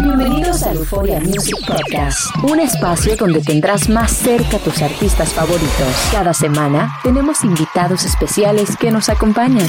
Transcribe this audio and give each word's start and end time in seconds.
Bienvenidos 0.00 0.62
a 0.62 0.72
Euphoria 0.72 1.20
Music 1.20 1.56
Podcast, 1.66 2.34
un 2.42 2.58
espacio 2.58 3.16
donde 3.16 3.42
tendrás 3.42 3.90
más 3.90 4.10
cerca 4.10 4.56
a 4.56 4.60
tus 4.60 4.80
artistas 4.80 5.34
favoritos. 5.34 6.08
Cada 6.10 6.32
semana 6.32 6.98
tenemos 7.02 7.44
invitados 7.44 8.06
especiales 8.06 8.78
que 8.78 8.90
nos 8.90 9.10
acompañan. 9.10 9.66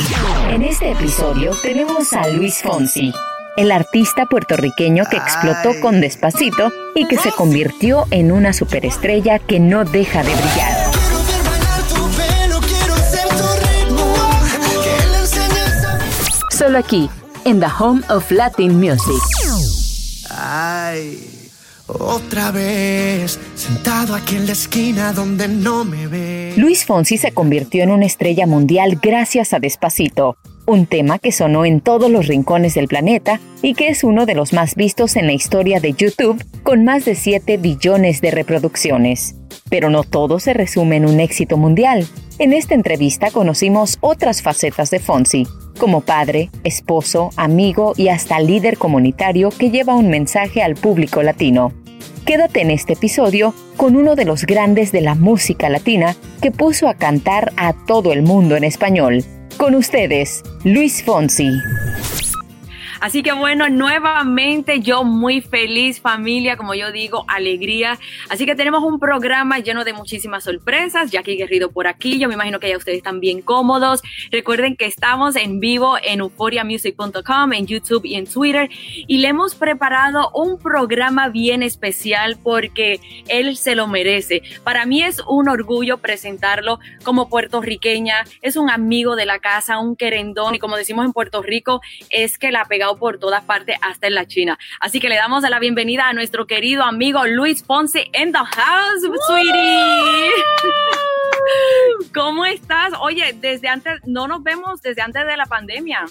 En 0.49 0.61
este 0.61 0.91
episodio 0.91 1.51
tenemos 1.61 2.13
a 2.13 2.29
Luis 2.29 2.61
Fonsi, 2.61 3.11
el 3.57 3.73
artista 3.73 4.25
puertorriqueño 4.25 5.03
que 5.11 5.17
explotó 5.17 5.77
con 5.81 5.99
Despacito 5.99 6.71
y 6.95 7.05
que 7.05 7.17
se 7.17 7.31
convirtió 7.31 8.05
en 8.11 8.31
una 8.31 8.53
superestrella 8.53 9.39
que 9.39 9.59
no 9.59 9.83
deja 9.83 10.23
de 10.23 10.33
brillar. 10.33 10.89
Solo 16.51 16.77
aquí, 16.77 17.09
en 17.45 17.59
The 17.59 17.67
Home 17.79 18.01
of 18.09 18.29
Latin 18.31 18.79
Music. 18.79 19.21
Ay, 20.29 21.49
otra 21.87 22.51
vez, 22.51 23.39
sentado 23.55 24.13
aquí 24.13 24.35
en 24.35 24.45
la 24.45 24.51
esquina 24.51 25.11
donde 25.13 25.47
no 25.47 25.85
me 25.85 26.07
ve. 26.07 26.53
Luis 26.55 26.85
Fonsi 26.85 27.17
se 27.17 27.31
convirtió 27.31 27.83
en 27.83 27.91
una 27.91 28.05
estrella 28.05 28.45
mundial 28.45 28.99
gracias 29.01 29.53
a 29.53 29.59
Despacito, 29.59 30.37
un 30.65 30.85
tema 30.85 31.17
que 31.17 31.31
sonó 31.31 31.65
en 31.65 31.81
todos 31.81 32.11
los 32.11 32.27
rincones 32.27 32.75
del 32.75 32.87
planeta 32.87 33.39
y 33.61 33.73
que 33.73 33.87
es 33.87 34.03
uno 34.03 34.25
de 34.25 34.35
los 34.35 34.53
más 34.53 34.75
vistos 34.75 35.15
en 35.15 35.25
la 35.25 35.33
historia 35.33 35.79
de 35.79 35.93
YouTube, 35.93 36.43
con 36.63 36.83
más 36.83 37.05
de 37.05 37.15
7 37.15 37.57
billones 37.57 38.21
de 38.21 38.31
reproducciones. 38.31 39.35
Pero 39.69 39.89
no 39.89 40.03
todo 40.03 40.39
se 40.39 40.53
resume 40.53 40.97
en 40.97 41.07
un 41.07 41.19
éxito 41.19 41.57
mundial. 41.57 42.07
En 42.37 42.53
esta 42.53 42.75
entrevista 42.75 43.31
conocimos 43.31 43.97
otras 44.01 44.41
facetas 44.41 44.91
de 44.91 44.99
Fonsi, 44.99 45.47
como 45.79 46.01
padre, 46.01 46.51
esposo, 46.63 47.31
amigo 47.35 47.93
y 47.97 48.09
hasta 48.09 48.39
líder 48.39 48.77
comunitario 48.77 49.49
que 49.49 49.71
lleva 49.71 49.95
un 49.95 50.09
mensaje 50.09 50.61
al 50.61 50.75
público 50.75 51.23
latino. 51.23 51.73
Quédate 52.25 52.61
en 52.61 52.69
este 52.69 52.93
episodio 52.93 53.55
con 53.75 53.95
uno 53.95 54.13
de 54.15 54.25
los 54.25 54.45
grandes 54.45 54.91
de 54.91 55.01
la 55.01 55.15
música 55.15 55.67
latina 55.69 56.15
que 56.41 56.51
puso 56.51 56.87
a 56.87 56.93
cantar 56.93 57.51
a 57.57 57.73
todo 57.73 58.13
el 58.13 58.21
mundo 58.21 58.55
en 58.55 58.63
español. 58.63 59.23
Con 59.57 59.73
ustedes, 59.73 60.43
Luis 60.63 61.03
Fonsi. 61.03 61.49
Así 63.01 63.23
que 63.23 63.31
bueno, 63.31 63.69
nuevamente 63.69 64.81
yo 64.81 65.03
muy 65.03 65.41
feliz, 65.41 66.01
familia, 66.01 66.57
como 66.57 66.73
yo 66.73 66.91
digo, 66.91 67.23
alegría. 67.27 67.97
Así 68.29 68.45
que 68.45 68.55
tenemos 68.55 68.83
un 68.83 68.99
programa 68.99 69.59
lleno 69.59 69.85
de 69.85 69.93
muchísimas 69.93 70.43
sorpresas. 70.43 71.11
Jackie 71.11 71.37
Guerrido 71.37 71.71
por 71.71 71.87
aquí, 71.87 72.19
yo 72.19 72.27
me 72.27 72.33
imagino 72.33 72.59
que 72.59 72.69
ya 72.69 72.77
ustedes 72.77 72.97
están 72.97 73.19
bien 73.19 73.41
cómodos. 73.41 74.01
Recuerden 74.31 74.75
que 74.75 74.85
estamos 74.85 75.35
en 75.35 75.59
vivo 75.59 75.97
en 76.03 76.19
euphoriamusic.com, 76.19 77.53
en 77.53 77.67
YouTube 77.67 78.05
y 78.05 78.15
en 78.15 78.27
Twitter. 78.27 78.69
Y 79.07 79.19
le 79.19 79.29
hemos 79.29 79.55
preparado 79.55 80.29
un 80.33 80.59
programa 80.59 81.29
bien 81.29 81.63
especial 81.63 82.37
porque 82.43 82.99
él 83.27 83.55
se 83.55 83.75
lo 83.75 83.87
merece. 83.87 84.43
Para 84.63 84.85
mí 84.85 85.03
es 85.03 85.21
un 85.27 85.47
orgullo 85.47 85.99
presentarlo 85.99 86.79
como 87.03 87.29
puertorriqueña. 87.29 88.25
Es 88.41 88.57
un 88.57 88.69
amigo 88.69 89.15
de 89.15 89.25
la 89.25 89.39
casa, 89.39 89.79
un 89.79 89.95
querendón. 89.95 90.55
Y 90.55 90.59
como 90.59 90.75
decimos 90.75 91.05
en 91.05 91.13
Puerto 91.13 91.41
Rico, 91.41 91.81
es 92.09 92.37
que 92.37 92.51
la 92.51 92.65
por 92.97 93.19
todas 93.19 93.43
partes, 93.43 93.77
hasta 93.81 94.07
en 94.07 94.15
la 94.15 94.25
China. 94.25 94.57
Así 94.79 94.99
que 94.99 95.09
le 95.09 95.15
damos 95.15 95.43
la 95.43 95.59
bienvenida 95.59 96.07
a 96.07 96.13
nuestro 96.13 96.47
querido 96.47 96.83
amigo 96.83 97.25
Luis 97.25 97.63
Ponce 97.63 98.09
en 98.13 98.31
the 98.31 98.39
house, 98.39 99.01
sweetie. 99.27 100.31
¿Cómo 102.13 102.45
estás? 102.45 102.93
Oye, 103.01 103.35
desde 103.39 103.67
antes, 103.67 103.93
no 104.05 104.27
nos 104.27 104.43
vemos 104.43 104.81
desde 104.81 105.01
antes 105.01 105.25
de 105.25 105.37
la 105.37 105.45
pandemia. 105.45 106.05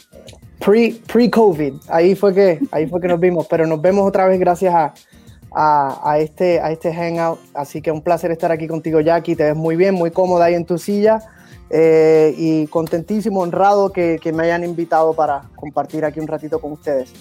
Pre, 0.65 0.97
pre-COVID, 1.07 1.75
ahí 1.89 2.15
fue 2.15 2.35
que, 2.35 2.59
ahí 2.73 2.87
fue 2.87 3.01
que 3.01 3.09
nos 3.09 3.21
vimos, 3.21 3.47
pero 3.49 3.67
nos 3.67 3.81
vemos 3.81 4.07
otra 4.07 4.27
vez 4.27 4.39
gracias 4.41 4.75
a, 4.75 4.93
a, 5.55 6.19
este, 6.19 6.61
a 6.61 6.71
este 6.71 6.93
hangout. 6.93 7.39
Así 7.55 7.81
que 7.81 7.91
un 7.91 8.03
placer 8.03 8.31
estar 8.31 8.53
aquí 8.53 8.67
contigo, 8.67 9.01
Jackie. 9.01 9.37
Te 9.37 9.45
ves 9.45 9.57
muy 9.57 9.77
bien, 9.77 9.95
muy 9.95 10.11
cómoda 10.11 10.47
ahí 10.47 10.55
en 10.55 10.67
tu 10.67 10.79
silla. 10.79 11.21
Eh, 11.71 12.35
y 12.39 12.67
contentísimo, 12.69 13.41
honrado 13.41 13.93
que, 13.93 14.19
que, 14.23 14.33
me 14.33 14.45
hayan 14.45 14.65
invitado 14.65 15.13
para 15.13 15.43
compartir 15.55 16.05
aquí 16.05 16.19
un 16.19 16.27
ratito 16.27 16.59
con 16.61 16.73
ustedes. 16.73 17.13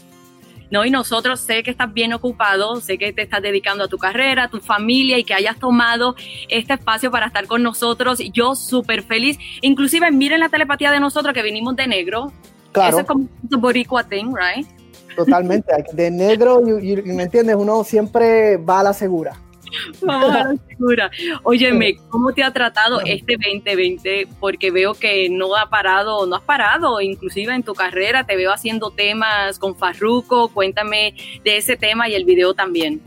No, 0.70 0.86
y 0.86 0.92
nosotros 0.92 1.40
sé 1.40 1.64
que 1.64 1.72
estás 1.72 1.94
bien 1.94 2.14
ocupado, 2.14 2.76
sé 2.82 2.98
que 2.98 3.14
te 3.14 3.22
estás 3.22 3.42
dedicando 3.42 3.86
a 3.86 3.88
tu 3.88 3.98
carrera, 3.98 4.44
a 4.44 4.50
tu 4.50 4.60
familia 4.60 5.18
y 5.18 5.24
que 5.24 5.34
hayas 5.34 5.58
tomado 5.58 6.16
este 6.50 6.74
espacio 6.74 7.10
para 7.10 7.28
estar 7.28 7.48
con 7.48 7.64
nosotros. 7.64 8.20
Yo 8.34 8.56
súper 8.56 9.04
feliz. 9.04 9.38
Inclusive 9.62 10.12
miren 10.12 10.42
la 10.42 10.50
telepatía 10.50 10.92
de 10.92 11.00
nosotros 11.00 11.34
que 11.34 11.42
vinimos 11.42 11.76
de 11.76 11.88
negro. 11.88 12.34
Claro. 12.74 12.90
Eso 12.90 13.00
es 13.00 13.06
como 13.06 13.28
un 13.50 13.62
boricua 13.62 14.04
thing, 14.04 14.34
right? 14.34 14.68
Totalmente. 15.16 15.74
De 15.94 16.12
negro, 16.12 16.62
y, 16.82 16.92
y, 16.92 17.02
¿me 17.02 17.24
entiendes? 17.24 17.56
Uno 17.56 17.84
siempre 17.84 18.58
va 18.58 18.82
a 18.82 18.84
la 18.84 18.94
segura. 18.94 19.36
Vamos 20.02 20.36
a 20.36 20.44
la 20.44 20.56
segura. 20.68 21.12
Óyeme, 21.44 21.98
¿cómo 22.10 22.34
te 22.34 22.44
ha 22.44 22.52
tratado 22.52 23.02
este 23.02 23.38
2020? 23.38 24.28
Porque 24.40 24.72
veo 24.72 24.94
que 24.94 25.30
no 25.30 25.56
ha 25.56 25.70
parado, 25.70 26.26
no 26.26 26.36
has 26.36 26.42
parado, 26.42 27.02
inclusive 27.02 27.54
en 27.54 27.64
tu 27.64 27.74
carrera, 27.74 28.26
te 28.26 28.36
veo 28.36 28.52
haciendo 28.52 28.92
temas 28.92 29.60
con 29.60 29.76
Farruko. 29.76 30.50
Cuéntame 30.50 31.16
de 31.44 31.58
ese 31.58 31.78
tema 31.78 32.10
y 32.10 32.16
el 32.16 32.26
video 32.26 32.54
también. 32.54 33.02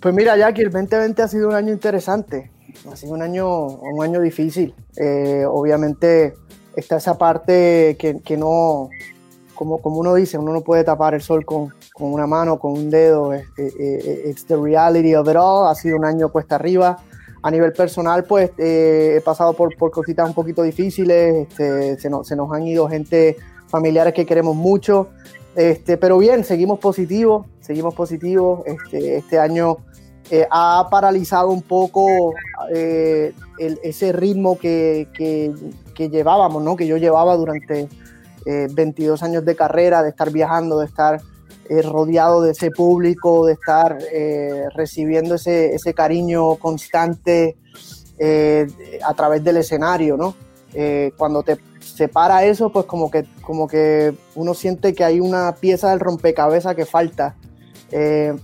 Pues 0.00 0.14
mira, 0.14 0.36
Jackie, 0.36 0.62
el 0.62 0.70
2020 0.70 1.22
ha 1.22 1.28
sido 1.28 1.48
un 1.48 1.54
año 1.54 1.72
interesante, 1.72 2.52
ha 2.90 2.94
sido 2.94 3.14
un 3.14 3.22
año, 3.22 3.66
un 3.66 4.04
año 4.04 4.20
difícil. 4.20 4.72
Eh, 4.96 5.44
obviamente 5.44 6.34
está 6.76 6.98
esa 6.98 7.18
parte 7.18 7.96
que, 7.98 8.20
que 8.24 8.36
no, 8.36 8.90
como, 9.54 9.78
como, 9.78 9.98
uno 9.98 10.14
dice, 10.14 10.38
uno 10.38 10.52
no 10.52 10.60
puede 10.60 10.84
tapar 10.84 11.14
el 11.14 11.22
sol 11.22 11.44
con, 11.44 11.74
con 11.98 12.12
una 12.12 12.26
mano, 12.26 12.58
con 12.58 12.72
un 12.72 12.90
dedo. 12.90 13.32
Es, 13.32 13.44
it's 13.58 14.44
the 14.46 14.56
reality 14.56 15.14
of 15.14 15.28
it 15.28 15.36
all. 15.36 15.68
Ha 15.68 15.74
sido 15.74 15.96
un 15.96 16.04
año 16.04 16.28
cuesta 16.30 16.54
arriba. 16.54 16.98
A 17.42 17.50
nivel 17.50 17.72
personal, 17.72 18.24
pues 18.24 18.50
eh, 18.58 19.16
he 19.16 19.20
pasado 19.20 19.52
por, 19.52 19.76
por, 19.76 19.90
cositas 19.90 20.28
un 20.28 20.34
poquito 20.34 20.62
difíciles. 20.62 21.48
Este, 21.48 21.98
se, 21.98 22.10
nos, 22.10 22.26
se, 22.26 22.36
nos, 22.36 22.52
han 22.52 22.66
ido 22.66 22.88
gente, 22.88 23.36
familiares 23.68 24.12
que 24.12 24.26
queremos 24.26 24.56
mucho. 24.56 25.08
Este, 25.54 25.96
pero 25.96 26.18
bien, 26.18 26.44
seguimos 26.44 26.78
positivos, 26.78 27.46
seguimos 27.60 27.94
positivos. 27.94 28.60
Este, 28.66 29.18
este 29.18 29.38
año 29.38 29.78
eh, 30.30 30.46
ha 30.50 30.88
paralizado 30.90 31.48
un 31.48 31.62
poco 31.62 32.34
eh, 32.74 33.32
el, 33.58 33.78
ese 33.82 34.12
ritmo 34.12 34.58
que, 34.58 35.08
que, 35.14 35.54
que 35.94 36.10
llevábamos, 36.10 36.62
¿no? 36.62 36.76
que 36.76 36.86
yo 36.86 36.96
llevaba 36.96 37.34
durante 37.36 37.88
eh, 38.44 38.68
22 38.70 39.22
años 39.22 39.44
de 39.44 39.56
carrera, 39.56 40.02
de 40.02 40.10
estar 40.10 40.30
viajando, 40.30 40.78
de 40.80 40.86
estar 40.86 41.20
eh, 41.68 41.82
rodeado 41.82 42.42
de 42.42 42.52
ese 42.52 42.70
público, 42.70 43.46
de 43.46 43.52
estar 43.54 43.98
eh, 44.12 44.64
recibiendo 44.74 45.34
ese, 45.34 45.74
ese, 45.74 45.94
cariño 45.94 46.56
constante 46.56 47.56
eh, 48.18 48.66
a 49.04 49.14
través 49.14 49.44
del 49.44 49.58
escenario, 49.58 50.16
¿no? 50.16 50.34
cuando 51.16 51.42
te 51.42 51.56
separa 51.80 52.44
eso, 52.44 52.70
pues 52.70 52.84
como 52.84 53.10
que, 53.10 53.24
como 53.40 53.66
que 53.66 54.14
uno 54.36 54.54
siente 54.54 54.94
que 54.94 55.02
hay 55.02 55.18
una 55.18 55.56
pieza 55.56 55.90
del 55.90 55.98
rompecabezas 55.98 56.76
que 56.76 56.84
falta. 56.84 57.34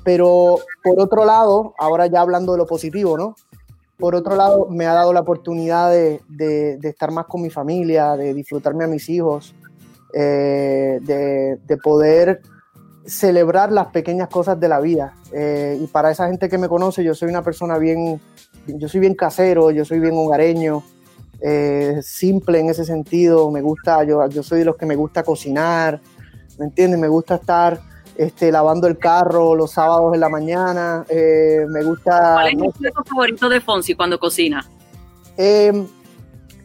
pero 0.03 0.59
por 0.83 1.01
otro 1.01 1.25
lado, 1.25 1.75
ahora 1.79 2.07
ya 2.07 2.23
hablando 2.23 2.53
de 2.53 2.59
lo 2.59 2.67
positivo, 2.67 3.17
¿no? 3.17 3.37
Por 3.99 4.17
otro 4.17 4.35
lado, 4.35 4.67
me 4.69 4.87
ha 4.87 4.95
dado 4.95 5.13
la 5.13 5.21
oportunidad 5.21 5.91
de, 5.91 6.21
de, 6.29 6.79
de 6.79 6.89
estar 6.89 7.13
más 7.13 7.27
con 7.27 7.43
mi 7.43 7.51
familia, 7.51 8.17
de 8.17 8.35
disfrutarme 8.35 8.85
a 8.85 8.89
mis 8.89 9.09
hijos, 9.09 9.55
eh, 10.17 11.01
de, 11.03 11.59
de, 11.67 11.77
poder 11.77 12.41
celebrar 13.07 13.71
las 13.71 13.89
pequeñas 13.89 14.29
cosas 14.29 14.59
de 14.59 14.69
la 14.69 14.81
vida. 14.81 15.15
Eh, 15.33 15.79
y 15.81 15.87
para 15.87 16.11
esa 16.11 16.29
gente 16.29 16.49
que 16.49 16.59
me 16.59 16.69
conoce, 16.69 17.05
yo 17.05 17.15
soy 17.15 17.29
una 17.29 17.43
persona 17.43 17.79
bien, 17.79 18.21
yo 18.67 18.89
soy 18.89 19.01
bien 19.01 19.15
casero, 19.15 19.71
yo 19.71 19.85
soy 19.85 20.01
bien 20.01 20.15
hogareño, 20.15 20.83
eh, 21.41 22.01
simple 22.03 22.61
en 22.61 22.71
ese 22.71 22.85
sentido. 22.85 23.51
Me 23.51 23.61
gusta, 23.61 24.05
yo, 24.05 24.27
yo 24.29 24.43
soy 24.43 24.61
de 24.61 24.65
los 24.65 24.77
que 24.77 24.87
me 24.87 24.97
gusta 24.97 25.23
cocinar, 25.23 26.01
¿me 26.59 26.67
entiendes? 26.67 26.99
Me 26.99 27.09
gusta 27.09 27.37
estar 27.37 27.81
este, 28.17 28.53
lavando 28.53 28.87
el 28.87 28.97
carro 28.97 29.55
los 29.55 29.73
sábados 29.73 30.15
en 30.15 30.21
la 30.21 30.29
mañana. 30.29 31.05
Eh, 31.09 31.67
me 31.69 31.83
gusta. 31.83 32.35
¿Cuál 32.35 32.49
es 32.49 32.57
no, 32.57 32.65
tu 32.65 32.73
plato 32.73 33.05
favorito 33.05 33.49
de 33.49 33.61
Fonsi 33.61 33.95
cuando 33.95 34.19
cocina? 34.19 34.65
Eh, 35.37 35.87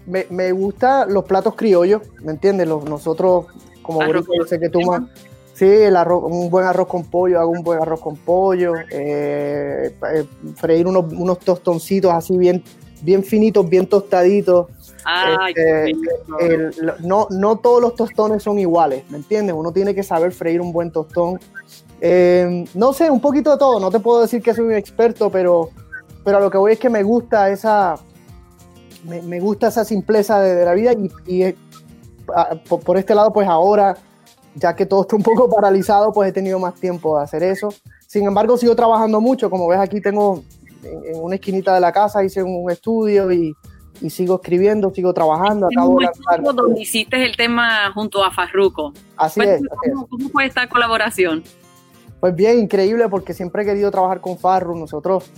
me, 0.06 0.26
me 0.30 0.52
gustan 0.52 1.14
los 1.14 1.26
platos 1.26 1.56
criollos, 1.56 2.02
¿me 2.22 2.32
entiendes? 2.32 2.68
Los, 2.68 2.86
nosotros, 2.86 3.48
como 3.82 4.02
Arroz, 4.02 4.26
yo 4.38 4.46
sé 4.46 4.60
que 4.60 4.70
tú 4.70 4.82
más. 4.82 5.02
Sí, 5.60 5.66
el 5.66 5.98
arroz, 5.98 6.24
un 6.24 6.50
buen 6.50 6.66
arroz 6.66 6.88
con 6.88 7.04
pollo, 7.04 7.38
hago 7.38 7.52
un 7.52 7.64
buen 7.64 7.82
arroz 7.82 8.00
con 8.00 8.16
pollo, 8.16 8.76
eh, 8.90 9.94
eh, 10.14 10.26
freír 10.56 10.88
unos, 10.88 11.12
unos 11.12 11.38
tostoncitos 11.40 12.14
así 12.14 12.38
bien, 12.38 12.64
bien 13.02 13.22
finitos, 13.26 13.68
bien 13.68 13.86
tostaditos. 13.86 14.68
Ay, 15.04 15.50
Este, 15.50 15.92
el- 16.40 16.72
no, 17.02 17.28
no 17.30 17.58
todos 17.58 17.82
los 17.82 17.96
tostones 17.96 18.42
son 18.42 18.58
iguales, 18.58 19.04
¿me 19.10 19.18
entiendes? 19.18 19.54
Uno 19.54 19.74
tiene 19.74 19.94
que 19.94 20.02
saber 20.02 20.32
freír 20.32 20.62
un 20.62 20.72
buen 20.72 20.92
tostón. 20.94 21.42
Eh, 22.00 22.64
no 22.74 22.94
sé, 22.94 23.12
un 23.12 23.20
poquito 23.20 23.52
de 23.52 23.58
todo, 23.58 23.82
no 23.82 23.92
te 23.92 24.00
puedo 24.00 24.22
decir 24.22 24.42
que 24.42 24.54
soy 24.54 24.64
un 24.64 24.72
experto, 24.76 25.30
pero, 25.30 25.72
pero 26.24 26.38
a 26.38 26.40
lo 26.40 26.50
que 26.50 26.58
voy 26.58 26.72
es 26.72 26.80
que 26.80 26.90
me 26.90 27.04
gusta 27.04 27.50
esa, 27.50 27.96
me, 29.04 29.22
me 29.24 29.42
gusta 29.42 29.68
esa 29.68 29.84
simpleza 29.84 30.40
de, 30.40 30.56
de 30.56 30.64
la 30.64 30.74
vida 30.74 30.94
y, 30.94 31.12
y, 31.28 31.44
a- 31.44 32.56
por, 32.70 32.80
por 32.80 32.98
este 32.98 33.14
lado, 33.14 33.34
pues 33.34 33.46
ahora, 33.46 33.98
ya 34.60 34.76
que 34.76 34.86
todo 34.86 35.02
está 35.02 35.16
un 35.16 35.24
poco 35.24 35.50
paralizado, 35.50 36.12
pues 36.12 36.30
he 36.30 36.34
tenido 36.34 36.60
más 36.60 36.76
tiempo 36.76 37.18
de 37.18 37.24
hacer 37.24 37.44
eso. 37.44 37.74
Sin 38.08 38.26
embargo, 38.26 38.58
sigo 38.58 38.76
trabajando 38.76 39.22
mucho, 39.22 39.50
como 39.50 39.68
ves 39.68 39.80
aquí 39.80 40.02
tengo 40.02 40.44
en, 40.84 41.16
en 41.16 41.22
una 41.24 41.36
esquinita 41.36 41.74
de 41.74 41.80
la 41.80 41.92
casa, 41.92 42.24
hice 42.24 42.44
un 42.44 42.70
estudio 42.70 43.32
y, 43.32 43.56
y 44.02 44.10
sigo 44.10 44.36
escribiendo, 44.36 44.92
sigo 44.92 45.14
trabajando, 45.14 45.68
En 45.70 45.78
acabo 45.78 46.00
de 46.00 46.54
donde 46.54 46.82
hiciste 46.82 47.24
el 47.24 47.36
tema 47.36 47.92
junto 47.94 48.24
a 48.24 48.32
Farruko. 48.32 48.94
Así 49.18 49.42
es. 49.42 49.62
¿cómo, 50.10 50.30
fue 50.30 50.46
esta 50.46 50.68
colaboración? 50.68 51.44
Pues 52.20 52.36
bien, 52.36 52.60
increíble 52.60 53.08
porque 53.10 53.34
siempre 53.34 53.64
he 53.64 53.66
querido 53.66 53.92
trabajar 53.92 54.22
con 54.22 54.38
Farru. 54.38 54.76
Nosotros, 54.78 55.30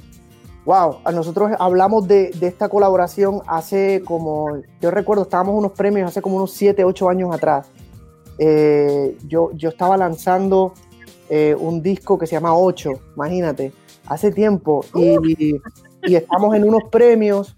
wow, 0.66 0.98
nosotros 1.14 1.52
hablamos 1.60 2.08
de, 2.08 2.32
de 2.32 2.48
esta 2.48 2.70
colaboración 2.70 3.42
hace 3.48 4.02
como, 4.06 4.62
yo 4.80 4.92
recuerdo, 4.92 5.24
estábamos 5.24 5.54
en 5.54 5.60
unos 5.60 5.72
premios 5.74 6.10
hace 6.10 6.22
como 6.22 6.38
unos 6.38 6.52
7, 6.52 6.84
8 6.84 7.10
años 7.10 7.34
atrás. 7.34 7.68
Eh, 8.38 9.18
yo, 9.28 9.52
yo 9.54 9.70
estaba 9.70 9.98
lanzando 9.98 10.74
eh, 11.30 11.56
un 11.58 11.82
disco 11.82 12.18
que 12.18 12.28
se 12.28 12.34
llama 12.34 12.56
8, 12.56 12.92
imagínate, 13.16 13.72
hace 14.08 14.32
tiempo. 14.32 14.84
Y, 14.94 15.56
estamos 16.04 16.56
en 16.56 16.64
unos 16.64 16.84
premios. 16.92 17.56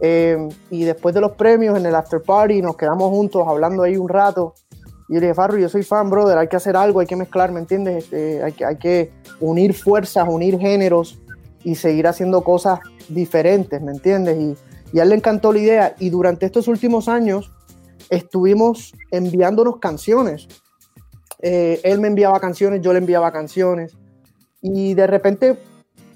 eh, 0.00 0.36
y 0.70 0.84
después 0.84 1.14
de 1.14 1.20
los 1.20 1.32
premios, 1.32 1.78
en 1.78 1.86
el 1.86 1.94
after 1.94 2.20
party, 2.20 2.60
nos 2.60 2.76
quedamos 2.76 3.10
juntos 3.10 3.44
hablando 3.46 3.82
ahí 3.82 3.96
un 3.96 4.08
rato. 4.08 4.54
Y 5.08 5.14
yo 5.14 5.20
le 5.20 5.26
dije, 5.26 5.34
Farru, 5.34 5.58
yo 5.58 5.68
soy 5.68 5.82
fan, 5.82 6.10
brother, 6.10 6.38
hay 6.38 6.48
que 6.48 6.56
hacer 6.56 6.76
algo, 6.76 7.00
hay 7.00 7.06
que 7.06 7.16
mezclar, 7.16 7.52
¿me 7.52 7.60
entiendes? 7.60 8.04
Este, 8.04 8.42
hay, 8.42 8.52
que, 8.52 8.64
hay 8.64 8.76
que 8.76 9.12
unir 9.40 9.74
fuerzas, 9.74 10.26
unir 10.28 10.58
géneros 10.58 11.18
y 11.62 11.74
seguir 11.74 12.06
haciendo 12.06 12.42
cosas 12.42 12.80
diferentes, 13.08 13.80
¿me 13.80 13.92
entiendes? 13.92 14.38
Y, 14.38 14.56
y 14.96 15.00
a 15.00 15.02
él 15.02 15.10
le 15.10 15.14
encantó 15.16 15.52
la 15.52 15.58
idea. 15.58 15.94
Y 15.98 16.10
durante 16.10 16.46
estos 16.46 16.68
últimos 16.68 17.08
años 17.08 17.52
estuvimos 18.10 18.94
enviándonos 19.10 19.78
canciones. 19.78 20.48
Eh, 21.40 21.80
él 21.84 22.00
me 22.00 22.08
enviaba 22.08 22.40
canciones, 22.40 22.80
yo 22.80 22.92
le 22.92 22.98
enviaba 22.98 23.30
canciones. 23.32 23.96
Y 24.62 24.94
de 24.94 25.06
repente, 25.06 25.58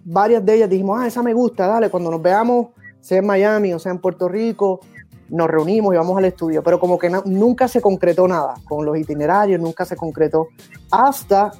varias 0.04 0.44
de 0.44 0.54
ellas 0.54 0.70
dijimos, 0.70 0.98
ah, 1.00 1.06
esa 1.06 1.22
me 1.22 1.34
gusta, 1.34 1.66
dale, 1.66 1.90
cuando 1.90 2.10
nos 2.10 2.22
veamos, 2.22 2.68
sea 3.00 3.18
en 3.18 3.26
Miami 3.26 3.72
o 3.72 3.78
sea 3.78 3.92
en 3.92 3.98
Puerto 3.98 4.28
Rico, 4.28 4.80
nos 5.28 5.48
reunimos 5.48 5.94
y 5.94 5.98
vamos 5.98 6.16
al 6.16 6.24
estudio, 6.24 6.62
pero 6.62 6.80
como 6.80 6.98
que 6.98 7.10
nunca 7.26 7.68
se 7.68 7.80
concretó 7.80 8.26
nada 8.26 8.54
con 8.64 8.84
los 8.84 8.96
itinerarios, 8.96 9.60
nunca 9.60 9.84
se 9.84 9.96
concretó 9.96 10.48
hasta 10.90 11.52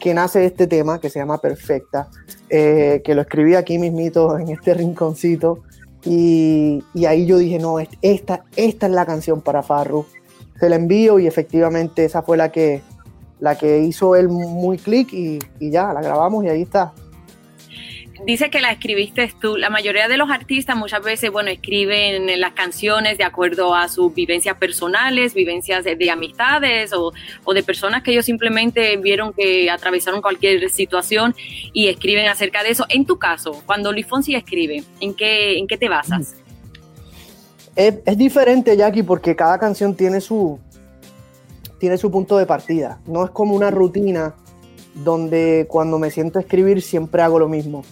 que 0.00 0.12
nace 0.12 0.44
este 0.44 0.66
tema 0.66 1.00
que 1.00 1.08
se 1.08 1.20
llama 1.20 1.38
Perfecta, 1.38 2.08
eh, 2.48 3.00
que 3.04 3.14
lo 3.14 3.22
escribí 3.22 3.54
aquí 3.54 3.78
mismito 3.78 4.36
en 4.36 4.48
este 4.48 4.74
rinconcito 4.74 5.62
y, 6.04 6.82
ahí 7.06 7.26
yo 7.26 7.38
dije, 7.38 7.58
no, 7.58 7.78
es- 7.78 7.88
esta, 8.02 8.44
esta 8.56 8.86
es 8.86 8.92
la 8.92 9.06
canción 9.06 9.40
para 9.40 9.62
Farru, 9.62 10.04
se 10.58 10.68
la 10.68 10.76
envío 10.76 11.18
y 11.18 11.26
efectivamente 11.26 12.04
esa 12.04 12.22
fue 12.22 12.36
la 12.36 12.50
que, 12.52 12.82
la 13.40 13.56
que 13.56 13.80
hizo 13.80 14.14
él 14.16 14.28
muy 14.28 14.78
clic 14.78 15.12
y, 15.12 15.38
y 15.58 15.70
ya, 15.70 15.92
la 15.92 16.00
grabamos 16.02 16.44
y 16.44 16.48
ahí 16.48 16.62
está. 16.62 16.92
Dice 18.24 18.50
que 18.50 18.60
la 18.60 18.70
escribiste 18.70 19.32
tú. 19.40 19.56
La 19.56 19.68
mayoría 19.68 20.06
de 20.06 20.16
los 20.16 20.30
artistas 20.30 20.76
muchas 20.76 21.02
veces, 21.02 21.32
bueno, 21.32 21.50
escriben 21.50 22.40
las 22.40 22.52
canciones 22.52 23.18
de 23.18 23.24
acuerdo 23.24 23.74
a 23.74 23.88
sus 23.88 24.14
vivencias 24.14 24.56
personales, 24.56 25.34
vivencias 25.34 25.82
de, 25.82 25.96
de 25.96 26.08
amistades 26.08 26.92
o, 26.92 27.12
o 27.44 27.54
de 27.54 27.64
personas 27.64 28.04
que 28.04 28.12
ellos 28.12 28.24
simplemente 28.24 28.96
vieron 28.96 29.32
que 29.32 29.68
atravesaron 29.68 30.22
cualquier 30.22 30.70
situación 30.70 31.34
y 31.72 31.88
escriben 31.88 32.28
acerca 32.28 32.62
de 32.62 32.70
eso. 32.70 32.86
En 32.88 33.06
tu 33.06 33.18
caso, 33.18 33.60
cuando 33.66 33.90
Luis 33.90 34.06
Fonsi 34.06 34.36
escribe, 34.36 34.84
¿en 35.00 35.14
qué, 35.14 35.58
en 35.58 35.66
qué 35.66 35.76
te 35.76 35.88
basas? 35.88 36.36
Es, 37.74 37.94
es 38.04 38.18
diferente, 38.18 38.76
Jackie, 38.76 39.02
porque 39.02 39.34
cada 39.34 39.58
canción 39.58 39.96
tiene 39.96 40.20
su, 40.20 40.60
tiene 41.80 41.98
su 41.98 42.08
punto 42.08 42.38
de 42.38 42.46
partida. 42.46 43.00
No 43.04 43.24
es 43.24 43.32
como 43.32 43.56
una 43.56 43.72
rutina 43.72 44.36
donde 44.94 45.66
cuando 45.68 45.98
me 45.98 46.10
siento 46.12 46.38
a 46.38 46.42
escribir 46.42 46.82
siempre 46.82 47.22
hago 47.22 47.40
lo 47.40 47.48
mismo. 47.48 47.82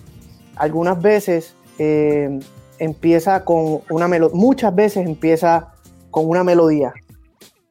Algunas 0.60 1.00
veces 1.00 1.54
eh, 1.78 2.38
empieza 2.78 3.46
con 3.46 3.80
una 3.88 4.08
melodía, 4.08 4.36
muchas 4.36 4.74
veces 4.74 5.06
empieza 5.06 5.72
con 6.10 6.28
una 6.28 6.44
melodía. 6.44 6.92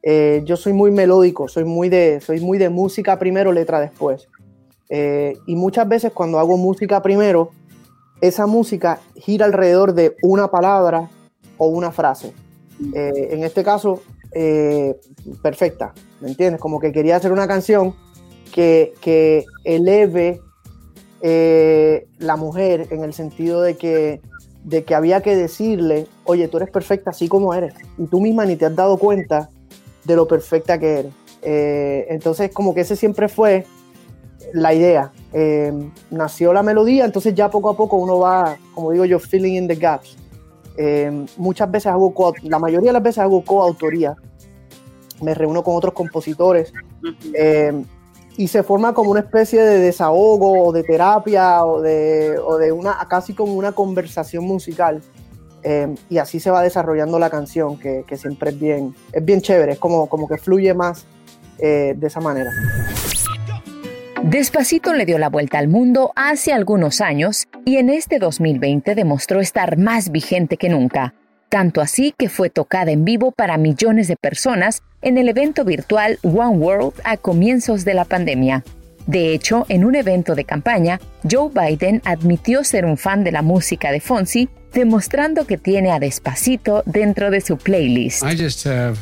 Eh, 0.02 0.42
yo 0.44 0.56
soy 0.56 0.72
muy 0.72 0.90
melódico, 0.90 1.46
soy 1.46 1.62
muy 1.62 1.88
de, 1.88 2.20
soy 2.20 2.40
muy 2.40 2.58
de 2.58 2.68
música 2.68 3.16
primero, 3.16 3.52
letra 3.52 3.78
después. 3.78 4.26
Eh, 4.88 5.38
y 5.46 5.54
muchas 5.54 5.88
veces 5.88 6.12
cuando 6.12 6.40
hago 6.40 6.56
música 6.56 7.00
primero, 7.00 7.50
esa 8.20 8.48
música 8.48 8.98
gira 9.14 9.46
alrededor 9.46 9.94
de 9.94 10.16
una 10.24 10.48
palabra 10.48 11.08
o 11.58 11.68
una 11.68 11.92
frase. 11.92 12.32
En 12.92 13.44
este 13.44 13.62
caso, 13.62 14.02
perfecta, 15.42 15.92
¿me 16.20 16.30
entiendes? 16.30 16.60
Como 16.60 16.80
que 16.80 16.90
quería 16.90 17.14
hacer 17.14 17.30
una 17.30 17.46
canción 17.46 17.94
que, 18.52 18.94
que 19.00 19.44
eleve 19.62 20.40
eh, 21.22 22.06
la 22.18 22.36
mujer 22.36 22.86
en 22.90 23.04
el 23.04 23.12
sentido 23.12 23.62
de 23.62 23.76
que, 23.76 24.20
de 24.64 24.84
que 24.84 24.94
había 24.94 25.20
que 25.22 25.36
decirle, 25.36 26.06
oye, 26.24 26.48
tú 26.48 26.56
eres 26.58 26.70
perfecta 26.70 27.10
así 27.10 27.28
como 27.28 27.54
eres, 27.54 27.74
y 27.98 28.06
tú 28.06 28.20
misma 28.20 28.44
ni 28.46 28.56
te 28.56 28.66
has 28.66 28.76
dado 28.76 28.96
cuenta 28.98 29.48
de 30.04 30.16
lo 30.16 30.26
perfecta 30.26 30.78
que 30.78 30.98
eres. 31.00 31.12
Eh, 31.42 32.06
entonces, 32.10 32.50
como 32.52 32.74
que 32.74 32.82
ese 32.82 32.96
siempre 32.96 33.28
fue 33.28 33.64
la 34.52 34.74
idea. 34.74 35.12
Eh, 35.32 35.72
nació 36.10 36.52
la 36.52 36.62
melodía, 36.62 37.04
entonces 37.04 37.34
ya 37.34 37.50
poco 37.50 37.68
a 37.70 37.76
poco 37.76 37.96
uno 37.96 38.18
va, 38.18 38.56
como 38.74 38.90
digo 38.92 39.04
yo, 39.04 39.18
filling 39.18 39.54
in 39.56 39.68
the 39.68 39.74
gaps. 39.76 40.16
Eh, 40.76 41.26
muchas 41.36 41.70
veces 41.70 41.86
hago, 41.88 42.12
co- 42.14 42.34
la 42.42 42.58
mayoría 42.58 42.88
de 42.88 42.92
las 42.94 43.02
veces 43.02 43.18
hago 43.18 43.44
coautoría. 43.44 44.16
Me 45.20 45.34
reúno 45.34 45.62
con 45.62 45.76
otros 45.76 45.92
compositores 45.92 46.72
eh, 47.34 47.84
y 48.36 48.48
se 48.48 48.62
forma 48.62 48.94
como 48.94 49.10
una 49.10 49.20
especie 49.20 49.62
de 49.62 49.78
desahogo 49.78 50.64
o 50.64 50.72
de 50.72 50.82
terapia 50.82 51.64
o 51.64 51.80
de, 51.80 52.38
o 52.38 52.56
de 52.56 52.72
una, 52.72 52.98
casi 53.08 53.34
como 53.34 53.54
una 53.54 53.72
conversación 53.72 54.44
musical. 54.44 55.02
Eh, 55.62 55.94
y 56.08 56.18
así 56.18 56.40
se 56.40 56.50
va 56.50 56.62
desarrollando 56.62 57.18
la 57.18 57.28
canción, 57.28 57.78
que, 57.78 58.04
que 58.06 58.16
siempre 58.16 58.50
es 58.50 58.58
bien, 58.58 58.94
es 59.12 59.24
bien 59.24 59.42
chévere, 59.42 59.72
es 59.72 59.78
como, 59.78 60.08
como 60.08 60.26
que 60.26 60.38
fluye 60.38 60.72
más 60.72 61.04
eh, 61.58 61.94
de 61.96 62.06
esa 62.06 62.20
manera. 62.20 62.50
Despacito 64.22 64.94
le 64.94 65.06
dio 65.06 65.18
la 65.18 65.28
vuelta 65.28 65.58
al 65.58 65.68
mundo 65.68 66.12
hace 66.14 66.52
algunos 66.52 67.00
años 67.00 67.48
y 67.64 67.76
en 67.76 67.90
este 67.90 68.18
2020 68.18 68.94
demostró 68.94 69.40
estar 69.40 69.76
más 69.76 70.10
vigente 70.10 70.56
que 70.56 70.68
nunca. 70.68 71.14
Tanto 71.50 71.80
así 71.80 72.14
que 72.16 72.28
fue 72.28 72.48
tocada 72.48 72.92
en 72.92 73.04
vivo 73.04 73.32
para 73.32 73.58
millones 73.58 74.06
de 74.06 74.14
personas 74.14 74.82
en 75.02 75.18
el 75.18 75.28
evento 75.28 75.64
virtual 75.64 76.20
One 76.22 76.56
World 76.58 76.94
a 77.02 77.16
comienzos 77.16 77.84
de 77.84 77.94
la 77.94 78.04
pandemia. 78.04 78.62
De 79.08 79.34
hecho, 79.34 79.66
en 79.68 79.84
un 79.84 79.96
evento 79.96 80.36
de 80.36 80.44
campaña, 80.44 81.00
Joe 81.28 81.50
Biden 81.52 82.02
admitió 82.04 82.62
ser 82.62 82.84
un 82.84 82.96
fan 82.96 83.24
de 83.24 83.32
la 83.32 83.42
música 83.42 83.90
de 83.90 84.00
Fonsi, 84.00 84.48
demostrando 84.72 85.44
que 85.44 85.58
tiene 85.58 85.90
a 85.90 85.98
Despacito 85.98 86.84
dentro 86.86 87.32
de 87.32 87.40
su 87.40 87.56
playlist. 87.56 88.22
I 88.22 88.40
just 88.40 88.64
have 88.64 88.96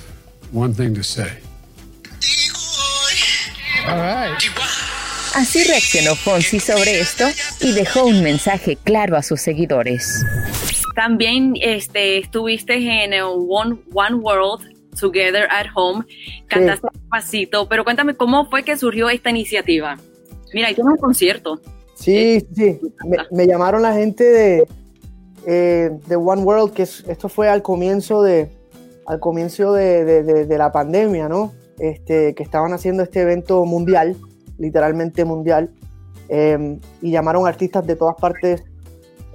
one 0.51 0.73
thing 0.73 0.95
to 0.95 1.03
say. 1.03 1.29
All 3.87 3.99
right. 3.99 4.43
Así 5.35 5.65
reaccionó 5.65 6.17
Fonsi 6.17 6.61
sobre 6.61 6.99
esto 6.99 7.27
y 7.61 7.73
dejó 7.73 8.07
un 8.07 8.23
mensaje 8.23 8.79
claro 8.83 9.19
a 9.19 9.23
sus 9.23 9.43
seguidores. 9.43 10.25
También 10.99 11.55
este, 11.63 12.19
estuviste 12.19 12.75
en 12.75 13.13
eh, 13.13 13.23
One, 13.23 13.77
One 13.95 14.17
World 14.17 14.75
Together 14.99 15.47
at 15.49 15.67
Home, 15.77 16.05
cantaste 16.49 16.89
pasito, 17.09 17.69
pero 17.69 17.85
cuéntame 17.85 18.15
cómo 18.17 18.51
fue 18.51 18.65
que 18.65 18.77
surgió 18.77 19.09
esta 19.09 19.31
iniciativa. 19.31 19.97
Mira, 20.53 20.67
ahí 20.67 20.75
tienes 20.75 20.95
un 20.95 20.99
concierto. 20.99 21.61
Sí, 21.95 22.45
sí, 22.53 22.81
me, 23.07 23.17
me 23.31 23.47
llamaron 23.47 23.83
la 23.83 23.95
gente 23.95 24.25
de, 24.25 24.67
eh, 25.47 25.91
de 26.05 26.17
One 26.17 26.43
World, 26.43 26.73
que 26.73 26.83
es- 26.83 27.05
esto 27.07 27.29
fue 27.29 27.49
al 27.49 27.63
comienzo 27.63 28.25
de, 28.25 28.51
al 29.07 29.21
comienzo 29.21 29.75
de, 29.75 30.05
de- 30.05 30.23
de- 30.25 30.47
de 30.47 30.59
la 30.59 30.73
pandemia, 30.73 31.29
¿no? 31.29 31.53
Este, 31.79 32.35
que 32.35 32.43
estaban 32.43 32.73
haciendo 32.73 33.05
este 33.05 33.21
evento 33.21 33.65
mundial, 33.65 34.17
literalmente 34.59 35.25
mundial, 35.25 35.71
eh, 36.29 36.77
y 37.01 37.13
llamaron 37.13 37.47
artistas 37.47 37.87
de 37.87 37.95
todas 37.95 38.17
partes 38.17 38.65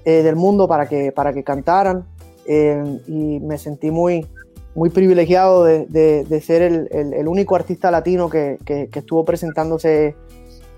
eh, 0.05 0.24
del 0.24 0.36
mundo 0.36 0.67
para 0.67 0.88
que, 0.88 1.12
para 1.12 1.33
que 1.33 1.43
cantaran, 1.43 2.05
eh, 2.45 3.00
y 3.07 3.39
me 3.39 3.57
sentí 3.57 3.91
muy, 3.91 4.27
muy 4.75 4.89
privilegiado 4.89 5.63
de, 5.63 6.41
ser 6.43 6.62
el, 6.62 7.27
único 7.27 7.55
artista 7.55 7.91
latino 7.91 8.29
que, 8.29 8.57
estuvo 8.93 9.24
presentándose 9.24 10.15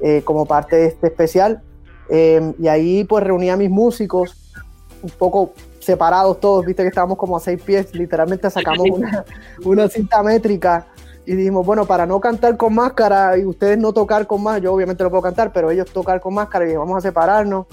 eh, 0.01 0.21
como 0.23 0.45
parte 0.45 0.75
de 0.75 0.87
este 0.87 1.07
especial. 1.07 1.61
Eh, 2.09 2.53
y 2.59 2.67
ahí 2.67 3.03
pues 3.03 3.23
reuní 3.23 3.49
a 3.49 3.57
mis 3.57 3.69
músicos, 3.69 4.53
un 5.01 5.09
poco 5.11 5.53
separados 5.79 6.39
todos, 6.39 6.65
viste 6.65 6.83
que 6.83 6.89
estábamos 6.89 7.17
como 7.17 7.37
a 7.37 7.39
seis 7.39 7.61
pies, 7.61 7.93
literalmente 7.93 8.49
sacamos 8.49 8.87
una, 8.91 9.25
una 9.65 9.87
cinta 9.87 10.21
métrica 10.23 10.87
y 11.25 11.35
dijimos, 11.35 11.65
bueno, 11.65 11.85
para 11.85 12.05
no 12.05 12.19
cantar 12.19 12.57
con 12.57 12.75
máscara 12.75 13.37
y 13.37 13.45
ustedes 13.45 13.77
no 13.77 13.93
tocar 13.93 14.27
con 14.27 14.43
más, 14.43 14.61
yo 14.61 14.73
obviamente 14.73 15.03
lo 15.03 15.09
puedo 15.09 15.23
cantar, 15.23 15.51
pero 15.51 15.71
ellos 15.71 15.89
tocar 15.91 16.19
con 16.19 16.33
máscara 16.33 16.69
y 16.69 16.75
vamos 16.75 16.97
a 16.97 17.01
separarnos, 17.01 17.65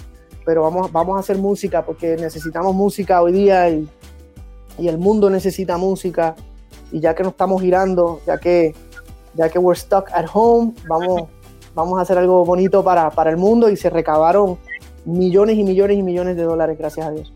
pero 0.44 0.62
vamos, 0.62 0.90
vamos 0.92 1.16
a 1.16 1.20
hacer 1.20 1.38
música 1.38 1.84
porque 1.84 2.16
necesitamos 2.16 2.74
música 2.74 3.22
hoy 3.22 3.32
día 3.32 3.68
y, 3.70 3.88
y 4.78 4.88
el 4.88 4.98
mundo 4.98 5.30
necesita 5.30 5.76
música 5.76 6.34
y 6.90 7.00
ya 7.00 7.14
que 7.14 7.22
no 7.22 7.30
estamos 7.30 7.60
girando, 7.60 8.20
ya 8.26 8.38
que, 8.38 8.74
ya 9.34 9.48
que 9.48 9.58
we're 9.58 9.78
stuck 9.78 10.10
at 10.12 10.26
home, 10.32 10.72
vamos, 10.86 11.28
vamos 11.74 11.98
a 11.98 12.02
hacer 12.02 12.18
algo 12.18 12.44
bonito 12.44 12.84
para, 12.84 13.10
para 13.10 13.30
el 13.30 13.36
mundo 13.36 13.68
y 13.70 13.76
se 13.76 13.90
recabaron 13.90 14.58
millones 15.04 15.56
y 15.56 15.64
millones 15.64 15.98
y 15.98 16.02
millones 16.02 16.36
de 16.36 16.42
dólares, 16.42 16.78
gracias 16.78 17.06
a 17.06 17.10
Dios. 17.10 17.32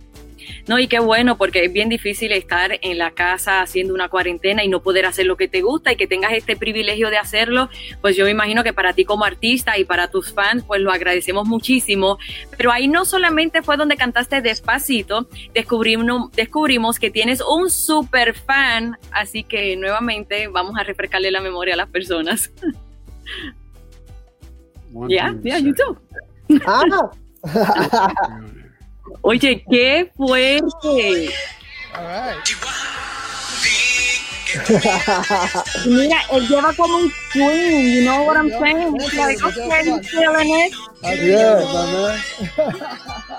No, 0.66 0.78
y 0.78 0.88
qué 0.88 0.98
bueno, 0.98 1.36
porque 1.36 1.64
es 1.64 1.72
bien 1.72 1.88
difícil 1.88 2.32
estar 2.32 2.78
en 2.82 2.98
la 2.98 3.12
casa 3.12 3.62
haciendo 3.62 3.94
una 3.94 4.08
cuarentena 4.08 4.64
y 4.64 4.68
no 4.68 4.82
poder 4.82 5.06
hacer 5.06 5.26
lo 5.26 5.36
que 5.36 5.48
te 5.48 5.62
gusta 5.62 5.92
y 5.92 5.96
que 5.96 6.06
tengas 6.06 6.32
este 6.32 6.56
privilegio 6.56 7.10
de 7.10 7.18
hacerlo, 7.18 7.68
pues 8.00 8.16
yo 8.16 8.24
me 8.24 8.30
imagino 8.30 8.64
que 8.64 8.72
para 8.72 8.92
ti 8.92 9.04
como 9.04 9.24
artista 9.24 9.78
y 9.78 9.84
para 9.84 10.08
tus 10.10 10.32
fans, 10.32 10.64
pues 10.66 10.80
lo 10.80 10.92
agradecemos 10.92 11.46
muchísimo. 11.46 12.18
Pero 12.56 12.72
ahí 12.72 12.88
no 12.88 13.04
solamente 13.04 13.62
fue 13.62 13.76
donde 13.76 13.96
cantaste 13.96 14.40
despacito, 14.40 15.28
descubrimos, 15.54 16.30
descubrimos 16.32 16.98
que 16.98 17.10
tienes 17.10 17.40
un 17.40 17.70
super 17.70 18.34
fan, 18.34 18.98
así 19.12 19.44
que 19.44 19.76
nuevamente 19.76 20.48
vamos 20.48 20.76
a 20.78 20.82
refrescarle 20.82 21.30
la 21.30 21.40
memoria 21.40 21.74
a 21.74 21.76
las 21.76 21.88
personas. 21.88 22.52
Ya, 25.08 25.34
ya, 25.42 25.58
YouTube. 25.58 25.98
Ah. 26.64 27.10
Oye, 29.23 29.64
qué 29.68 30.11
fuerte. 30.16 31.30
Mira, 35.87 36.16
él 36.32 36.49
lleva 36.49 36.73
como 36.75 36.96
un 36.99 37.11
swing, 37.32 37.94
you 37.94 38.02
know 38.02 38.25
what 38.25 38.37
I'm 38.37 38.50
saying? 38.50 38.96
Like, 39.16 39.42
okay, 39.44 40.00
feeling 40.02 40.70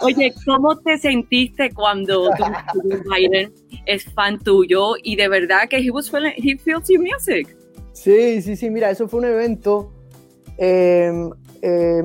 Oye, 0.01 0.33
¿cómo 0.45 0.77
te 0.77 0.97
sentiste 0.97 1.73
cuando 1.73 2.29
Biden 3.11 3.53
es 3.85 4.05
fan 4.13 4.39
tuyo 4.39 4.95
y 5.01 5.15
de 5.15 5.27
verdad 5.27 5.67
que 5.69 5.77
he 5.77 5.89
was 5.91 6.09
feeling, 6.09 6.33
he 6.37 6.57
feels 6.57 6.87
your 6.87 7.01
music? 7.01 7.55
Sí, 7.93 8.41
sí, 8.41 8.55
sí, 8.55 8.69
mira, 8.69 8.91
eso 8.91 9.07
fue 9.07 9.19
un 9.21 9.25
evento, 9.25 9.91
eh, 10.57 11.11
eh, 11.61 12.03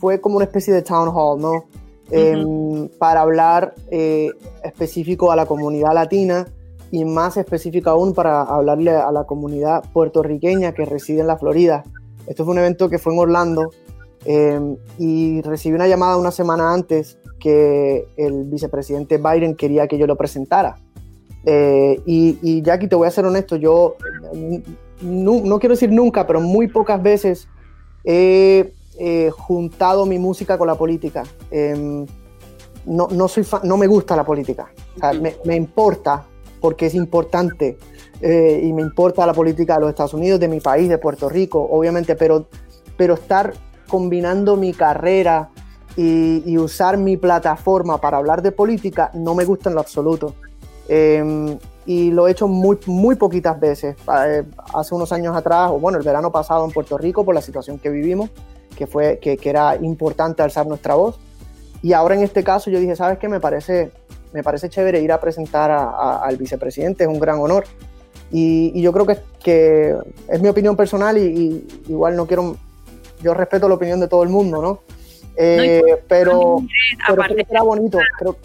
fue 0.00 0.20
como 0.20 0.36
una 0.36 0.46
especie 0.46 0.72
de 0.72 0.82
town 0.82 1.08
hall, 1.14 1.38
¿no? 1.40 1.68
Em, 2.12 2.88
para 2.98 3.20
hablar 3.20 3.74
eh, 3.90 4.30
específico 4.64 5.30
a 5.30 5.36
la 5.36 5.46
comunidad 5.46 5.94
latina 5.94 6.48
y 6.90 7.04
más 7.04 7.36
específico 7.36 7.90
aún 7.90 8.14
para 8.14 8.42
hablarle 8.42 8.90
a 8.90 9.12
la 9.12 9.24
comunidad 9.24 9.84
puertorriqueña 9.92 10.72
que 10.72 10.84
reside 10.84 11.20
en 11.20 11.28
la 11.28 11.38
Florida. 11.38 11.84
Esto 12.26 12.44
fue 12.44 12.54
un 12.54 12.58
evento 12.58 12.88
que 12.88 12.98
fue 12.98 13.12
en 13.12 13.20
Orlando 13.20 13.70
em, 14.24 14.76
y 14.98 15.40
recibí 15.42 15.76
una 15.76 15.86
llamada 15.86 16.16
una 16.16 16.32
semana 16.32 16.74
antes 16.74 17.16
que 17.38 18.06
el 18.16 18.44
vicepresidente 18.44 19.18
Biden 19.18 19.54
quería 19.54 19.86
que 19.86 19.96
yo 19.96 20.06
lo 20.08 20.16
presentara. 20.16 20.76
Eh, 21.44 22.00
y, 22.06 22.38
y, 22.42 22.62
Jackie, 22.62 22.88
te 22.88 22.96
voy 22.96 23.06
a 23.06 23.10
ser 23.10 23.24
honesto, 23.24 23.56
yo 23.56 23.96
no, 25.00 25.40
no, 25.44 25.58
quiero 25.58 25.74
decir 25.74 25.90
nunca, 25.90 26.26
pero 26.26 26.40
muy 26.40 26.68
pocas 26.68 27.00
veces 27.02 27.48
he 28.04 28.72
eh, 29.02 29.30
juntado 29.30 30.04
mi 30.04 30.18
música 30.18 30.58
con 30.58 30.66
la 30.66 30.74
política. 30.74 31.22
Em, 31.50 32.06
no, 32.84 33.08
no, 33.10 33.28
soy 33.28 33.46
no 33.62 33.78
me 33.78 33.86
gusta 33.86 34.14
la 34.14 34.24
política. 34.24 34.70
me, 35.44 35.56
importa 35.56 36.26
porque 36.60 36.84
es 36.84 36.94
importante 36.94 37.78
eh, 38.20 38.60
y 38.62 38.70
me 38.74 38.82
importa 38.82 39.24
la 39.24 39.32
política 39.32 39.76
de 39.76 39.80
los 39.80 39.88
Estados 39.88 40.12
Unidos, 40.12 40.38
de 40.38 40.48
mi 40.48 40.60
país, 40.60 40.90
de 40.90 40.98
Puerto 40.98 41.30
Rico, 41.30 41.66
obviamente, 41.70 42.14
pero, 42.14 42.46
pero 42.98 43.14
estar 43.14 43.54
combinando 43.88 44.56
mi 44.56 44.74
carrera 44.74 45.48
y, 45.96 46.58
usar 46.58 46.98
mi 46.98 47.16
plataforma 47.16 47.96
para 48.02 48.18
hablar 48.18 48.42
de 48.42 48.52
política 48.52 49.10
no 49.14 49.34
me 49.34 49.46
gusta 49.46 49.70
en 49.70 49.76
lo 49.76 49.80
absoluto. 49.80 50.34
Em, 50.88 51.58
y 51.86 52.10
lo 52.10 52.28
he 52.28 52.32
hecho 52.32 52.48
muy, 52.48 52.78
muy 52.84 53.14
poquitas 53.14 53.58
veces. 53.58 53.96
Eh, 54.26 54.44
hace 54.74 54.94
unos 54.94 55.10
años 55.10 55.34
atrás, 55.34 55.70
o 55.70 55.78
bueno, 55.78 55.96
el 55.96 56.04
verano 56.04 56.30
pasado 56.30 56.66
en 56.66 56.70
Puerto 56.70 56.98
Rico, 56.98 57.24
por 57.24 57.34
la 57.34 57.40
situación 57.40 57.78
que 57.78 57.88
vivimos, 57.88 58.28
que, 58.80 58.86
fue, 58.86 59.18
que, 59.18 59.36
que, 59.36 59.50
era 59.50 59.76
importante 59.76 60.42
alzar 60.42 60.66
nuestra 60.66 60.94
voz. 60.94 61.18
Y 61.82 61.92
ahora 61.92 62.14
en 62.14 62.22
este 62.22 62.42
caso 62.42 62.70
yo 62.70 62.80
dije, 62.80 62.96
¿sabes 62.96 63.18
qué? 63.18 63.28
Me 63.28 63.38
parece, 63.38 63.90
me 64.32 64.42
parece 64.42 64.70
chévere 64.70 65.00
ir 65.02 65.12
a 65.12 65.20
presentar 65.20 65.70
al 65.70 66.36
vicepresidente, 66.38 67.04
es 67.04 67.10
un 67.10 67.20
gran 67.20 67.38
honor. 67.40 67.64
Y, 68.32 68.72
y 68.74 68.80
yo 68.80 68.90
creo 68.94 69.04
que, 69.04 69.18
que, 69.44 69.96
es 70.28 70.40
mi 70.40 70.48
opinión 70.48 70.76
personal 70.76 71.18
y, 71.18 71.66
igual 71.88 72.16
no 72.16 72.26
quiero, 72.26 72.56
yo 73.22 73.34
respeto 73.34 73.68
la 73.68 73.74
opinión 73.74 74.00
de 74.00 74.08
todo 74.08 74.22
el 74.22 74.30
mundo, 74.30 74.62
¿no? 74.62 74.80
Eh, 75.36 75.82
pero, 76.08 76.62
pero 77.06 77.22
creo 77.22 77.36
que 77.36 77.46
era 77.50 77.62
bonito, 77.62 77.98
creo, 78.18 78.36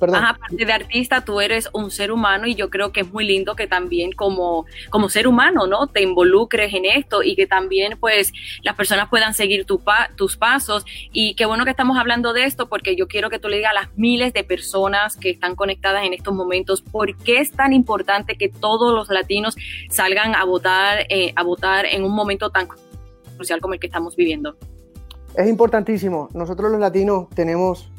aparte 0.00 0.64
de 0.64 0.72
artista, 0.72 1.24
tú 1.24 1.40
eres 1.40 1.68
un 1.72 1.90
ser 1.90 2.12
humano 2.12 2.46
y 2.46 2.54
yo 2.54 2.70
creo 2.70 2.92
que 2.92 3.00
es 3.00 3.12
muy 3.12 3.26
lindo 3.26 3.56
que 3.56 3.66
también 3.66 4.12
como, 4.12 4.66
como 4.90 5.08
ser 5.08 5.26
humano, 5.26 5.66
¿no? 5.66 5.86
Te 5.86 6.02
involucres 6.02 6.72
en 6.74 6.84
esto 6.84 7.22
y 7.22 7.36
que 7.36 7.46
también 7.46 7.98
pues 7.98 8.32
las 8.62 8.74
personas 8.74 9.08
puedan 9.08 9.34
seguir 9.34 9.64
tu 9.64 9.82
tus 10.16 10.36
pasos 10.36 10.84
y 11.12 11.34
qué 11.34 11.46
bueno 11.46 11.64
que 11.64 11.70
estamos 11.70 11.96
hablando 11.98 12.32
de 12.32 12.44
esto 12.44 12.68
porque 12.68 12.96
yo 12.96 13.08
quiero 13.08 13.30
que 13.30 13.38
tú 13.38 13.48
le 13.48 13.56
digas 13.56 13.70
a 13.70 13.74
las 13.74 13.96
miles 13.96 14.32
de 14.32 14.44
personas 14.44 15.16
que 15.16 15.30
están 15.30 15.54
conectadas 15.54 16.04
en 16.04 16.12
estos 16.12 16.34
momentos 16.34 16.82
por 16.82 17.16
qué 17.16 17.40
es 17.40 17.52
tan 17.52 17.72
importante 17.72 18.36
que 18.36 18.48
todos 18.48 18.94
los 18.94 19.08
latinos 19.08 19.56
salgan 19.88 20.34
a 20.34 20.44
votar, 20.44 21.06
eh, 21.08 21.32
a 21.36 21.42
votar 21.42 21.86
en 21.86 22.04
un 22.04 22.12
momento 22.12 22.50
tan 22.50 22.68
crucial 23.36 23.60
como 23.60 23.74
el 23.74 23.80
que 23.80 23.86
estamos 23.86 24.16
viviendo. 24.16 24.56
Es 25.34 25.48
importantísimo. 25.48 26.28
Nosotros 26.34 26.70
los 26.70 26.80
latinos 26.80 27.28
tenemos 27.30 27.90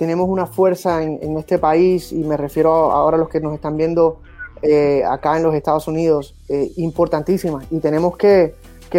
tenemos 0.00 0.30
una 0.30 0.46
fuerza 0.46 1.02
en, 1.02 1.36
este 1.36 1.58
país, 1.58 2.10
y 2.10 2.24
me 2.24 2.38
refiero 2.38 2.70
ahora 2.90 3.18
a 3.18 3.20
los 3.20 3.28
que 3.28 3.38
nos 3.38 3.52
están 3.52 3.76
viendo 3.76 4.22
eh, 4.62 5.02
acá 5.06 5.36
en 5.36 5.42
los 5.42 5.54
Estados 5.54 5.88
Unidos, 5.88 6.34
eh, 6.48 6.72
importantísima, 6.78 7.62
y 7.70 7.80
tenemos 7.80 8.16
que, 8.16 8.54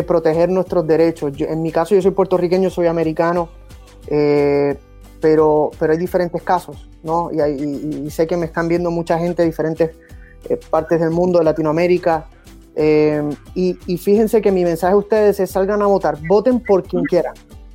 proteger 0.06 0.50
nuestros 0.50 0.86
derechos. 0.86 1.34
en 1.40 1.64
mi 1.64 1.72
caso, 1.72 1.96
yo 1.96 2.04
soy 2.04 2.12
puertorriqueño, 2.12 2.70
soy 2.70 2.86
americano, 2.86 3.50
eh, 4.10 4.78
pero, 5.20 5.72
pero 5.80 5.94
hay 5.94 5.98
diferentes 5.98 6.44
casos, 6.44 6.88
¿no? 7.02 7.32
Y, 7.32 8.08
sé 8.12 8.28
que 8.28 8.38
me 8.38 8.46
están 8.46 8.68
viendo 8.68 8.92
mucha 8.92 9.18
gente 9.18 9.42
de 9.42 9.48
diferentes 9.48 9.90
partes 10.70 11.00
del 11.00 11.10
mundo, 11.10 11.40
de 11.40 11.46
Latinoamérica, 11.46 12.28
y, 13.56 13.76
y 13.88 13.98
fíjense 13.98 14.40
que 14.40 14.52
mi 14.52 14.64
mensaje 14.64 14.94
a 14.94 14.98
ustedes 14.98 15.40
es 15.40 15.50
salgan 15.50 15.82
a 15.82 15.88
votar, 15.88 16.20
voten 16.28 16.60
por 16.60 16.84
quien 16.84 17.06
quieran. 17.06 17.34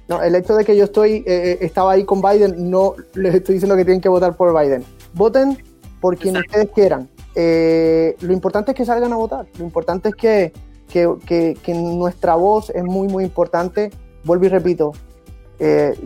No, 0.08 0.22
el 0.22 0.34
hecho 0.34 0.54
de 0.54 0.64
que 0.64 0.76
yo 0.76 0.84
estoy, 0.84 1.16
eh, 1.16 1.24
eh, 1.26 1.58
estaba 1.62 1.92
ahí 1.92 2.04
con 2.04 2.22
Biden, 2.22 2.70
no 2.70 2.94
les 3.14 3.34
estoy 3.34 3.54
diciendo 3.54 3.76
que 3.76 3.84
tienen 3.84 4.00
que 4.00 4.08
votar 4.08 4.36
por 4.36 4.56
Biden. 4.58 4.84
Voten 5.14 5.58
por 6.00 6.16
quien 6.16 6.36
ustedes 6.36 6.70
quieran. 6.70 7.08
Eh, 7.34 8.16
lo 8.20 8.32
importante 8.32 8.70
es 8.70 8.76
que 8.76 8.84
salgan 8.84 9.12
a 9.12 9.16
votar. 9.16 9.46
Lo 9.58 9.64
importante 9.64 10.10
es 10.10 10.14
que, 10.14 10.52
que, 10.88 11.58
que, 11.60 11.74
nuestra 11.74 12.36
voz 12.36 12.70
es 12.70 12.84
muy, 12.84 13.08
muy 13.08 13.24
importante. 13.24 13.90
Vuelvo 14.24 14.46
y 14.46 14.48
repito, 14.48 14.92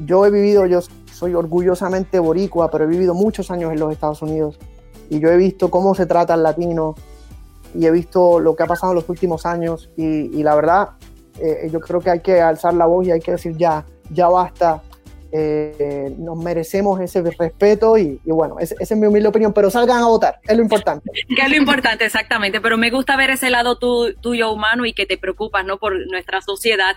yo 0.07 0.27
he 0.27 0.31
vivido, 0.31 0.65
yo 0.65 0.81
soy 1.13 1.35
orgullosamente 1.35 2.19
boricua, 2.19 2.71
pero 2.71 2.85
he 2.85 2.87
vivido 2.87 3.15
muchos 3.15 3.51
años 3.51 3.73
en 3.73 3.81
los 3.81 3.93
Estados 3.93 4.23
Unidos 4.23 4.59
y 5.11 5.19
yo 5.19 5.29
he 5.31 5.37
visto 5.37 5.71
cómo 5.71 5.95
se 5.95 6.07
trata 6.07 6.35
al 6.35 6.43
latino 6.43 6.95
y 7.75 7.85
he 7.85 7.91
visto 7.91 8.41
lo 8.41 8.57
que 8.57 8.63
ha 8.63 8.67
pasado 8.67 8.93
en 8.93 8.97
los 8.97 9.09
últimos 9.09 9.45
años 9.45 9.91
y, 9.97 10.05
y 10.05 10.43
la 10.43 10.55
verdad 10.55 10.91
eh, 11.41 11.69
yo 11.73 11.81
creo 11.81 12.01
que 12.01 12.11
hay 12.11 12.21
que 12.21 12.41
alzar 12.41 12.75
la 12.75 12.87
voz 12.87 13.07
y 13.07 13.11
hay 13.11 13.21
que 13.21 13.33
decir 13.33 13.57
ya, 13.57 13.85
ya 14.11 14.29
basta, 14.29 14.83
eh, 15.33 16.13
nos 16.19 16.37
merecemos 16.37 17.01
ese 17.01 17.23
respeto 17.23 17.97
y, 17.97 18.21
bueno, 18.25 18.57
esa 18.59 18.75
es 18.79 18.97
mi 18.97 19.07
humilde 19.07 19.29
opinión, 19.29 19.53
pero 19.53 19.71
salgan 19.71 20.03
a 20.03 20.07
votar, 20.07 20.41
es 20.43 20.57
lo 20.57 20.63
importante. 20.63 21.09
Que 21.37 21.43
es 21.43 21.49
lo 21.49 21.57
importante, 21.57 22.05
exactamente, 22.05 22.61
pero 22.61 22.77
me 22.77 22.91
gusta 22.91 23.17
ver 23.17 23.31
ese 23.31 23.51
lado 23.51 23.79
tuyo 23.79 24.53
humano 24.53 24.87
y 24.87 24.93
que 24.93 25.07
te 25.07 25.19
preocupas, 25.19 25.65
¿no? 25.65 25.79
Por 25.79 25.95
nuestra 26.11 26.41
sociedad. 26.41 26.97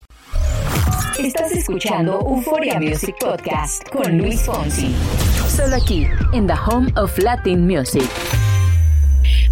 Estás 1.23 1.51
escuchando 1.51 2.19
Euphoria 2.19 2.79
Music 2.79 3.15
Podcast 3.19 3.87
con 3.89 4.17
Luis 4.17 4.41
Fonsi. 4.41 4.91
Solo 5.47 5.75
aquí, 5.75 6.07
en 6.33 6.47
the 6.47 6.53
home 6.53 6.91
of 6.97 7.15
Latin 7.19 7.67
music. 7.67 8.09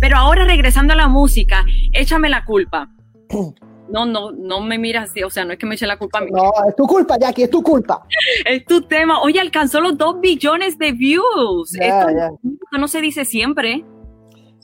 Pero 0.02 0.18
ahora 0.18 0.46
regresando 0.46 0.94
a 0.94 0.96
la 0.96 1.08
música, 1.08 1.64
échame 1.94 2.30
la 2.30 2.44
culpa. 2.44 2.90
No, 3.92 4.06
no, 4.06 4.32
no 4.32 4.62
me 4.62 4.78
miras 4.78 5.10
así, 5.10 5.24
o 5.24 5.32
sea, 5.32 5.46
no 5.46 5.54
es 5.54 5.58
que 5.58 5.66
me 5.66 5.74
eche 5.74 5.88
la 5.88 5.98
culpa 5.98 6.20
a 6.20 6.22
mí. 6.22 6.30
No, 6.32 6.52
es 6.68 6.76
tu 6.76 6.86
culpa, 6.86 7.18
Jackie, 7.18 7.42
es 7.42 7.50
tu 7.50 7.64
culpa. 7.64 8.06
Es 8.46 8.64
tu 8.66 8.84
tema. 8.84 9.20
Oye, 9.24 9.40
alcanzó 9.40 9.82
los 9.82 9.98
dos 9.98 10.22
billones 10.22 10.78
de 10.78 10.92
views. 10.92 11.74
Esto 11.74 12.78
no 12.78 12.88
se 12.88 13.02
dice 13.02 13.26
siempre. 13.26 13.84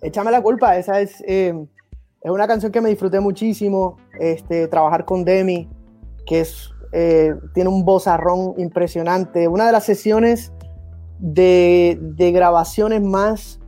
Échame 0.04 0.30
la 0.30 0.44
culpa, 0.44 0.78
esa 0.78 1.02
es, 1.02 1.24
eh, 1.28 1.56
es 2.22 2.32
una 2.32 2.46
canción 2.46 2.72
que 2.72 2.82
me 2.82 2.90
disfruté 2.90 3.20
muchísimo. 3.20 3.98
Este, 4.20 4.68
trabajar 4.68 5.06
con 5.06 5.26
Demi, 5.26 5.68
que 6.26 6.42
es, 6.42 6.72
eh, 6.92 7.36
tiene 7.54 7.70
un 7.70 7.86
vozarrón 7.86 8.54
impresionante. 8.58 9.48
Una 9.48 9.66
de 9.66 9.72
las 9.72 9.84
sesiones 9.86 10.52
de, 11.20 11.98
de 12.02 12.32
grabaciones 12.32 13.02
más 13.02 13.60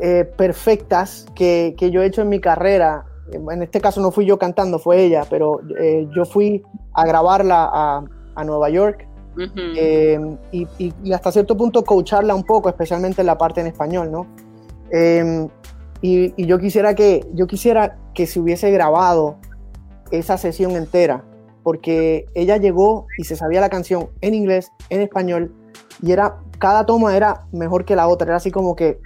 eh, 0.00 0.24
perfectas 0.36 1.26
que, 1.34 1.74
que 1.78 1.90
yo 1.90 2.02
he 2.02 2.06
hecho 2.06 2.22
en 2.22 2.28
mi 2.28 2.40
carrera. 2.40 3.06
En 3.32 3.62
este 3.62 3.80
caso 3.80 4.00
no 4.00 4.10
fui 4.12 4.24
yo 4.24 4.38
cantando, 4.38 4.78
fue 4.78 5.02
ella, 5.02 5.24
pero 5.28 5.60
eh, 5.80 6.06
yo 6.14 6.24
fui 6.24 6.62
a 6.92 7.04
grabarla 7.06 7.68
a, 7.72 8.04
a 8.36 8.44
Nueva 8.44 8.70
York 8.70 9.06
Ujú. 9.34 9.50
eh, 9.76 10.36
y, 10.52 10.68
y- 10.78 10.94
y 11.02 11.12
hasta 11.12 11.32
cierto 11.32 11.56
punto 11.56 11.82
coacharla 11.84 12.34
un 12.34 12.44
poco, 12.44 12.68
especialmente 12.68 13.22
en 13.22 13.26
la 13.26 13.36
parte 13.36 13.60
en 13.60 13.66
español, 13.66 14.12
¿no? 14.12 14.26
Eh, 14.92 15.48
y, 16.02 16.32
y 16.40 16.46
yo 16.46 16.58
quisiera 16.58 16.94
que 16.94 17.26
yo 17.34 17.46
quisiera 17.48 17.96
que 18.14 18.26
se 18.26 18.38
hubiese 18.38 18.70
grabado 18.70 19.38
esa 20.12 20.38
sesión 20.38 20.72
entera, 20.72 21.24
porque 21.66 22.26
ella 22.34 22.58
llegó 22.58 23.08
y 23.18 23.24
se 23.24 23.34
sabía 23.34 23.60
la 23.60 23.68
canción 23.68 24.08
en 24.20 24.34
inglés, 24.34 24.70
en 24.88 25.00
español, 25.00 25.52
y 26.00 26.12
era 26.12 26.36
cada 26.60 26.86
toma 26.86 27.16
era 27.16 27.46
mejor 27.50 27.84
que 27.84 27.96
la 27.96 28.06
otra, 28.06 28.28
era 28.28 28.36
así 28.36 28.52
como 28.52 28.76
que 28.76 29.00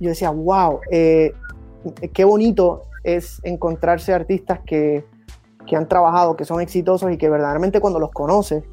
yo 0.00 0.10
decía, 0.10 0.28
wow, 0.28 0.80
eh, 0.90 1.32
qué 2.12 2.24
bonito 2.24 2.82
es 3.04 3.40
encontrarse 3.42 4.12
artistas 4.12 4.60
que, 4.66 5.06
que 5.66 5.76
han 5.76 5.88
trabajado, 5.88 6.36
que 6.36 6.44
son 6.44 6.60
exitosos 6.60 7.10
y 7.10 7.16
que 7.16 7.30
verdaderamente 7.30 7.80
cuando 7.80 7.98
los 7.98 8.10
conoces 8.10 8.64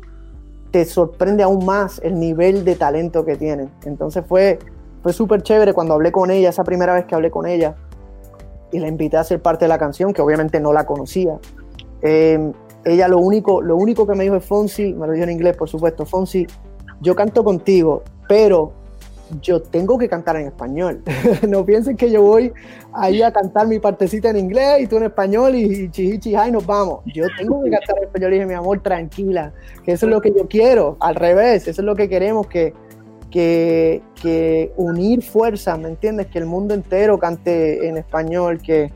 te 0.71 0.83
sorprende 0.83 1.43
aún 1.43 1.65
más 1.65 2.01
el 2.03 2.19
nivel 2.19 2.65
de 2.65 2.75
talento 2.75 3.23
que 3.23 3.37
tienen. 3.37 3.69
Entonces 3.85 4.25
fue, 4.27 4.59
fue 5.03 5.13
súper 5.13 5.41
chévere 5.41 5.71
cuando 5.71 5.93
hablé 5.93 6.11
con 6.11 6.31
ella, 6.31 6.49
esa 6.49 6.65
primera 6.65 6.95
vez 6.95 7.05
que 7.05 7.15
hablé 7.15 7.31
con 7.31 7.47
ella, 7.47 7.77
y 8.73 8.79
la 8.79 8.89
invité 8.89 9.15
a 9.15 9.23
ser 9.23 9.41
parte 9.41 9.63
de 9.63 9.69
la 9.69 9.77
canción, 9.77 10.11
que 10.11 10.21
obviamente 10.21 10.59
no 10.59 10.73
la 10.73 10.85
conocía. 10.85 11.39
Eh, 12.01 12.51
ella 12.85 13.07
lo 13.07 13.19
único, 13.19 13.61
lo 13.61 13.75
único 13.75 14.07
que 14.07 14.15
me 14.15 14.23
dijo 14.23 14.35
es 14.35 14.45
Fonsi, 14.45 14.93
me 14.93 15.07
lo 15.07 15.13
dijo 15.13 15.23
en 15.23 15.31
inglés, 15.31 15.55
por 15.55 15.69
supuesto, 15.69 16.05
Fonsi, 16.05 16.47
yo 16.99 17.15
canto 17.15 17.43
contigo, 17.43 18.03
pero 18.27 18.73
yo 19.41 19.61
tengo 19.61 19.97
que 19.97 20.09
cantar 20.09 20.35
en 20.35 20.47
español. 20.47 21.01
no 21.47 21.65
piensen 21.65 21.95
que 21.95 22.11
yo 22.11 22.21
voy 22.21 22.51
ahí 22.93 23.21
a 23.21 23.31
cantar 23.31 23.67
mi 23.67 23.79
partecita 23.79 24.29
en 24.29 24.37
inglés 24.37 24.81
y 24.81 24.87
tú 24.87 24.97
en 24.97 25.03
español 25.03 25.55
y, 25.55 25.83
y 25.83 25.89
chihi, 25.89 26.19
y 26.47 26.51
nos 26.51 26.65
vamos. 26.65 27.01
Yo 27.05 27.25
tengo 27.37 27.63
que 27.63 27.69
cantar 27.69 27.97
en 27.97 28.03
español 28.05 28.31
dije, 28.31 28.45
mi 28.45 28.53
amor, 28.53 28.81
tranquila, 28.81 29.53
que 29.83 29.93
eso 29.93 30.05
es 30.05 30.11
lo 30.11 30.21
que 30.21 30.33
yo 30.35 30.47
quiero, 30.47 30.97
al 30.99 31.15
revés, 31.15 31.67
eso 31.67 31.81
es 31.81 31.85
lo 31.85 31.95
que 31.95 32.09
queremos, 32.09 32.47
que, 32.47 32.73
que, 33.29 34.01
que 34.21 34.73
unir 34.75 35.21
fuerzas, 35.21 35.79
¿me 35.79 35.89
entiendes? 35.89 36.27
Que 36.27 36.39
el 36.39 36.45
mundo 36.45 36.73
entero 36.73 37.17
cante 37.17 37.87
en 37.87 37.97
español, 37.97 38.59
que 38.61 38.91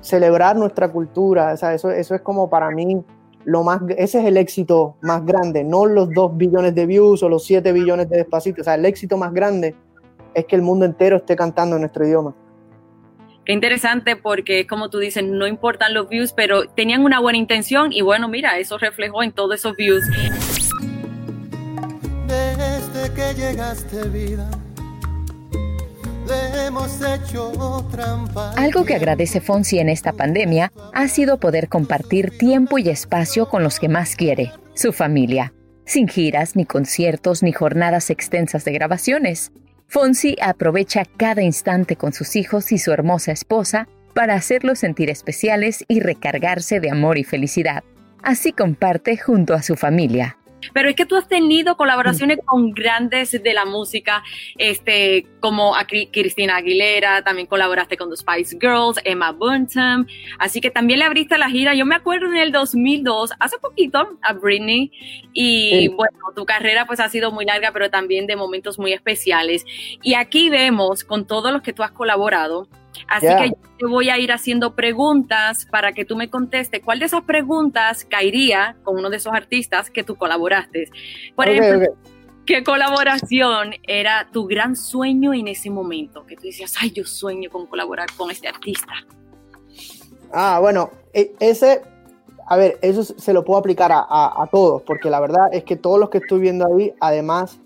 celebrar 0.00 0.56
nuestra 0.56 0.90
cultura, 0.90 1.52
o 1.52 1.56
sea, 1.56 1.74
eso, 1.74 1.90
eso 1.90 2.14
es 2.14 2.20
como 2.20 2.48
para 2.48 2.70
mí 2.70 3.04
lo 3.46 3.62
más, 3.62 3.80
ese 3.96 4.18
es 4.18 4.24
el 4.26 4.36
éxito 4.36 4.96
más 5.02 5.24
grande, 5.24 5.62
no 5.62 5.86
los 5.86 6.10
2 6.10 6.36
billones 6.36 6.74
de 6.74 6.84
views 6.84 7.22
o 7.22 7.28
los 7.28 7.44
7 7.44 7.72
billones 7.72 8.10
de 8.10 8.16
despacito, 8.16 8.60
o 8.60 8.64
sea, 8.64 8.74
el 8.74 8.84
éxito 8.84 9.16
más 9.16 9.32
grande 9.32 9.76
es 10.34 10.46
que 10.46 10.56
el 10.56 10.62
mundo 10.62 10.84
entero 10.84 11.18
esté 11.18 11.36
cantando 11.36 11.76
en 11.76 11.82
nuestro 11.82 12.04
idioma. 12.04 12.34
Qué 13.44 13.52
interesante 13.52 14.16
porque, 14.16 14.66
como 14.66 14.90
tú 14.90 14.98
dices, 14.98 15.22
no 15.22 15.46
importan 15.46 15.94
los 15.94 16.08
views, 16.08 16.32
pero 16.32 16.66
tenían 16.70 17.04
una 17.04 17.20
buena 17.20 17.38
intención 17.38 17.92
y 17.92 18.00
bueno, 18.02 18.26
mira, 18.26 18.58
eso 18.58 18.78
reflejó 18.78 19.22
en 19.22 19.30
todos 19.30 19.54
esos 19.54 19.76
views. 19.76 20.04
Desde 22.26 23.14
que 23.14 23.40
llegaste 23.40 24.08
vida, 24.08 24.50
Algo 28.56 28.84
que 28.84 28.94
agradece 28.94 29.40
Fonsi 29.40 29.78
en 29.78 29.88
esta 29.88 30.12
pandemia 30.12 30.72
ha 30.92 31.08
sido 31.08 31.38
poder 31.38 31.68
compartir 31.68 32.36
tiempo 32.36 32.78
y 32.78 32.88
espacio 32.88 33.48
con 33.48 33.62
los 33.62 33.78
que 33.78 33.88
más 33.88 34.16
quiere, 34.16 34.52
su 34.74 34.92
familia, 34.92 35.52
sin 35.84 36.08
giras, 36.08 36.56
ni 36.56 36.64
conciertos, 36.64 37.42
ni 37.42 37.52
jornadas 37.52 38.10
extensas 38.10 38.64
de 38.64 38.72
grabaciones. 38.72 39.52
Fonsi 39.88 40.36
aprovecha 40.42 41.04
cada 41.16 41.42
instante 41.42 41.96
con 41.96 42.12
sus 42.12 42.34
hijos 42.36 42.72
y 42.72 42.78
su 42.78 42.92
hermosa 42.92 43.32
esposa 43.32 43.88
para 44.14 44.34
hacerlos 44.34 44.80
sentir 44.80 45.10
especiales 45.10 45.84
y 45.88 46.00
recargarse 46.00 46.80
de 46.80 46.90
amor 46.90 47.18
y 47.18 47.24
felicidad. 47.24 47.84
Así 48.22 48.52
comparte 48.52 49.16
junto 49.16 49.54
a 49.54 49.62
su 49.62 49.76
familia. 49.76 50.38
Pero 50.72 50.88
es 50.88 50.96
que 50.96 51.06
tú 51.06 51.16
has 51.16 51.28
tenido 51.28 51.76
colaboraciones 51.76 52.38
con 52.44 52.72
grandes 52.72 53.30
de 53.42 53.54
la 53.54 53.64
música, 53.64 54.22
este, 54.58 55.26
como 55.40 55.74
a 55.76 55.86
Cri- 55.86 56.08
Cristina 56.12 56.56
Aguilera, 56.56 57.22
también 57.22 57.46
colaboraste 57.46 57.96
con 57.96 58.10
The 58.10 58.16
Spice 58.16 58.58
Girls, 58.60 58.98
Emma 59.04 59.32
Bunton, 59.32 60.06
así 60.38 60.60
que 60.60 60.70
también 60.70 60.98
le 61.00 61.04
abriste 61.04 61.38
la 61.38 61.48
gira. 61.50 61.74
Yo 61.74 61.86
me 61.86 61.94
acuerdo 61.94 62.26
en 62.26 62.36
el 62.38 62.52
2002, 62.52 63.32
hace 63.38 63.58
poquito, 63.58 64.18
a 64.22 64.32
Britney, 64.32 64.90
y 65.32 65.70
Sí. 65.70 65.88
bueno, 65.88 66.18
tu 66.34 66.44
carrera 66.46 66.86
pues 66.86 67.00
ha 67.00 67.08
sido 67.08 67.30
muy 67.32 67.44
larga, 67.44 67.70
pero 67.72 67.90
también 67.90 68.26
de 68.26 68.36
momentos 68.36 68.78
muy 68.78 68.92
especiales. 68.92 69.64
Y 70.02 70.14
aquí 70.14 70.48
vemos 70.50 71.04
con 71.04 71.26
todos 71.26 71.52
los 71.52 71.62
que 71.62 71.72
tú 71.72 71.82
has 71.82 71.90
colaborado, 71.92 72.68
así 73.08 73.26
Yeah. 73.26 73.42
que 73.42 73.48
yo 73.50 73.56
te 73.78 73.86
voy 73.86 74.08
a 74.10 74.18
ir 74.18 74.32
haciendo 74.32 74.74
preguntas 74.74 75.66
para 75.70 75.92
que 75.92 76.04
tú 76.04 76.16
me 76.16 76.30
contestes 76.30 76.80
cuál 76.84 76.98
de 76.98 77.06
esas 77.06 77.22
preguntas 77.22 78.04
caería 78.04 78.76
con 78.82 78.96
uno 78.98 79.10
de 79.10 79.16
esos 79.18 79.32
artistas 79.34 79.90
que 79.90 80.02
tú 80.04 80.16
colaboraste. 80.16 80.88
Por 81.34 81.46
Ok, 81.48 81.52
ejemplo, 81.54 81.88
ok. 81.92 81.98
¿qué 82.46 82.62
colaboración 82.64 83.72
era 83.82 84.28
tu 84.32 84.46
gran 84.46 84.76
sueño 84.76 85.34
en 85.34 85.48
ese 85.48 85.68
momento? 85.70 86.24
Que 86.26 86.36
tú 86.36 86.42
decías, 86.44 86.74
ay, 86.80 86.92
yo 86.92 87.04
sueño 87.04 87.50
con 87.50 87.66
colaborar 87.66 88.08
con 88.16 88.30
este 88.30 88.48
artista. 88.48 88.92
Ah, 90.32 90.58
bueno, 90.60 90.90
e- 91.12 91.34
ese, 91.40 91.82
a 92.48 92.56
ver, 92.56 92.78
eso 92.82 93.04
se 93.04 93.32
lo 93.32 93.44
puedo 93.44 93.58
aplicar 93.58 93.92
a, 93.92 93.98
a- 94.00 94.42
a 94.42 94.46
todos, 94.48 94.82
porque 94.82 95.10
la 95.10 95.20
verdad 95.20 95.48
es 95.52 95.64
que 95.64 95.76
todos 95.76 95.98
los 96.00 96.10
que 96.10 96.18
estoy 96.18 96.40
viendo 96.40 96.66
ahí, 96.66 96.92
además 97.00 97.58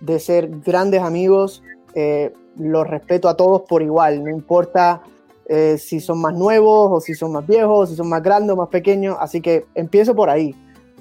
de 0.00 0.18
ser 0.18 0.48
grandes 0.64 1.02
amigos, 1.02 1.62
eh, 1.94 2.32
los 2.58 2.86
respeto 2.86 3.28
a 3.28 3.36
todos 3.36 3.62
por 3.62 3.82
igual, 3.82 4.22
no 4.22 4.30
importa 4.30 5.02
eh, 5.46 5.76
si 5.78 6.00
son 6.00 6.20
más 6.20 6.34
nuevos 6.34 6.88
o 6.90 7.00
si 7.00 7.14
son 7.14 7.32
más 7.32 7.46
viejos, 7.46 7.90
si 7.90 7.96
son 7.96 8.08
más 8.08 8.22
grandes 8.22 8.52
o 8.52 8.56
más 8.56 8.68
pequeños, 8.68 9.16
así 9.20 9.40
que 9.40 9.66
empiezo 9.74 10.14
por 10.14 10.30
ahí. 10.30 10.54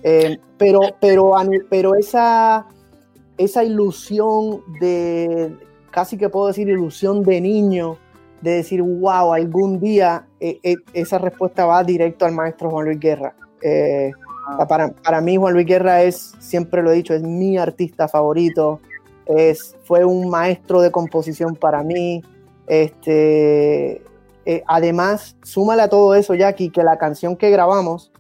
Eh, 0.04 0.38
pero, 0.58 0.82
pero, 1.00 1.34
pero 1.70 1.96
esa, 1.96 2.66
esa 3.38 3.63
ilusión 3.63 4.62
de, 4.82 5.56
casi 5.92 6.18
que 6.18 6.28
puedo 6.28 6.48
decir 6.48 6.68
ilusión 6.68 7.24
de 7.24 7.39
niño, 7.39 7.98
de 8.42 8.52
decir, 8.56 8.82
wow, 8.82 9.34
algún 9.34 9.80
día 9.80 10.28
eh, 10.42 10.76
esa 10.94 11.18
respuesta 11.18 11.66
va 11.66 11.84
directo 11.84 12.26
al 12.26 12.34
maestro 12.34 12.70
Juan 12.70 12.86
Luis 12.86 13.00
Guerra. 13.00 13.34
Eh, 13.62 14.12
para, 14.68 14.89
para 14.89 15.22
mí 15.22 15.38
Juan 15.38 15.54
Luis 15.54 15.66
Guerra 15.66 16.04
es, 16.04 16.34
siempre 16.39 16.84
lo 16.84 16.92
he 16.92 16.96
dicho, 16.96 17.13
es 17.13 17.24
mi 17.24 17.58
artista 17.58 18.10
favorito, 18.10 18.82
es, 19.26 19.76
fue 19.84 20.06
un 20.06 20.30
maestro 20.30 20.82
de 20.82 20.92
composición 20.92 21.56
para 21.56 21.84
mí. 21.84 22.24
Este, 22.68 24.02
eh, 24.46 24.64
además, 24.68 25.36
súmale 25.44 25.82
a 25.82 25.90
todo 25.90 26.16
eso, 26.16 26.36
Jackie, 26.36 26.70
que 26.70 26.84
la 26.84 26.98
canción 26.98 27.36
que 27.36 27.50
grabamos 27.50 28.12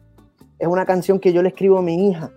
es 0.59 0.67
una 0.67 0.85
canción 0.85 1.19
que 1.19 1.33
yo 1.33 1.41
le 1.41 1.49
escribo 1.49 1.77
a 1.77 1.81
mi 1.81 2.09
hija. 2.09 2.31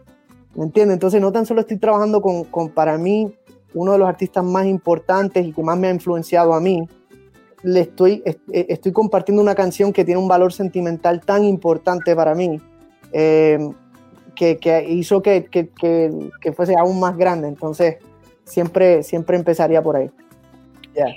¿Me 0.54 0.64
entiendes? 0.64 0.94
Entonces 0.94 1.20
no 1.20 1.32
tan 1.32 1.46
solo 1.46 1.60
estoy 1.60 1.76
trabajando 1.78 2.20
con, 2.22 2.70
para 2.70 2.96
mí, 2.96 3.34
uno 3.74 3.92
de 3.92 3.98
los 3.98 4.08
artistas 4.08 4.42
más 4.42 4.66
importantes 4.66 5.44
y 5.46 5.52
que 5.52 5.62
más 5.62 5.78
me 5.78 5.88
ha 5.88 5.90
influenciado 5.92 6.54
a 6.54 6.60
mí, 6.60 6.88
le 7.62 7.80
estoy, 7.80 8.22
est- 8.24 8.40
eh, 8.52 8.66
estoy 8.70 8.92
compartiendo 8.92 9.42
una 9.42 9.54
canción 9.54 9.92
que 9.92 10.04
tiene 10.04 10.20
un 10.20 10.28
valor 10.28 10.52
sentimental 10.52 11.20
tan 11.20 11.44
importante 11.44 12.16
para 12.16 12.34
mí. 12.34 12.60
Eh, 13.12 13.58
que, 14.34 14.58
que 14.58 14.84
hizo 14.90 15.22
que, 15.22 15.44
que, 15.44 15.70
que 16.40 16.52
fuese 16.52 16.74
aún 16.76 17.00
más 17.00 17.16
grande. 17.16 17.48
Entonces, 17.48 17.96
siempre, 18.46 19.02
siempre 19.02 19.36
empezaría 19.36 19.82
por 19.82 19.96
ahí. 19.96 20.10
Yeah. 20.94 21.14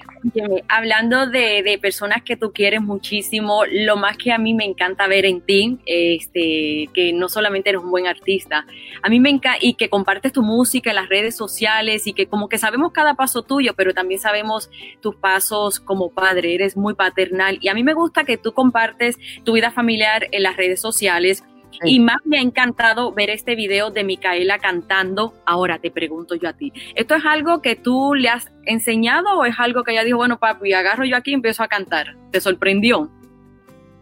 Hablando 0.68 1.28
de, 1.28 1.64
de 1.64 1.80
personas 1.80 2.22
que 2.22 2.36
tú 2.36 2.52
quieres 2.52 2.82
muchísimo, 2.82 3.64
lo 3.66 3.96
más 3.96 4.18
que 4.18 4.34
a 4.34 4.38
mí 4.38 4.54
me 4.54 4.66
encanta 4.66 5.08
ver 5.08 5.24
en 5.24 5.40
ti, 5.40 5.80
este, 5.86 6.90
que 6.94 7.14
no 7.14 7.30
solamente 7.30 7.70
eres 7.70 7.82
un 7.82 7.90
buen 7.90 8.06
artista, 8.06 8.66
a 9.02 9.08
mí 9.08 9.22
me 9.22 9.30
encanta 9.30 9.58
y 9.62 9.76
que 9.76 9.88
compartes 9.88 10.34
tu 10.34 10.44
música 10.44 10.90
en 10.90 10.98
las 10.98 11.08
redes 11.08 11.38
sociales 11.38 12.08
y 12.08 12.14
que 12.14 12.28
como 12.28 12.50
que 12.50 12.58
sabemos 12.58 12.92
cada 12.92 13.14
paso 13.14 13.42
tuyo, 13.44 13.74
pero 13.74 13.94
también 13.94 14.20
sabemos 14.20 14.70
tus 15.00 15.16
pasos 15.16 15.80
como 15.80 16.10
padre, 16.10 16.56
eres 16.56 16.76
muy 16.76 16.94
paternal 16.94 17.58
y 17.62 17.70
a 17.70 17.74
mí 17.74 17.82
me 17.82 17.94
gusta 17.94 18.26
que 18.26 18.36
tú 18.36 18.52
compartes 18.52 19.18
tu 19.46 19.54
vida 19.54 19.72
familiar 19.72 20.28
en 20.32 20.44
las 20.44 20.58
redes 20.58 20.82
sociales. 20.82 21.46
Y 21.84 22.00
más 22.00 22.18
me 22.26 22.38
ha 22.38 22.42
encantado 22.42 23.14
ver 23.14 23.30
este 23.30 23.56
video 23.56 23.90
de 23.92 24.04
Micaela 24.04 24.60
cantando. 24.60 25.34
Ahora 25.46 25.80
te 25.80 25.92
pregunto 25.92 26.36
yo 26.36 26.50
a 26.50 26.54
ti, 26.54 26.74
¿esto 26.96 27.16
es 27.16 27.24
algo 27.26 27.62
que 27.62 27.76
tú 27.76 28.14
le 28.16 28.30
has 28.30 28.52
enseñado 28.66 29.40
o 29.40 29.46
es 29.46 29.56
algo 29.60 29.84
que 29.84 29.92
ella 29.92 30.04
dijo, 30.04 30.18
bueno, 30.18 30.40
papi, 30.40 30.74
agarro 30.74 31.06
yo 31.06 31.16
aquí 31.16 31.32
y 31.32 31.36
empiezo 31.36 31.64
a 31.64 31.68
cantar? 31.68 32.18
¿Te 32.32 32.42
sorprendió? 32.42 33.10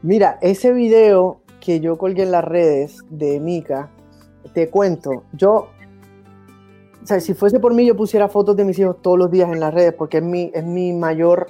Mira, 0.01 0.39
ese 0.41 0.73
video 0.73 1.41
que 1.59 1.79
yo 1.79 1.97
colgué 1.97 2.23
en 2.23 2.31
las 2.31 2.43
redes 2.45 3.03
de 3.09 3.39
Mika, 3.39 3.89
te 4.53 4.69
cuento, 4.69 5.23
yo, 5.33 5.69
o 7.03 7.05
sea, 7.05 7.19
si 7.19 7.33
fuese 7.33 7.59
por 7.59 7.73
mí, 7.73 7.85
yo 7.85 7.95
pusiera 7.95 8.27
fotos 8.29 8.55
de 8.55 8.63
mis 8.63 8.79
hijos 8.79 9.01
todos 9.01 9.17
los 9.17 9.29
días 9.29 9.51
en 9.51 9.59
las 9.59 9.73
redes 9.73 9.93
porque 9.93 10.17
es 10.17 10.23
mi, 10.23 10.51
es 10.53 10.63
mi 10.63 10.93
mayor 10.93 11.47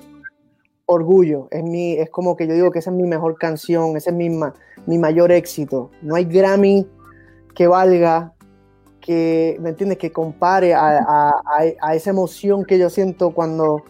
orgullo, 0.85 1.47
es, 1.51 1.63
mi, 1.63 1.93
es 1.93 2.09
como 2.09 2.35
que 2.35 2.47
yo 2.47 2.53
digo 2.53 2.71
que 2.71 2.79
esa 2.79 2.89
es 2.89 2.95
mi 2.95 3.03
mejor 3.03 3.37
canción, 3.37 3.95
ese 3.97 4.09
es 4.09 4.15
mi, 4.15 4.29
ma- 4.29 4.53
mi 4.87 4.97
mayor 4.97 5.31
éxito. 5.31 5.91
No 6.01 6.15
hay 6.15 6.25
Grammy 6.25 6.87
que 7.53 7.67
valga, 7.67 8.33
que, 9.01 9.57
¿me 9.61 9.69
entiendes? 9.69 9.97
Que 9.99 10.11
compare 10.11 10.73
a, 10.73 10.97
a- 10.97 11.29
a- 11.29 11.73
a 11.81 11.95
esa 11.95 12.09
emoción 12.09 12.65
que 12.65 12.77
yo 12.79 12.89
siento 12.89 13.31
cuando, 13.31 13.83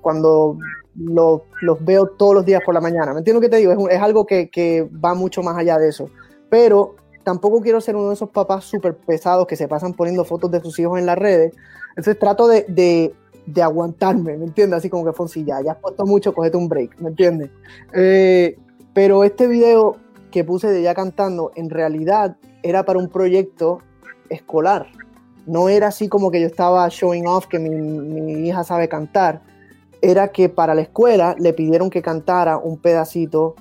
cuando 0.00 0.58
lo- 0.98 1.44
los 1.62 1.84
veo 1.84 2.06
todos 2.06 2.34
los 2.34 2.44
días 2.46 2.62
por 2.64 2.74
la 2.74 2.80
mañana. 2.80 3.12
¿Me 3.12 3.18
entiendes 3.18 3.34
lo 3.34 3.40
que 3.40 3.48
te 3.48 3.56
digo? 3.56 3.72
Es, 3.88 3.96
es 3.96 4.02
algo 4.02 4.24
que, 4.26 4.48
que 4.50 4.88
va 5.04 5.14
mucho 5.14 5.42
más 5.42 5.56
allá 5.56 5.78
de 5.78 5.88
eso. 5.88 6.08
Pero 6.48 6.94
tampoco 7.24 7.60
quiero 7.60 7.80
ser 7.80 7.96
uno 7.96 8.08
de 8.08 8.14
esos 8.14 8.30
papás 8.30 8.64
súper 8.64 8.96
pesados 8.96 9.46
que 9.46 9.56
se 9.56 9.66
pasan 9.68 9.92
poniendo 9.94 10.24
fotos 10.24 10.50
de 10.50 10.60
sus 10.60 10.78
hijos 10.78 10.98
en 10.98 11.06
las 11.06 11.18
redes. 11.18 11.52
Entonces 11.90 12.18
trato 12.18 12.46
de, 12.48 12.64
de- 12.68 13.14
de 13.46 13.62
aguantarme, 13.62 14.36
¿me 14.36 14.44
entiendes? 14.46 14.78
Así 14.78 14.90
como 14.90 15.04
que 15.04 15.12
Fonsi, 15.12 15.44
ya, 15.44 15.60
ya 15.62 15.72
has 15.72 15.78
puesto 15.78 16.04
mucho, 16.04 16.34
cogete 16.34 16.56
un 16.56 16.68
break, 16.68 16.98
¿me 17.00 17.10
entiendes? 17.10 17.50
Eh, 17.92 18.56
pero 18.92 19.22
este 19.22 19.46
video 19.46 19.96
que 20.36 20.44
puse 20.44 20.68
de 20.68 20.80
ella 20.80 20.94
cantando, 20.94 21.50
en 21.54 21.70
realidad 21.70 22.36
era 22.62 22.84
para 22.84 22.98
un 22.98 23.08
proyecto 23.08 23.80
escolar. 24.28 24.86
No 25.46 25.70
era 25.70 25.86
así 25.86 26.10
como 26.10 26.30
que 26.30 26.42
yo 26.42 26.46
estaba 26.46 26.86
showing 26.90 27.26
off 27.26 27.46
que 27.46 27.58
mi, 27.58 27.70
mi 27.70 28.46
hija 28.46 28.62
sabe 28.62 28.86
cantar. 28.86 29.40
Era 30.02 30.28
que 30.28 30.50
para 30.50 30.74
la 30.74 30.82
escuela 30.82 31.34
le 31.38 31.54
pidieron 31.54 31.88
que 31.88 32.02
cantara 32.02 32.58
un 32.58 32.76
pedacito 32.76 33.54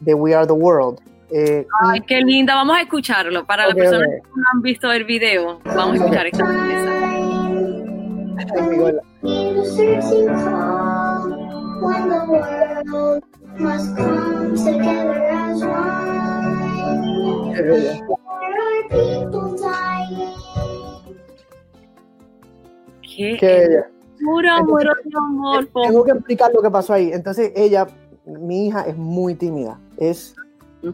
de 0.00 0.14
We 0.14 0.34
Are 0.34 0.48
the 0.48 0.52
World. 0.52 0.98
Eh, 1.30 1.64
Ay, 1.84 2.00
qué 2.00 2.20
linda, 2.22 2.56
vamos 2.56 2.76
a 2.76 2.80
escucharlo. 2.80 3.46
Para 3.46 3.68
Ok, 3.68 3.74
las 3.74 3.76
personas 3.76 4.08
ok. 4.08 4.14
que 4.24 4.30
no 4.34 4.44
han 4.52 4.62
visto 4.62 4.90
el 4.90 5.04
video, 5.04 5.60
vamos 5.64 5.92
a 5.92 5.94
escuchar 5.94 6.26
esta 6.26 6.44
pieza. 6.44 6.96
Qué 17.54 17.62
bella. 17.62 18.00
Qué, 23.02 23.82
puro 24.24 24.50
amor. 24.50 25.68
Tengo 25.72 26.04
que 26.04 26.10
explicar 26.12 26.52
lo 26.52 26.62
que 26.62 26.70
pasó 26.70 26.92
ahí. 26.92 27.10
Entonces 27.12 27.52
ella, 27.56 27.86
mi 28.24 28.66
hija 28.66 28.82
es 28.82 28.96
muy 28.96 29.34
tímida. 29.34 29.78
Es 29.96 30.34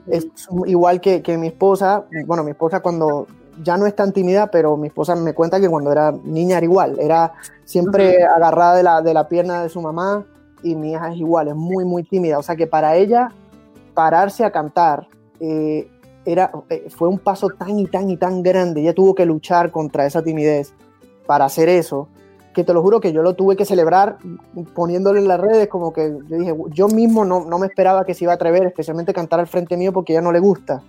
es 0.06 0.26
igual 0.66 1.00
que, 1.00 1.22
que 1.22 1.36
mi 1.36 1.48
esposa, 1.48 2.04
bueno, 2.26 2.44
mi 2.44 2.52
esposa 2.52 2.80
cuando 2.80 3.26
ya 3.62 3.76
no 3.76 3.86
es 3.86 3.94
tan 3.94 4.12
tímida, 4.12 4.50
pero 4.50 4.76
mi 4.76 4.88
esposa 4.88 5.14
me 5.14 5.34
cuenta 5.34 5.60
que 5.60 5.68
cuando 5.68 5.92
era 5.92 6.12
niña 6.12 6.56
era 6.56 6.64
igual, 6.64 6.98
era 6.98 7.32
siempre 7.64 8.24
agarrada 8.24 8.76
de 8.76 8.82
la, 8.82 9.02
de 9.02 9.14
la 9.14 9.28
pierna 9.28 9.62
de 9.62 9.68
su 9.68 9.80
mamá 9.80 10.24
y 10.62 10.74
mi 10.74 10.92
hija 10.92 11.12
es 11.12 11.18
igual, 11.18 11.48
es 11.48 11.54
muy, 11.54 11.84
muy 11.84 12.02
tímida. 12.04 12.38
O 12.38 12.42
sea 12.42 12.56
que 12.56 12.66
para 12.66 12.96
ella 12.96 13.32
pararse 13.94 14.44
a 14.44 14.50
cantar 14.50 15.08
eh, 15.40 15.88
era, 16.24 16.52
eh, 16.70 16.86
fue 16.88 17.08
un 17.08 17.18
paso 17.18 17.48
tan 17.48 17.78
y 17.78 17.86
tan 17.86 18.08
y 18.10 18.16
tan 18.16 18.42
grande, 18.42 18.80
ella 18.80 18.94
tuvo 18.94 19.14
que 19.14 19.26
luchar 19.26 19.70
contra 19.70 20.06
esa 20.06 20.22
timidez 20.22 20.72
para 21.26 21.44
hacer 21.44 21.68
eso, 21.68 22.08
que 22.54 22.64
te 22.64 22.74
lo 22.74 22.82
juro 22.82 23.00
que 23.00 23.12
yo 23.12 23.22
lo 23.22 23.34
tuve 23.34 23.56
que 23.56 23.64
celebrar 23.64 24.18
poniéndolo 24.74 25.18
en 25.18 25.26
las 25.26 25.40
redes, 25.40 25.68
como 25.68 25.92
que 25.92 26.16
yo 26.28 26.36
dije, 26.36 26.54
yo 26.70 26.88
mismo 26.88 27.24
no, 27.24 27.44
no 27.44 27.58
me 27.58 27.66
esperaba 27.66 28.04
que 28.04 28.14
se 28.14 28.24
iba 28.24 28.32
a 28.32 28.36
atrever, 28.36 28.66
especialmente 28.66 29.14
cantar 29.14 29.40
al 29.40 29.46
frente 29.46 29.76
mío 29.76 29.92
porque 29.92 30.12
a 30.12 30.16
ella 30.16 30.22
no 30.22 30.32
le 30.32 30.40
gusta. 30.40 30.82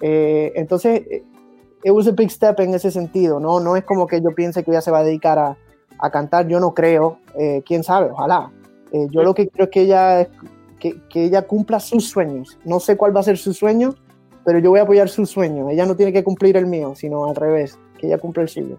Eh, 0.00 0.52
entonces, 0.56 1.02
eh, 1.10 1.24
it 1.84 1.92
was 1.92 2.06
a 2.08 2.12
big 2.12 2.30
step 2.30 2.58
en 2.60 2.74
ese 2.74 2.90
sentido, 2.90 3.38
¿no? 3.38 3.60
No 3.60 3.76
es 3.76 3.84
como 3.84 4.06
que 4.06 4.20
yo 4.20 4.30
piense 4.34 4.64
que 4.64 4.70
ella 4.70 4.80
se 4.80 4.90
va 4.90 5.00
a 5.00 5.04
dedicar 5.04 5.38
a, 5.38 5.56
a 5.98 6.10
cantar, 6.10 6.48
yo 6.48 6.58
no 6.60 6.74
creo, 6.74 7.18
eh, 7.38 7.62
quién 7.64 7.84
sabe, 7.84 8.10
ojalá. 8.10 8.50
Eh, 8.92 9.08
yo 9.10 9.22
lo 9.22 9.34
que 9.34 9.48
quiero 9.48 9.64
es 9.64 9.70
que 9.70 9.80
ella, 9.82 10.28
que, 10.84 11.00
que 11.08 11.24
ella 11.24 11.42
cumpla 11.42 11.80
sus 11.80 12.10
sueños. 12.10 12.58
No 12.64 12.78
sé 12.78 12.98
cuál 12.98 13.16
va 13.16 13.20
a 13.20 13.22
ser 13.22 13.38
su 13.38 13.54
sueño, 13.54 13.94
pero 14.44 14.58
yo 14.58 14.68
voy 14.68 14.80
a 14.80 14.82
apoyar 14.82 15.08
su 15.08 15.24
sueño. 15.24 15.70
Ella 15.70 15.86
no 15.86 15.96
tiene 15.96 16.12
que 16.12 16.22
cumplir 16.22 16.58
el 16.58 16.66
mío, 16.66 16.92
sino 16.94 17.24
al 17.24 17.34
revés, 17.34 17.78
que 17.98 18.08
ella 18.08 18.18
cumpla 18.18 18.42
el 18.42 18.50
suyo. 18.50 18.78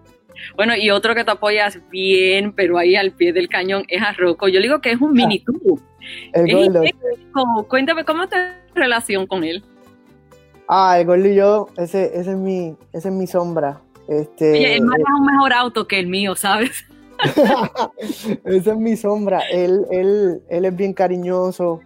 Bueno, 0.54 0.76
y 0.76 0.90
otro 0.90 1.16
que 1.16 1.24
te 1.24 1.32
apoyas 1.32 1.80
bien, 1.90 2.52
pero 2.52 2.78
ahí 2.78 2.94
al 2.94 3.10
pie 3.10 3.32
del 3.32 3.48
cañón, 3.48 3.84
es 3.88 4.00
a 4.00 4.12
Rocco. 4.12 4.46
Yo 4.46 4.60
digo 4.60 4.80
que 4.80 4.92
es 4.92 5.00
un 5.00 5.14
mini 5.14 5.40
tú. 5.40 5.80
El 6.32 6.52
gordo. 6.52 6.84
idéntico. 6.84 7.66
Cuéntame, 7.68 8.04
¿cómo 8.04 8.22
es 8.22 8.30
tu 8.30 8.36
relación 8.74 9.26
con 9.26 9.42
él? 9.42 9.64
Ah, 10.68 11.00
el 11.00 11.06
gordo 11.06 11.26
y 11.26 11.34
yo, 11.34 11.68
ese, 11.76 12.06
ese 12.16 12.30
es 12.30 12.36
mi, 12.36 12.76
ese 12.92 13.08
es 13.08 13.14
mi 13.14 13.26
sombra. 13.26 13.80
Este, 14.06 14.52
Oye, 14.52 14.76
él 14.76 14.82
maneja 14.82 15.16
un 15.18 15.26
mejor 15.26 15.52
auto 15.52 15.88
que 15.88 15.98
el 15.98 16.06
mío, 16.06 16.36
¿sabes? 16.36 16.84
Esa 18.44 18.72
es 18.72 18.78
mi 18.78 18.96
sombra. 18.96 19.40
Él, 19.50 19.86
él, 19.90 20.42
él 20.48 20.64
es 20.64 20.76
bien 20.76 20.92
cariñoso. 20.92 21.80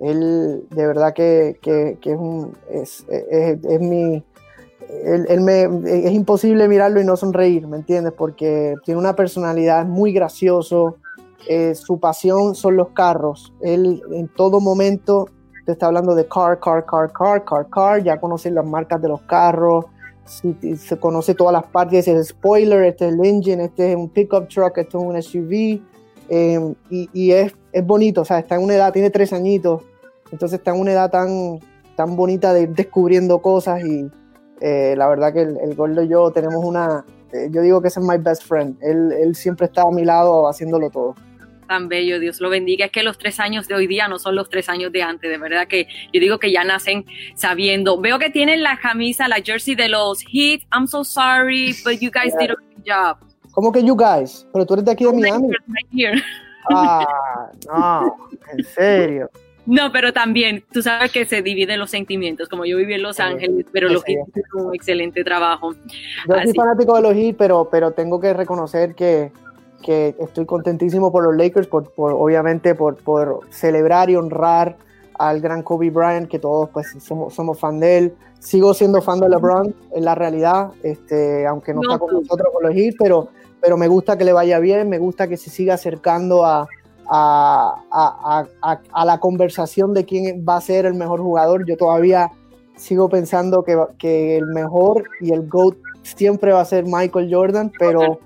Él, 0.00 0.66
de 0.70 0.86
verdad 0.86 1.12
que, 1.14 1.58
que- 1.62 1.98
es 2.72 3.06
mi. 3.80 4.24
Él, 5.04 5.40
me, 5.40 5.62
es 5.86 6.12
imposible 6.12 6.68
mirarlo 6.68 7.00
y 7.00 7.04
no 7.04 7.16
sonreír, 7.16 7.66
¿me 7.66 7.78
entiendes? 7.78 8.12
Porque 8.16 8.74
tiene 8.84 9.00
una 9.00 9.16
personalidad 9.16 9.86
muy 9.86 10.12
gracioso. 10.12 10.96
eh, 11.48 11.74
su 11.74 11.98
pasión 12.00 12.54
son 12.54 12.76
los 12.76 12.88
carros. 12.90 13.52
Él 13.60 14.02
en 14.12 14.28
todo 14.28 14.60
momento 14.60 15.28
te 15.66 15.72
está 15.72 15.86
hablando 15.86 16.14
de 16.14 16.26
car, 16.26 16.58
car, 16.58 16.86
car, 16.86 17.12
car, 17.12 17.44
car, 17.44 17.68
car. 17.68 18.02
Ya 18.02 18.18
conoce 18.18 18.50
las 18.50 18.64
marcas 18.64 19.00
de 19.02 19.08
los 19.08 19.20
carros. 19.22 19.84
Se 20.24 20.98
conoce 20.98 21.34
todas 21.34 21.52
las 21.52 21.64
partes, 21.66 21.98
este 21.98 22.12
es 22.12 22.16
el 22.16 22.24
spoiler, 22.24 22.84
este 22.84 23.08
es 23.08 23.12
el 23.14 23.22
engine, 23.26 23.64
este 23.64 23.90
es 23.90 23.96
un 23.96 24.08
pickup 24.08 24.48
truck, 24.48 24.78
este 24.78 24.96
es 24.96 25.02
un 25.04 25.16
SUV, 25.22 25.82
eh, 26.28 26.74
y, 26.90 27.08
y 27.12 27.32
es, 27.32 27.54
es 27.72 27.86
bonito, 27.86 28.22
o 28.22 28.24
sea, 28.24 28.38
está 28.38 28.56
en 28.56 28.62
una 28.62 28.74
edad, 28.74 28.92
tiene 28.92 29.10
tres 29.10 29.32
añitos, 29.32 29.82
entonces 30.30 30.58
está 30.58 30.72
en 30.72 30.80
una 30.80 30.92
edad 30.92 31.10
tan, 31.10 31.60
tan 31.96 32.16
bonita 32.16 32.52
de 32.52 32.62
ir 32.62 32.68
descubriendo 32.70 33.40
cosas 33.40 33.84
y 33.84 34.10
eh, 34.60 34.94
la 34.96 35.08
verdad 35.08 35.32
que 35.32 35.42
el, 35.42 35.56
el 35.58 35.74
gordo 35.74 36.02
y 36.02 36.08
yo 36.08 36.30
tenemos 36.30 36.64
una, 36.64 37.04
eh, 37.32 37.48
yo 37.50 37.62
digo 37.62 37.80
que 37.82 37.88
ese 37.88 38.00
es 38.00 38.06
my 38.06 38.18
best 38.18 38.44
friend, 38.44 38.76
él, 38.82 39.12
él 39.12 39.34
siempre 39.34 39.66
está 39.66 39.82
a 39.82 39.90
mi 39.90 40.04
lado 40.04 40.48
haciéndolo 40.48 40.90
todo. 40.90 41.14
Tan 41.66 41.88
bello, 41.88 42.20
Dios 42.20 42.42
lo 42.42 42.50
bendiga. 42.50 42.84
Es 42.84 42.92
que 42.92 43.02
los 43.02 43.16
tres 43.16 43.40
años 43.40 43.66
de 43.68 43.74
hoy 43.74 43.86
día 43.86 44.06
no 44.06 44.18
son 44.18 44.34
los 44.34 44.50
tres 44.50 44.68
años 44.68 44.92
de 44.92 45.02
antes, 45.02 45.30
de 45.30 45.38
verdad 45.38 45.66
que 45.66 45.86
yo 46.12 46.20
digo 46.20 46.38
que 46.38 46.52
ya 46.52 46.62
nacen 46.62 47.06
sabiendo. 47.36 47.98
Veo 47.98 48.18
que 48.18 48.28
tienen 48.28 48.62
la 48.62 48.78
camisa, 48.78 49.28
la 49.28 49.36
jersey 49.36 49.74
de 49.74 49.88
los 49.88 50.20
Heat. 50.20 50.60
I'm 50.70 50.86
so 50.86 51.02
sorry, 51.04 51.74
but 51.82 52.00
you 52.02 52.10
guys 52.10 52.34
did 52.38 52.50
a 52.50 52.54
good 52.54 52.84
job. 52.84 53.16
¿Cómo 53.54 53.70
que 53.72 53.82
you 53.82 53.96
guys? 53.96 54.46
Pero 54.52 54.66
tú 54.66 54.74
eres 54.74 54.84
de 54.86 54.92
aquí 54.92 55.04
de 55.04 55.12
Miami. 55.12 55.48
Right 55.48 55.88
here. 55.92 56.22
Ah, 56.70 57.50
no, 57.68 58.16
en 58.52 58.64
serio. 58.64 59.30
No, 59.66 59.90
pero 59.92 60.12
también, 60.12 60.62
tú 60.72 60.82
sabes 60.82 61.10
que 61.10 61.24
se 61.24 61.40
dividen 61.40 61.78
los 61.80 61.90
sentimientos, 61.90 62.48
como 62.50 62.66
yo 62.66 62.76
viví 62.76 62.94
en 62.94 63.02
Los 63.02 63.16
Sí, 63.16 63.22
Ángeles, 63.22 63.64
pero 63.72 63.88
sí, 63.88 63.94
los 63.94 64.02
sí. 64.02 64.12
Heat 64.14 64.28
hicieron 64.28 64.66
un 64.68 64.74
excelente 64.74 65.24
trabajo. 65.24 65.72
Yo 65.72 66.34
soy 66.42 66.52
fanático 66.54 66.94
de 66.96 67.02
los 67.02 67.14
Heat, 67.14 67.36
pero, 67.38 67.68
pero 67.70 67.92
tengo 67.92 68.20
que 68.20 68.34
reconocer 68.34 68.94
que, 68.94 69.32
que 69.82 70.14
estoy 70.18 70.44
contentísimo 70.44 71.10
por 71.10 71.24
los 71.24 71.34
Lakers, 71.34 71.66
por, 71.66 71.90
por- 71.92 72.12
obviamente 72.12 72.74
por, 72.74 72.96
por 72.96 73.40
celebrar 73.50 74.10
y 74.10 74.16
honrar 74.16 74.76
al 75.18 75.40
gran 75.40 75.62
Kobe 75.62 75.88
Bryant, 75.90 76.28
que 76.28 76.38
todos 76.38 76.68
pues 76.70 76.94
somos, 77.00 77.32
somos 77.32 77.58
fan 77.58 77.80
de 77.80 77.98
él. 77.98 78.14
Sigo 78.40 78.74
siendo 78.74 79.00
fan 79.00 79.20
de 79.20 79.30
LeBron, 79.30 79.74
en 79.94 80.04
la 80.04 80.14
realidad, 80.14 80.72
este, 80.82 81.46
aunque 81.46 81.72
no, 81.72 81.80
No, 81.80 81.88
está 81.94 81.98
con 82.00 82.10
tú. 82.10 82.20
nosotros 82.20 82.48
con 82.52 82.62
los 82.64 82.74
Heat, 82.74 82.96
pero, 82.98 83.28
pero 83.64 83.78
me 83.78 83.88
gusta 83.88 84.18
que 84.18 84.24
le 84.26 84.34
vaya 84.34 84.58
bien, 84.58 84.90
me 84.90 84.98
gusta 84.98 85.26
que 85.26 85.38
se 85.38 85.48
siga 85.48 85.72
acercando 85.72 86.44
a, 86.44 86.68
a, 87.08 87.74
a- 87.90 88.78
a- 88.92 89.04
la 89.06 89.18
conversación 89.20 89.94
de 89.94 90.04
quién 90.04 90.44
va 90.46 90.56
a 90.56 90.60
ser 90.60 90.84
el 90.84 90.92
mejor 90.92 91.20
jugador. 91.22 91.64
Yo 91.66 91.78
todavía 91.78 92.30
sigo 92.76 93.08
pensando 93.08 93.64
que, 93.64 93.74
que 93.98 94.36
el 94.36 94.48
mejor 94.48 95.04
y 95.18 95.32
el 95.32 95.48
GOAT 95.48 95.76
siempre 96.02 96.52
va 96.52 96.60
a 96.60 96.64
ser 96.66 96.84
Michael 96.84 97.34
Jordan, 97.34 97.72
pero, 97.78 98.18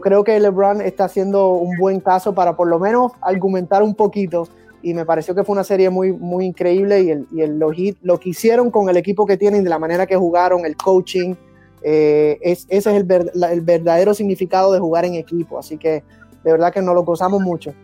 creo 0.00 0.22
que 0.22 0.38
LeBron 0.38 0.80
está 0.82 1.06
haciendo 1.06 1.48
un 1.48 1.76
buen 1.76 1.98
caso 1.98 2.32
para 2.32 2.54
por 2.54 2.68
lo 2.68 2.78
menos 2.78 3.10
argumentar 3.22 3.82
un 3.82 3.96
poquito. 3.96 4.46
Y 4.82 4.94
me 4.94 5.04
pareció 5.04 5.34
que 5.34 5.42
fue 5.42 5.54
una 5.54 5.64
serie 5.64 5.90
muy, 5.90 6.12
muy 6.12 6.46
increíble 6.46 7.02
y, 7.02 7.10
el, 7.10 7.26
y 7.32 7.40
el- 7.40 7.58
lo, 7.58 7.72
lo 8.02 8.20
que 8.20 8.28
hicieron 8.30 8.70
con 8.70 8.88
el 8.88 8.96
equipo 8.96 9.26
que 9.26 9.36
tienen, 9.36 9.64
de 9.64 9.70
la 9.70 9.80
manera 9.80 10.06
que 10.06 10.14
jugaron, 10.16 10.64
el 10.64 10.76
coaching, 10.76 11.34
eh, 11.82 12.38
es, 12.42 12.66
ese 12.68 12.90
es 12.90 12.96
el, 12.96 13.04
ver- 13.04 13.30
la- 13.34 13.52
el 13.52 13.60
verdadero 13.60 14.14
significado 14.14 14.72
de 14.72 14.78
jugar 14.78 15.04
en 15.04 15.14
equipo. 15.14 15.58
Así 15.58 15.76
que 15.78 16.02
de 16.44 16.52
verdad 16.52 16.72
que 16.72 16.82
nos 16.82 16.94
lo 16.94 17.02
gozamos 17.02 17.40
mucho. 17.40 17.74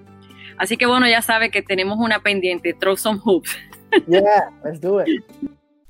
Así 0.58 0.76
que 0.76 0.86
bueno, 0.86 1.06
ya 1.08 1.20
sabe 1.22 1.50
que 1.50 1.62
tenemos 1.62 1.98
una 1.98 2.22
pendiente, 2.22 2.72
Throw 2.74 2.96
Some 2.96 3.20
Hoops. 3.24 3.50
Yeah, 4.06 4.50
let's 4.64 4.80
do 4.80 5.00
it. 5.02 5.22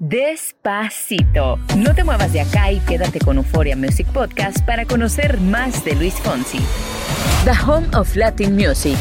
Despacito. 0.00 1.58
No 1.76 1.94
te 1.94 2.04
muevas 2.04 2.32
de 2.32 2.40
acá 2.40 2.72
y 2.72 2.80
quédate 2.80 3.18
con 3.18 3.36
Euphoria 3.36 3.76
Music 3.76 4.06
Podcast 4.14 4.64
para 4.64 4.86
conocer 4.86 5.38
más 5.42 5.84
de 5.84 5.94
Luis 5.94 6.14
Fonsi. 6.22 6.58
The 7.44 7.50
Home 7.70 7.86
of 7.94 8.16
Latin 8.16 8.56
Music. 8.56 8.96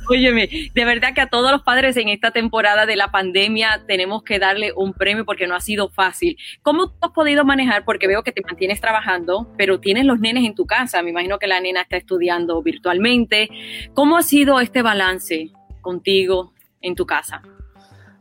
Óyeme, 0.10 0.50
de 0.74 0.86
verdad 0.86 1.14
que 1.14 1.22
a 1.22 1.28
todos 1.28 1.52
los 1.52 1.62
padres 1.62 1.98
en 1.98 2.10
esta 2.10 2.32
temporada 2.32 2.88
de 2.88 2.96
la 2.96 3.12
pandemia 3.12 3.84
tenemos 3.88 4.24
que 4.24 4.40
darle 4.40 4.74
un 4.76 4.94
premio 4.94 5.24
porque 5.24 5.46
no 5.46 5.54
ha 5.54 5.62
sido 5.62 5.90
fácil. 5.90 6.36
¿Cómo 6.64 6.92
has 7.00 7.12
podido 7.12 7.46
manejar? 7.46 7.86
Porque 7.86 8.08
veo 8.08 8.24
que 8.24 8.32
te 8.32 8.42
mantienes 8.42 8.82
trabajando, 8.82 9.54
pero 9.56 9.80
tienes 9.80 10.06
los 10.06 10.20
nenes 10.20 10.46
en 10.46 10.56
tu 10.56 10.66
casa. 10.66 11.04
Me 11.04 11.12
imagino 11.12 11.38
que 11.38 11.46
la 11.46 11.60
nena 11.60 11.82
está 11.82 11.98
estudiando 11.98 12.60
virtualmente. 12.64 13.50
¿Cómo 13.94 14.18
ha 14.18 14.24
sido 14.24 14.60
este 14.60 14.82
balance 14.82 15.52
contigo 15.82 16.56
en 16.82 16.96
tu 16.96 17.06
casa? 17.06 17.44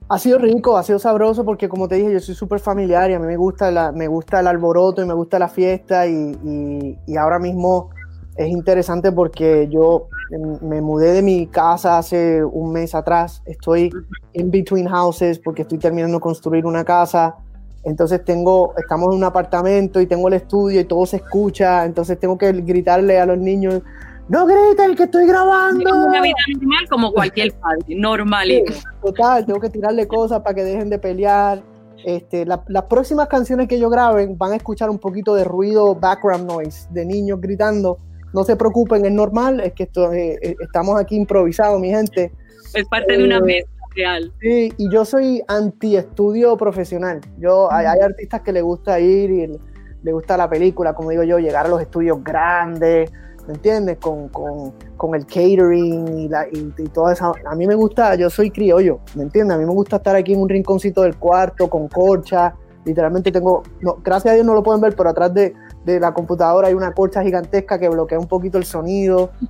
Ha 0.08 0.18
sido 0.18 0.38
rico, 0.38 0.76
ha 0.76 0.82
sido 0.82 0.98
sabroso 0.98 1.44
porque 1.44 1.68
como 1.68 1.88
te 1.88 1.94
dije, 1.94 2.12
yo 2.12 2.20
soy 2.20 2.34
súper 2.34 2.60
familiar 2.60 3.10
y 3.10 3.14
a 3.14 3.18
mí 3.18 3.26
me 3.26 3.36
gusta, 3.38 3.70
la, 3.70 3.90
me 3.90 4.06
gusta 4.06 4.40
el 4.40 4.46
alboroto 4.46 5.02
y 5.02 5.06
me 5.06 5.14
gusta 5.14 5.38
la 5.38 5.48
fiesta 5.48 6.06
y, 6.06 6.98
y- 7.06 7.16
ahora 7.16 7.38
mismo 7.38 7.88
es 8.36 8.48
interesante 8.48 9.12
porque 9.12 9.66
yo 9.70 10.08
em, 10.30 10.58
me 10.68 10.80
mudé 10.82 11.12
de 11.12 11.22
mi 11.22 11.46
casa 11.46 11.96
hace 11.96 12.44
un 12.44 12.72
mes 12.72 12.94
atrás, 12.94 13.42
estoy 13.46 13.90
in 14.34 14.50
between 14.50 14.86
houses 14.88 15.38
porque 15.38 15.62
estoy 15.62 15.78
terminando 15.78 16.18
de 16.18 16.20
construir 16.20 16.66
una 16.66 16.84
casa, 16.84 17.36
entonces 17.82 18.22
tengo, 18.24 18.74
estamos 18.76 19.08
en 19.10 19.18
un 19.18 19.24
apartamento 19.24 20.00
y 20.02 20.06
tengo 20.06 20.28
el 20.28 20.34
estudio 20.34 20.80
y 20.80 20.84
todo 20.84 21.06
se 21.06 21.16
escucha, 21.16 21.84
entonces 21.86 22.18
tengo 22.20 22.36
que 22.36 22.52
gritarle 22.52 23.18
a 23.20 23.26
los 23.26 23.38
niños, 23.38 23.80
no 24.28 24.46
griten 24.46 24.94
que 24.96 25.04
estoy 25.04 25.26
grabando. 25.26 25.88
Es 25.88 25.94
una 25.94 26.22
vida 26.22 26.34
normal 26.58 26.88
como 26.88 27.12
cualquier 27.12 27.52
padre, 27.54 27.94
normalito. 27.96 28.72
Total, 29.02 29.44
tengo 29.46 29.60
que 29.60 29.70
tirarle 29.70 30.06
cosas 30.08 30.40
para 30.40 30.54
que 30.54 30.64
dejen 30.64 30.90
de 30.90 30.98
pelear. 30.98 31.62
Este, 32.06 32.44
la- 32.44 32.62
las 32.68 32.82
próximas 32.84 33.28
canciones 33.28 33.66
que 33.66 33.78
yo 33.78 33.88
graben 33.88 34.36
van 34.36 34.52
a 34.52 34.56
escuchar 34.56 34.90
un 34.90 34.98
poquito 34.98 35.34
de 35.34 35.44
ruido, 35.44 35.94
background 35.94 36.46
noise, 36.50 36.86
de 36.90 37.04
niños 37.06 37.40
gritando. 37.40 37.96
No 38.34 38.44
se 38.44 38.56
preocupen, 38.56 39.04
es 39.06 39.12
normal, 39.12 39.60
es 39.60 39.72
que 39.72 39.84
esto, 39.84 40.12
eh, 40.12 40.38
eh, 40.42 40.54
estamos 40.60 41.00
aquí 41.00 41.16
improvisados, 41.16 41.80
mi 41.80 41.88
gente. 41.90 42.30
Es 42.74 42.84
parte 42.88 43.16
de 43.16 43.24
una 43.24 43.38
Eh, 43.38 43.42
mesa 43.42 43.68
real. 43.96 44.32
Sí, 44.40 44.72
y 44.76 44.90
yo 44.90 45.04
soy 45.06 45.42
anti-estudio 45.48 46.56
profesional. 46.56 47.20
Yo, 47.38 47.72
hay, 47.72 47.86
hay 47.86 48.00
artistas 48.00 48.40
que 48.42 48.52
le 48.52 48.60
gusta 48.60 48.98
ir 49.00 49.30
y 49.30 49.58
le 50.02 50.12
gusta 50.12 50.36
la 50.36 50.50
película, 50.50 50.94
como 50.94 51.10
digo 51.10 51.22
yo, 51.22 51.38
llegar 51.38 51.66
a 51.66 51.68
los 51.68 51.80
estudios 51.80 52.22
grandes, 52.22 53.10
¿me 53.46 53.54
entiendes? 53.54 53.98
Con, 53.98 54.28
con- 54.28 54.72
con 54.96 55.14
el 55.14 55.26
catering 55.26 56.18
y, 56.18 56.28
la, 56.28 56.46
y, 56.50 56.72
y 56.78 56.88
todo 56.88 57.10
eso. 57.10 57.34
A 57.46 57.54
mí 57.54 57.66
me 57.66 57.74
gusta, 57.74 58.14
yo 58.14 58.30
soy 58.30 58.50
criollo, 58.50 59.00
¿me 59.14 59.22
entiendes? 59.24 59.56
A 59.56 59.58
mí 59.58 59.64
me 59.66 59.72
gusta 59.72 59.96
estar 59.96 60.16
aquí 60.16 60.32
en 60.34 60.40
un 60.40 60.48
rinconcito 60.48 61.02
del 61.02 61.16
cuarto 61.16 61.68
con 61.68 61.88
corcha. 61.88 62.54
Literalmente 62.84 63.32
tengo, 63.32 63.62
no, 63.80 63.96
gracias 64.04 64.32
a 64.32 64.34
Dios 64.34 64.46
no 64.46 64.52
lo 64.54 64.62
pueden 64.62 64.80
ver, 64.80 64.94
pero 64.94 65.08
atrás 65.08 65.32
de, 65.32 65.54
de 65.86 65.98
la 66.00 66.12
computadora 66.12 66.68
hay 66.68 66.74
una 66.74 66.92
corcha 66.92 67.22
gigantesca 67.22 67.78
que 67.78 67.88
bloquea 67.88 68.18
un 68.18 68.28
poquito 68.28 68.58
el 68.58 68.64
sonido. 68.64 69.30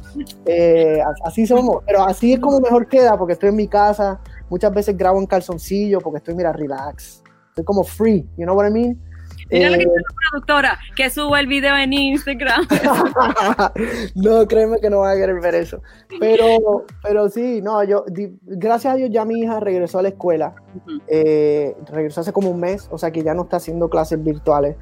Eh, 0.46 1.00
así 1.24 1.46
somos, 1.46 1.82
pero 1.86 2.02
así 2.04 2.34
es 2.34 2.38
como 2.40 2.60
mejor 2.60 2.86
queda 2.86 3.16
porque 3.16 3.32
estoy 3.32 3.48
en 3.48 3.56
mi 3.56 3.66
casa. 3.68 4.20
Muchas 4.50 4.72
veces 4.72 4.96
grabo 4.96 5.18
en 5.18 5.26
calzoncillo 5.26 6.00
porque 6.00 6.18
estoy, 6.18 6.34
mira, 6.34 6.52
relax. 6.52 7.22
Estoy 7.48 7.64
como 7.64 7.82
free, 7.84 8.28
you 8.36 8.44
know 8.44 8.54
what 8.56 8.68
I 8.68 8.70
mean? 8.70 9.00
Mira 9.50 9.70
la 9.70 9.78
que 9.78 9.84
Eh, 9.84 9.86
está 9.86 10.00
la 10.00 10.30
productora 10.30 10.78
que 10.96 11.10
sube 11.10 11.38
el 11.40 11.46
video 11.46 11.76
en 11.76 11.92
Instagram. 11.92 12.66
no, 14.14 14.46
créeme 14.46 14.78
que 14.80 14.90
no 14.90 15.00
van 15.00 15.16
a 15.16 15.20
querer 15.20 15.40
ver 15.40 15.54
eso. 15.54 15.80
Pero, 16.20 16.84
pero 17.02 17.28
sí, 17.28 17.60
no, 17.62 17.82
yo, 17.84 18.04
di- 18.08 18.36
gracias 18.42 18.94
a 18.94 18.96
Dios 18.96 19.10
ya 19.12 19.24
mi 19.24 19.40
hija 19.40 19.60
regresó 19.60 19.98
a 19.98 20.02
la 20.02 20.08
escuela. 20.08 20.54
Eh, 21.08 21.74
regresó 21.90 22.20
hace 22.20 22.32
como 22.32 22.50
un 22.50 22.60
mes, 22.60 22.88
o 22.90 22.98
sea 22.98 23.10
que 23.10 23.22
ya 23.22 23.34
no 23.34 23.42
está 23.42 23.56
haciendo 23.58 23.88
clases 23.88 24.22
virtuales. 24.22 24.76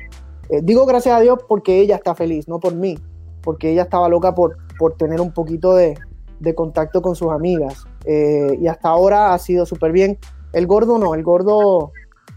Eh, 0.49 0.61
digo 0.63 0.87
gracias 0.87 1.17
a 1.17 1.21
Dios 1.21 1.39
porque 1.49 1.79
ella 1.81 1.97
está 1.97 2.15
feliz, 2.15 2.49
no 2.49 2.61
por 2.61 2.75
mí, 2.75 2.99
porque 3.43 3.71
ella 3.71 3.83
estaba 3.83 4.09
loca 4.09 4.35
por, 4.35 4.57
por 4.79 4.97
tener 4.97 5.21
un 5.21 5.33
poquito 5.33 5.75
de, 5.75 5.99
de 6.41 6.55
contacto 6.55 7.03
con 7.03 7.15
sus 7.17 7.31
amigas. 7.31 7.85
Eh, 8.05 8.59
y 8.61 8.67
hasta 8.67 8.89
ahora 8.89 9.33
ha 9.35 9.39
sido 9.39 9.67
súper 9.67 9.93
bien. 9.93 10.19
El 10.53 10.67
gordo 10.67 10.99
no, 10.99 11.15
el 11.15 11.23
gordo 11.23 11.93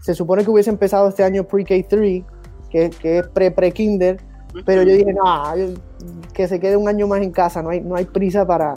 se 0.06 0.14
supone 0.14 0.44
que 0.44 0.50
hubiese 0.52 0.70
empezado 0.70 1.08
este 1.08 1.24
año 1.24 1.42
pre-K3, 1.42 2.24
que, 2.70 2.90
que 2.90 3.18
es 3.18 3.26
pre-pre-kinder, 3.26 4.20
pero 4.64 4.84
yo 4.84 4.92
dije, 4.92 5.12
no, 5.12 5.42
que 6.32 6.46
se 6.46 6.60
quede 6.60 6.76
un 6.76 6.88
año 6.88 7.08
más 7.08 7.22
en 7.22 7.32
casa, 7.32 7.60
no 7.60 7.70
hay, 7.70 7.80
no 7.80 7.96
hay 7.96 8.04
prisa 8.04 8.46
para, 8.46 8.74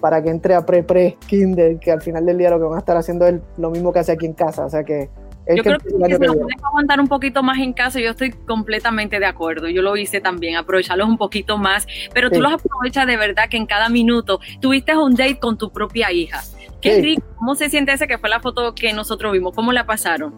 para 0.00 0.22
que 0.22 0.30
entre 0.30 0.54
a 0.54 0.64
pre-pre-kinder, 0.64 1.80
que 1.80 1.90
al 1.90 2.00
final 2.00 2.24
del 2.26 2.38
día 2.38 2.50
lo 2.50 2.58
que 2.58 2.64
van 2.66 2.76
a 2.76 2.78
estar 2.78 2.96
haciendo 2.96 3.26
es 3.26 3.40
lo 3.56 3.70
mismo 3.70 3.92
que 3.92 3.98
hace 3.98 4.12
aquí 4.12 4.26
en 4.26 4.34
casa, 4.34 4.66
o 4.66 4.70
sea 4.70 4.84
que... 4.84 5.10
Yo 5.48 5.56
que 5.56 5.62
creo 5.62 5.78
que 5.78 6.04
año 6.04 6.16
se 6.18 6.26
lo 6.26 6.34
puedes 6.34 6.62
aguantar 6.62 7.00
un 7.00 7.08
poquito 7.08 7.42
más 7.42 7.58
en 7.58 7.72
casa, 7.72 7.98
yo 7.98 8.10
estoy 8.10 8.30
completamente 8.30 9.18
de 9.18 9.26
acuerdo. 9.26 9.66
Yo 9.68 9.80
lo 9.82 9.96
hice 9.96 10.20
también, 10.20 10.56
aprovecharlos 10.56 11.08
un 11.08 11.16
poquito 11.16 11.56
más, 11.58 11.86
pero 12.14 12.28
tú 12.28 12.36
Sí. 12.36 12.42
los 12.42 12.52
aprovechas 12.52 13.06
de 13.06 13.16
verdad 13.16 13.48
que 13.50 13.56
en 13.56 13.66
cada 13.66 13.88
minuto 13.88 14.38
tuviste 14.60 14.96
un 14.96 15.14
date 15.16 15.40
con 15.40 15.58
tu 15.58 15.72
propia 15.72 16.12
hija. 16.12 16.42
Qué 16.82 16.96
Sí. 16.96 17.00
rico. 17.00 17.22
¿Cómo 17.38 17.54
se 17.54 17.68
siente 17.70 17.92
ese 17.92 18.06
que 18.06 18.18
fue 18.18 18.28
la 18.28 18.40
foto 18.40 18.74
que 18.74 18.92
nosotros 18.92 19.32
vimos? 19.32 19.54
¿Cómo 19.54 19.72
la 19.72 19.86
pasaron? 19.86 20.34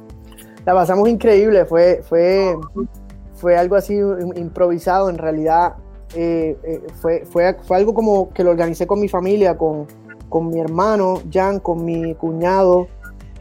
La 0.66 0.74
pasamos 0.74 1.08
increíble, 1.08 1.64
fue, 1.64 2.02
fue, 2.08 2.56
fue 3.34 3.56
algo 3.56 3.76
así 3.76 3.94
im- 3.94 4.36
improvisado, 4.38 5.08
en 5.08 5.18
realidad 5.18 5.74
eh, 6.14 6.56
eh, 6.62 6.82
fue, 7.00 7.24
fue, 7.24 7.56
fue 7.62 7.76
algo 7.78 7.94
como 7.94 8.30
que 8.32 8.44
lo 8.44 8.50
organicé 8.50 8.86
con 8.86 9.00
mi 9.00 9.08
familia, 9.08 9.56
con, 9.56 9.86
con 10.28 10.48
mi 10.48 10.60
hermano 10.60 11.20
Jan, 11.32 11.60
con 11.60 11.84
mi 11.84 12.14
cuñado 12.14 12.88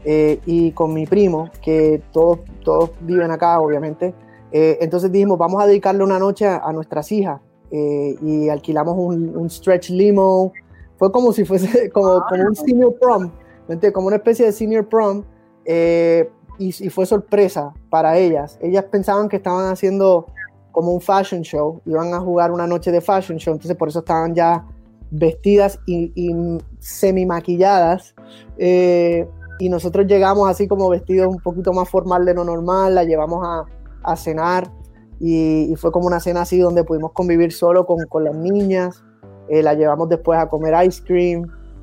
eh, 0.04 0.40
y 0.46 0.72
con 0.72 0.94
mi 0.94 1.06
primo, 1.06 1.50
que 1.62 2.02
todos, 2.12 2.38
todos 2.64 2.90
viven 3.02 3.30
acá, 3.30 3.60
obviamente. 3.60 4.14
Eh, 4.50 4.78
entonces 4.80 5.12
dijimos, 5.12 5.36
vamos 5.38 5.62
a 5.62 5.66
dedicarle 5.66 6.02
una 6.02 6.18
noche 6.18 6.46
a, 6.46 6.56
a 6.58 6.72
nuestras 6.72 7.12
hijas 7.12 7.40
eh, 7.70 8.16
y 8.22 8.48
alquilamos 8.48 8.96
un, 8.96 9.36
un 9.36 9.50
stretch 9.50 9.90
limo. 9.90 10.52
Fue 10.96 11.12
como 11.12 11.32
si 11.32 11.44
fuese 11.44 11.90
como, 11.92 12.24
como 12.28 12.42
un 12.44 12.56
senior 12.56 12.94
prom, 12.98 13.24
¿me 13.68 13.74
entiendes? 13.74 13.92
como 13.92 14.06
una 14.06 14.16
especie 14.16 14.46
de 14.46 14.52
senior 14.52 14.88
prom. 14.88 15.22
eh, 15.66 16.30
y, 16.60 16.68
y 16.68 16.90
fue 16.90 17.06
sorpresa 17.06 17.72
para 17.88 18.16
ellas. 18.16 18.58
Ellas 18.62 18.84
pensaban 18.84 19.28
que 19.28 19.36
estaban 19.36 19.72
haciendo 19.72 20.26
como 20.70 20.92
un 20.92 21.00
fashion 21.00 21.42
show, 21.42 21.80
iban 21.84 22.14
a 22.14 22.20
jugar 22.20 22.52
una 22.52 22.66
noche 22.66 22.92
de 22.92 23.00
fashion 23.00 23.38
show, 23.38 23.54
entonces 23.54 23.76
por 23.76 23.88
eso 23.88 23.98
estaban 24.00 24.34
ya 24.34 24.64
vestidas 25.10 25.80
y, 25.86 26.12
y 26.14 26.32
semi 26.78 27.26
maquilladas. 27.26 28.14
eh, 28.58 29.26
y 29.58 29.68
nosotros 29.68 30.06
llegamos 30.06 30.48
así 30.48 30.66
como 30.66 30.88
vestidos 30.88 31.26
un 31.28 31.38
poquito 31.38 31.74
más 31.74 31.86
formal 31.88 32.24
de 32.24 32.32
lo 32.32 32.44
normal, 32.44 32.94
la 32.94 33.04
llevamos 33.04 33.46
a, 33.46 33.64
a 34.02 34.16
cenar 34.16 34.70
y, 35.18 35.70
y 35.70 35.76
fue 35.76 35.92
como 35.92 36.06
una 36.06 36.18
cena 36.18 36.42
así 36.42 36.58
donde 36.58 36.82
pudimos 36.82 37.12
convivir 37.12 37.52
solo 37.52 37.84
con, 37.84 37.98
con 38.08 38.24
las 38.24 38.34
niñas, 38.34 39.04
eh, 39.50 39.62
la 39.62 39.74
llevamos 39.74 40.08
después 40.08 40.38
a 40.38 40.48
comer 40.48 40.86
ice 40.86 41.02
cream, 41.04 41.42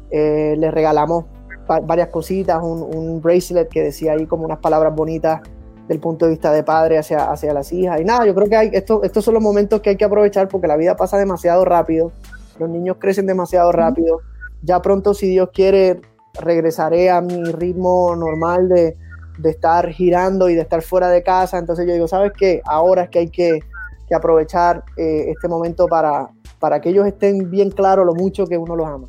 eh, 0.10 0.56
le 0.58 0.72
regalamos 0.72 1.26
varias 1.68 2.10
cositas, 2.10 2.62
un, 2.62 2.82
un 2.82 3.22
bracelet 3.22 3.70
que 3.70 3.84
decía 3.84 4.14
ahí 4.14 4.26
como 4.26 4.46
unas 4.46 4.60
palabras 4.60 4.96
bonitas 4.96 5.42
del 5.88 6.00
punto 6.00 6.26
de 6.26 6.32
vista 6.32 6.52
de 6.52 6.64
padre 6.64 6.98
hacia, 6.98 7.32
hacia 7.32 7.54
las 7.54 7.72
hijas. 7.72 8.02
Y 8.02 8.04
nada, 8.04 8.26
yo 8.26 8.36
creo 8.36 8.50
que 8.50 8.56
hay, 8.56 8.70
esto, 8.74 9.04
estos 9.04 9.24
son 9.24 9.34
los 9.34 9.44
momentos 9.44 9.82
que 9.82 9.92
hay 9.92 9.96
que 9.96 10.06
aprovechar 10.06 10.48
porque 10.48 10.68
la 10.68 10.76
vida 10.76 10.96
pasa 10.96 11.18
demasiado 11.18 11.64
rápido, 11.66 12.12
los 12.60 12.70
niños 12.70 12.98
crecen 13.00 13.26
demasiado 13.26 13.72
rápido. 13.72 14.22
Ya 14.64 14.82
pronto, 14.82 15.14
si 15.14 15.28
Dios 15.28 15.50
quiere, 15.54 16.02
regresaré 16.40 17.10
a 17.10 17.22
mi 17.22 17.44
ritmo 17.44 18.16
normal 18.16 18.68
de, 18.68 18.98
de 19.38 19.50
estar 19.50 19.88
girando 19.90 20.50
y 20.50 20.56
de 20.56 20.62
estar 20.62 20.82
fuera 20.82 21.10
de 21.10 21.24
casa. 21.24 21.58
Entonces 21.58 21.86
yo 21.88 21.94
digo, 21.94 22.08
¿sabes 22.08 22.34
qué? 22.38 22.62
Ahora 22.66 23.04
es 23.04 23.10
que 23.10 23.20
hay 23.20 23.30
que, 23.30 23.60
que 24.08 24.16
aprovechar 24.16 24.84
eh, 24.98 25.26
este 25.30 25.48
momento 25.48 25.88
para, 25.88 26.30
para 26.60 26.82
que 26.82 26.90
ellos 26.90 27.06
estén 27.06 27.50
bien 27.50 27.70
claros 27.70 28.06
lo 28.06 28.14
mucho 28.14 28.46
que 28.46 28.58
uno 28.58 28.76
los 28.76 28.88
ama. 28.88 29.08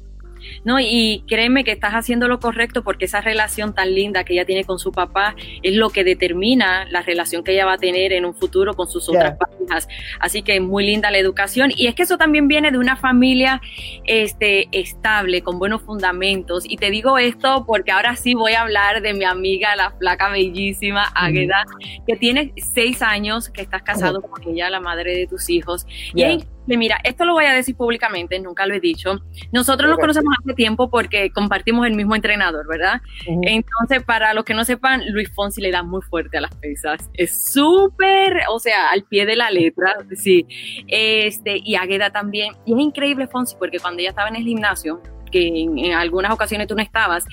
No, 0.64 0.78
y 0.80 1.24
créeme 1.26 1.64
que 1.64 1.72
estás 1.72 1.92
haciendo 1.94 2.28
lo 2.28 2.40
correcto 2.40 2.82
porque 2.82 3.06
esa 3.06 3.20
relación 3.20 3.74
tan 3.74 3.94
linda 3.94 4.24
que 4.24 4.34
ella 4.34 4.44
tiene 4.44 4.64
con 4.64 4.78
su 4.78 4.92
papá 4.92 5.34
es 5.62 5.74
lo 5.74 5.90
que 5.90 6.04
determina 6.04 6.86
la 6.90 7.02
relación 7.02 7.44
que 7.44 7.52
ella 7.52 7.66
va 7.66 7.74
a 7.74 7.78
tener 7.78 8.12
en 8.12 8.24
un 8.24 8.34
futuro 8.34 8.74
con 8.74 8.88
sus 8.88 9.08
otras 9.08 9.36
parejas. 9.36 9.88
Así 10.20 10.42
que 10.42 10.60
muy 10.60 10.84
linda 10.84 11.10
la 11.10 11.18
educación. 11.18 11.72
Y 11.74 11.86
es 11.86 11.94
que 11.94 12.02
eso 12.02 12.18
también 12.18 12.48
viene 12.48 12.70
de 12.70 12.78
una 12.78 12.96
familia 12.96 13.60
este, 14.04 14.68
estable, 14.72 15.42
con 15.42 15.58
buenos 15.58 15.82
fundamentos. 15.82 16.64
Y 16.68 16.76
te 16.76 16.90
digo 16.90 17.18
esto 17.18 17.64
porque 17.66 17.92
ahora 17.92 18.16
sí 18.16 18.34
voy 18.34 18.52
a 18.52 18.62
hablar 18.62 19.02
de 19.02 19.14
mi 19.14 19.24
amiga, 19.24 19.76
la 19.76 19.92
flaca 19.92 20.28
bellísima 20.30 21.04
Águeda, 21.14 21.64
que 22.06 22.16
tiene 22.16 22.52
seis 22.74 23.02
años, 23.02 23.50
que 23.50 23.62
estás 23.62 23.82
casado 23.82 24.22
con 24.22 24.42
ella, 24.48 24.70
la 24.70 24.80
madre 24.80 25.16
de 25.16 25.26
tus 25.26 25.50
hijos. 25.50 25.86
Y 26.14 26.22
es 26.22 26.46
increíble, 26.68 26.76
mira, 26.76 27.00
esto 27.04 27.24
lo 27.24 27.32
voy 27.32 27.46
a 27.46 27.52
decir 27.52 27.76
públicamente, 27.76 28.38
nunca 28.38 28.66
lo 28.66 28.74
he 28.74 28.80
dicho. 28.80 29.20
Nosotros 29.52 29.88
nos 29.88 29.98
conocemos 29.98 30.34
hace 30.42 30.54
tiempo 30.54 30.90
porque 30.90 31.30
compartimos 31.30 31.86
el 31.86 31.94
mismo 31.94 32.14
entrenador, 32.14 32.66
¿verdad? 32.66 33.00
Entonces, 33.26 34.02
para 34.04 34.34
los 34.34 34.44
que 34.44 34.54
no 34.54 34.64
sepan, 34.64 35.02
Luis 35.10 35.30
Fonsi 35.34 35.60
le 35.60 35.70
da 35.70 35.82
muy 35.82 36.02
fuerte 36.02 36.38
a 36.38 36.42
las 36.42 36.54
pesas. 36.56 37.10
Es 37.14 37.52
súper, 37.52 38.42
o 38.50 38.58
sea, 38.58 38.90
al 38.90 39.04
pie 39.04 39.24
de 39.26 39.36
la 39.36 39.50
letra, 39.50 39.96
sí. 40.14 40.46
Este, 40.86 41.60
y 41.64 41.76
Águeda 41.76 42.10
también. 42.10 42.54
Y 42.66 42.74
es 42.74 42.80
increíble, 42.80 43.26
Fonsi, 43.26 43.56
porque 43.58 43.78
cuando 43.78 44.00
ella 44.00 44.10
estaba 44.10 44.28
en 44.28 44.36
el 44.36 44.44
gimnasio, 44.44 45.00
que 45.30 45.46
en, 45.46 45.78
en 45.78 45.92
algunas 45.94 46.32
ocasiones 46.32 46.66
tú 46.66 46.74
no 46.74 46.82
estabas, 46.82 47.24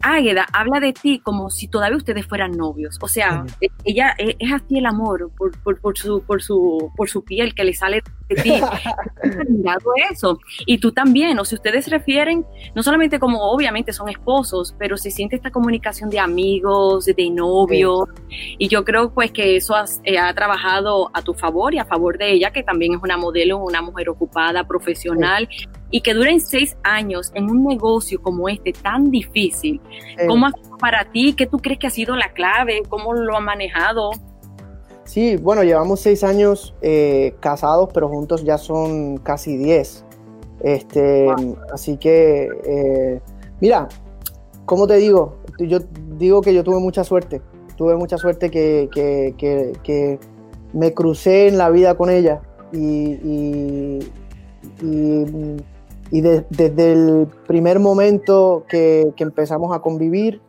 Águeda 0.00 0.46
habla 0.52 0.80
de 0.80 0.92
ti 0.92 1.18
como 1.20 1.50
si 1.50 1.68
todavía 1.68 1.96
ustedes 1.96 2.26
fueran 2.26 2.52
novios. 2.52 2.98
O 3.02 3.08
sea, 3.08 3.44
e- 3.60 3.68
ella 3.84 4.14
es, 4.18 4.36
es 4.38 4.52
así 4.52 4.78
el 4.78 4.86
amor 4.86 5.30
por, 5.36 5.56
por, 5.62 5.80
por 5.80 5.96
su, 5.98 6.22
por, 6.22 6.42
su, 6.42 6.90
por 6.96 7.08
su 7.08 7.24
piel 7.24 7.54
que 7.54 7.64
le 7.64 7.74
sale 7.74 8.02
de 8.28 8.34
ti. 8.36 8.52
Eso. 10.10 10.38
Y 10.66 10.78
tú 10.78 10.92
también, 10.92 11.38
o 11.38 11.44
si 11.44 11.54
ustedes 11.54 11.84
se 11.84 11.90
refieren, 11.90 12.44
no 12.74 12.82
solamente 12.82 13.18
como 13.18 13.50
obviamente 13.50 13.92
son 13.92 14.08
esposos, 14.08 14.74
pero 14.78 14.96
se 14.96 15.10
siente 15.10 15.36
esta 15.36 15.50
comunicación 15.50 16.10
de 16.10 16.18
amigos, 16.18 17.04
de 17.06 17.30
novios, 17.30 18.04
y 18.58 18.68
yo 18.68 18.84
creo 18.84 19.12
pues 19.12 19.30
que 19.32 19.56
eso 19.56 19.74
has- 19.74 20.00
eh, 20.04 20.18
ha 20.18 20.32
trabajado 20.34 21.10
a 21.14 21.22
tu 21.22 21.34
favor 21.34 21.74
y 21.74 21.78
a 21.78 21.84
favor 21.84 22.18
de 22.18 22.32
ella, 22.32 22.52
que 22.52 22.62
también 22.62 22.94
es 22.94 23.02
una 23.02 23.16
modelo, 23.16 23.58
una 23.58 23.82
mujer 23.82 24.08
ocupada, 24.08 24.64
profesional, 24.66 25.48
y 25.90 26.00
que 26.02 26.14
duren 26.14 26.40
seis 26.40 26.76
años 26.82 27.32
en 27.34 27.50
un 27.50 27.64
negocio 27.64 28.20
como 28.22 28.48
este 28.48 28.72
tan 28.72 29.10
difícil. 29.10 29.80
¿Cómo 30.28 30.46
ha 30.46 30.52
sido 30.52 30.76
para 30.78 31.04
ti? 31.10 31.34
¿Qué 31.34 31.46
tú 31.46 31.58
crees 31.58 31.78
que 31.78 31.86
ha 31.86 31.90
sido 31.90 32.16
la 32.16 32.32
clave? 32.32 32.82
¿Cómo 32.88 33.12
lo 33.14 33.36
ha 33.36 33.40
manejado? 33.40 34.10
Sí, 35.04 35.36
bueno, 35.36 35.64
llevamos 35.64 36.00
seis 36.00 36.22
años 36.22 36.74
eh, 36.82 37.34
casados, 37.40 37.88
pero 37.92 38.08
juntos 38.08 38.44
ya 38.44 38.58
son 38.58 39.16
casi 39.18 39.56
diez. 39.56 40.04
Este, 40.62 41.26
Así 41.72 41.96
que, 41.96 42.48
eh, 42.64 43.20
mira, 43.60 43.88
¿cómo 44.66 44.86
te 44.86 44.96
digo? 44.96 45.38
Yo 45.58 45.78
digo 46.16 46.42
que 46.42 46.54
yo 46.54 46.62
tuve 46.62 46.78
mucha 46.78 47.02
suerte. 47.02 47.40
Tuve 47.76 47.96
mucha 47.96 48.18
suerte 48.18 48.50
que, 48.50 48.88
que- 48.92 49.34
que- 49.38 49.72
que 49.82 50.18
me 50.72 50.92
crucé 50.94 51.48
en 51.48 51.58
la 51.58 51.70
vida 51.70 51.96
con 51.96 52.10
ella 52.10 52.40
y, 52.72 52.78
y- 53.24 53.98
y- 54.82 55.56
y 56.10 56.20
de- 56.20 56.44
desde 56.50 56.92
el 56.92 57.28
primer 57.46 57.78
momento 57.78 58.64
que, 58.68 59.12
que 59.16 59.22
empezamos 59.24 59.74
a 59.74 59.80
convivir, 59.80 60.40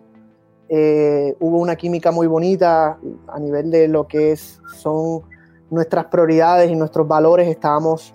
eh, 0.69 1.35
hubo 1.39 1.57
una 1.59 1.75
química 1.75 2.11
muy 2.11 2.27
bonita 2.27 2.97
a 3.27 3.39
nivel 3.39 3.69
de 3.71 3.87
lo 3.87 4.07
que 4.07 4.31
es, 4.31 4.59
son 4.77 5.21
nuestras 5.69 6.05
prioridades 6.05 6.69
y 6.71 6.75
nuestros 6.75 7.07
valores, 7.07 7.47
estábamos, 7.49 8.13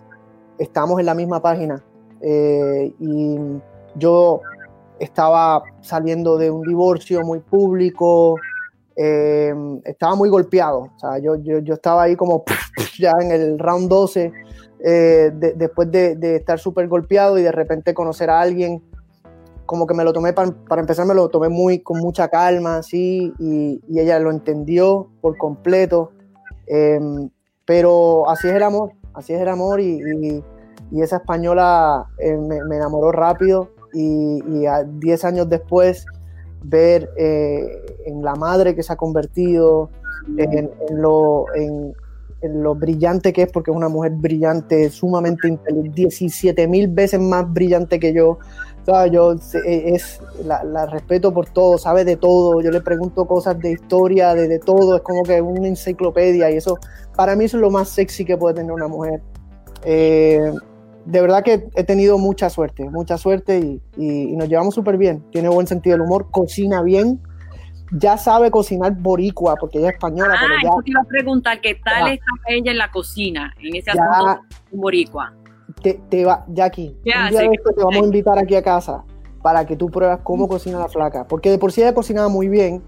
estábamos 0.58 1.00
en 1.00 1.06
la 1.06 1.14
misma 1.14 1.40
página. 1.40 1.82
Eh, 2.22 2.94
y 2.98 3.36
yo 3.96 4.40
estaba 4.98 5.62
saliendo 5.82 6.38
de 6.38 6.50
un 6.50 6.62
divorcio 6.62 7.22
muy 7.22 7.40
público, 7.40 8.36
eh, 8.96 9.54
estaba 9.84 10.14
muy 10.14 10.30
golpeado, 10.30 10.88
o 10.96 10.98
sea, 10.98 11.18
yo, 11.18 11.36
yo, 11.36 11.58
yo 11.58 11.74
estaba 11.74 12.04
ahí 12.04 12.16
como 12.16 12.44
ya 12.98 13.12
en 13.20 13.30
el 13.30 13.58
round 13.58 13.90
12, 13.90 14.32
eh, 14.80 15.30
de- 15.34 15.54
después 15.54 15.90
de, 15.90 16.36
estar 16.36 16.58
súper 16.58 16.88
golpeado 16.88 17.38
y 17.38 17.42
de 17.42 17.52
repente 17.52 17.94
conocer 17.94 18.30
a 18.30 18.40
alguien 18.40 18.82
como 19.64 19.86
que 19.86 19.94
me 19.94 20.04
lo 20.04 20.12
tomé, 20.12 20.32
para, 20.32 20.80
empezar, 20.80 21.06
me 21.06 21.14
lo 21.14 21.28
tomé 21.28 21.48
muy, 21.48 21.80
con 21.80 21.98
mucha 21.98 22.28
calma, 22.28 22.78
así, 22.78 23.32
y, 23.38 23.80
ella 23.98 24.18
lo 24.20 24.30
entendió 24.30 25.08
por 25.20 25.36
completo. 25.36 26.12
Em, 26.68 27.28
pero 27.64 28.30
así 28.30 28.46
es 28.46 28.54
el 28.54 28.62
amor, 28.62 28.92
así 29.12 29.32
es 29.34 29.40
el 29.40 29.48
amor, 29.48 29.80
y, 29.80 30.44
esa 30.92 31.16
española 31.16 32.06
eh, 32.18 32.36
me, 32.36 32.76
enamoró 32.76 33.10
rápido, 33.10 33.70
y, 33.92 34.40
y 34.48 34.66
a 34.66 34.84
10 34.84 35.24
años 35.24 35.48
después, 35.48 36.06
ver 36.62 37.10
eh, 37.16 37.84
en 38.06 38.22
la 38.22 38.34
madre 38.36 38.74
que 38.76 38.84
se 38.84 38.92
ha 38.92 38.96
convertido, 38.96 39.90
en, 40.36 40.70
en 40.88 41.02
lo, 41.02 41.46
en, 41.54 41.94
lo 42.48 42.74
brillante 42.74 43.32
que 43.32 43.42
es, 43.42 43.52
porque 43.52 43.70
es 43.70 43.76
una 43.76 43.88
mujer 43.88 44.12
brillante, 44.12 44.90
sumamente 44.90 45.48
inteligente, 45.48 45.90
17 46.02 46.68
mil 46.68 46.88
veces 46.88 47.20
más 47.20 47.52
brillante 47.52 47.98
que 48.00 48.12
yo. 48.12 48.38
Yo 49.10 49.36
sé- 49.38 49.94
es, 49.96 50.20
la, 50.44 50.86
respeto 50.86 51.34
por 51.34 51.48
todo, 51.48 51.76
sabe 51.76 52.04
de 52.04 52.16
todo. 52.16 52.60
Yo 52.60 52.70
le 52.70 52.80
pregunto 52.80 53.26
cosas 53.26 53.58
de 53.58 53.72
historia, 53.72 54.32
de, 54.34 54.46
de 54.46 54.60
todo. 54.60 54.94
Es 54.96 55.02
como 55.02 55.24
que 55.24 55.40
una 55.42 55.66
enciclopedia 55.66 56.50
y 56.52 56.56
eso, 56.56 56.78
para 57.16 57.34
mí 57.34 57.46
eso 57.46 57.56
es 57.56 57.62
lo 57.62 57.70
más 57.70 57.88
sexy 57.88 58.24
que 58.24 58.36
puede 58.36 58.54
tener 58.54 58.70
una 58.70 58.86
mujer. 58.86 59.22
Eh, 59.84 60.52
de 61.04 61.20
verdad 61.20 61.42
que 61.42 61.68
he 61.74 61.84
tenido 61.84 62.18
mucha 62.18 62.48
suerte, 62.50 62.88
mucha 62.90 63.16
suerte 63.18 63.58
y, 63.58 63.80
y- 63.96 64.32
y 64.32 64.36
nos 64.36 64.48
llevamos 64.48 64.74
súper 64.74 64.96
bien. 64.98 65.24
Tiene 65.32 65.48
buen 65.48 65.66
sentido 65.66 65.94
del 65.96 66.02
humor, 66.06 66.28
cocina 66.30 66.82
bien, 66.82 67.20
ya 67.92 68.16
sabe 68.16 68.50
cocinar 68.50 68.94
boricua 68.96 69.56
porque 69.56 69.78
ella 69.78 69.88
es 69.88 69.94
española, 69.94 70.34
Ah, 70.36 70.40
pero 70.40 70.54
ya 70.62 70.82
te 70.82 70.90
iba 70.90 71.00
a 71.00 71.04
preguntar, 71.04 71.60
¿qué 71.60 71.74
tal 71.84 72.06
Ya. 72.06 72.12
está 72.14 72.26
ella 72.48 72.70
en 72.72 72.78
la 72.78 72.90
cocina, 72.90 73.54
en 73.60 73.76
ese 73.76 73.92
Ya. 73.94 74.02
asunto 74.04 74.42
boricua? 74.72 75.32
te, 75.82 76.00
te 76.08 76.24
va, 76.24 76.44
Jackie, 76.48 76.96
Ya, 77.04 77.24
un 77.24 77.30
día 77.30 77.40
sí, 77.40 77.44
de 77.44 77.50
que 77.50 77.56
estos 77.56 77.74
te 77.74 77.84
vamos 77.84 78.02
a 78.02 78.06
invitar 78.06 78.38
aquí 78.38 78.54
a 78.54 78.62
casa 78.62 79.04
para 79.42 79.64
que 79.66 79.76
tú 79.76 79.90
pruebas 79.90 80.20
cómo 80.22 80.48
cocina 80.48 80.78
la 80.78 80.88
flaca, 80.88 81.26
porque 81.28 81.50
de 81.50 81.58
por 81.58 81.70
sí 81.72 81.82
ella 81.82 81.94
cocinaba 81.94 82.28
muy 82.28 82.48
bien, 82.48 82.82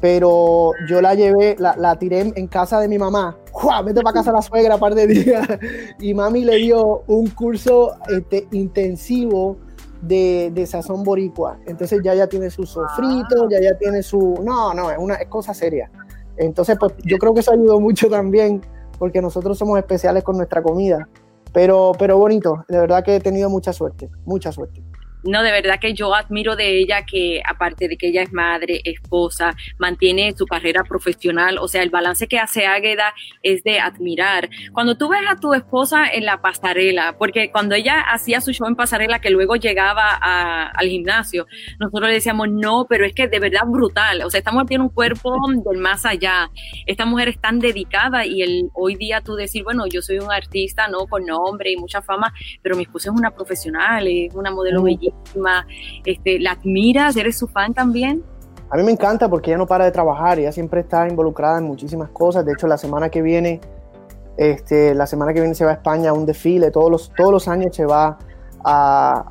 pero 0.00 0.72
yo 0.88 1.00
la 1.02 1.14
llevé, 1.14 1.56
la, 1.58 1.76
la 1.76 1.98
tiré 1.98 2.20
en, 2.20 2.46
casa 2.46 2.80
de 2.80 2.88
mi 2.88 2.98
mamá, 2.98 3.36
¡Jua! 3.52 3.82
vete 3.82 4.00
para 4.02 4.14
casa 4.14 4.32
la 4.32 4.42
suegra 4.42 4.74
un 4.76 4.80
par 4.80 4.94
de 4.94 5.06
días, 5.06 5.46
y 6.00 6.14
mami 6.14 6.44
le 6.44 6.56
dio 6.56 7.02
un 7.06 7.28
curso 7.28 7.92
este, 8.08 8.48
intensivo 8.52 9.58
de, 10.02 10.50
de 10.52 10.66
sazón 10.66 11.04
boricua, 11.04 11.58
entonces 11.66 12.00
ya 12.02 12.14
ya 12.14 12.26
tiene 12.26 12.50
su 12.50 12.64
sofrito, 12.64 13.48
ya 13.50 13.60
ya 13.60 13.76
tiene 13.78 14.02
su, 14.02 14.40
no, 14.42 14.72
no, 14.74 14.90
es 14.90 14.98
una 14.98 15.14
es 15.14 15.28
cosa 15.28 15.54
seria, 15.54 15.90
entonces 16.36 16.76
pues 16.78 16.92
yo 17.04 17.18
creo 17.18 17.34
que 17.34 17.40
eso 17.40 17.52
ayudó 17.52 17.80
mucho 17.80 18.08
también, 18.08 18.60
porque 18.98 19.20
nosotros 19.20 19.58
somos 19.58 19.78
especiales 19.78 20.24
con 20.24 20.36
nuestra 20.36 20.62
comida, 20.62 21.08
pero, 21.52 21.92
pero 21.98 22.18
bonito, 22.18 22.64
de 22.68 22.78
verdad 22.78 23.04
que 23.04 23.16
he 23.16 23.20
tenido 23.20 23.50
mucha 23.50 23.72
suerte, 23.72 24.10
mucha 24.24 24.52
suerte. 24.52 24.82
No, 25.22 25.42
de 25.42 25.50
verdad 25.52 25.78
que 25.80 25.92
yo 25.94 26.14
admiro 26.14 26.56
de 26.56 26.78
ella 26.78 27.04
que 27.04 27.42
aparte 27.44 27.88
de 27.88 27.96
que 27.96 28.08
ella 28.08 28.22
es 28.22 28.32
madre, 28.32 28.80
esposa, 28.84 29.54
mantiene 29.78 30.32
su 30.36 30.46
carrera 30.46 30.82
profesional, 30.84 31.58
o 31.58 31.68
sea, 31.68 31.82
el 31.82 31.90
balance 31.90 32.26
que 32.26 32.38
hace 32.38 32.66
Águeda 32.66 33.14
es 33.42 33.62
de 33.64 33.80
admirar. 33.80 34.48
Cuando 34.72 34.96
tú 34.96 35.08
ves 35.08 35.20
a 35.28 35.36
tu 35.36 35.52
esposa 35.54 36.06
en 36.10 36.24
la 36.24 36.40
pasarela, 36.40 37.16
porque 37.18 37.50
cuando 37.50 37.74
ella 37.74 38.00
hacía 38.00 38.40
su 38.40 38.52
show 38.52 38.66
en 38.66 38.76
pasarela 38.76 39.20
que 39.20 39.30
luego 39.30 39.56
llegaba 39.56 40.18
a- 40.20 40.68
al 40.70 40.88
gimnasio, 40.88 41.46
nosotros 41.78 42.08
le 42.08 42.14
decíamos, 42.14 42.48
no, 42.50 42.86
pero 42.88 43.04
es 43.04 43.14
que 43.14 43.28
de 43.28 43.38
verdad 43.40 43.62
brutal, 43.66 44.22
o 44.22 44.30
sea, 44.30 44.38
esta 44.38 44.52
mujer 44.52 44.68
tiene 44.68 44.84
un 44.84 44.90
cuerpo 44.90 45.34
del 45.64 45.78
más 45.78 46.06
allá, 46.06 46.50
esta 46.86 47.04
mujer 47.04 47.28
es 47.28 47.40
tan 47.40 47.58
dedicada 47.58 48.24
y 48.26 48.42
el, 48.42 48.70
hoy 48.74 48.94
día 48.96 49.20
tú 49.20 49.34
decir, 49.34 49.64
bueno, 49.64 49.86
yo 49.86 50.02
soy 50.02 50.18
un 50.18 50.32
artista, 50.32 50.88
¿no? 50.88 51.06
Con 51.06 51.26
nombre 51.26 51.70
y 51.72 51.76
mucha 51.76 52.02
fama, 52.02 52.32
pero 52.62 52.76
mi 52.76 52.84
esposa 52.84 53.10
es 53.10 53.16
una 53.18 53.30
profesional, 53.30 54.06
es 54.06 54.34
una 54.34 54.50
modelo 54.50 54.80
Mm. 54.80 54.84
Este, 56.04 56.38
¿la 56.38 56.52
admiras? 56.52 57.16
¿Eres 57.16 57.38
su 57.38 57.46
fan 57.48 57.72
también? 57.74 58.22
A 58.70 58.76
mí 58.76 58.82
me 58.84 58.92
encanta 58.92 59.28
porque 59.28 59.50
ella 59.50 59.58
no 59.58 59.66
para 59.66 59.84
de 59.84 59.90
trabajar, 59.90 60.38
ella 60.38 60.52
siempre 60.52 60.80
está 60.80 61.08
involucrada 61.08 61.58
en 61.58 61.64
muchísimas 61.64 62.10
cosas. 62.10 62.44
De 62.44 62.52
hecho, 62.52 62.66
la 62.68 62.78
semana 62.78 63.08
que 63.08 63.20
viene, 63.22 63.60
este, 64.36 64.94
la 64.94 65.06
semana 65.06 65.32
que 65.32 65.40
viene 65.40 65.54
se 65.54 65.64
va 65.64 65.72
a 65.72 65.74
España 65.74 66.10
a 66.10 66.12
un 66.12 66.24
desfile. 66.26 66.70
Todos 66.70 66.90
los, 66.90 67.12
todos 67.16 67.32
los 67.32 67.48
años 67.48 67.74
se 67.74 67.84
va 67.84 68.16
a, 68.64 69.24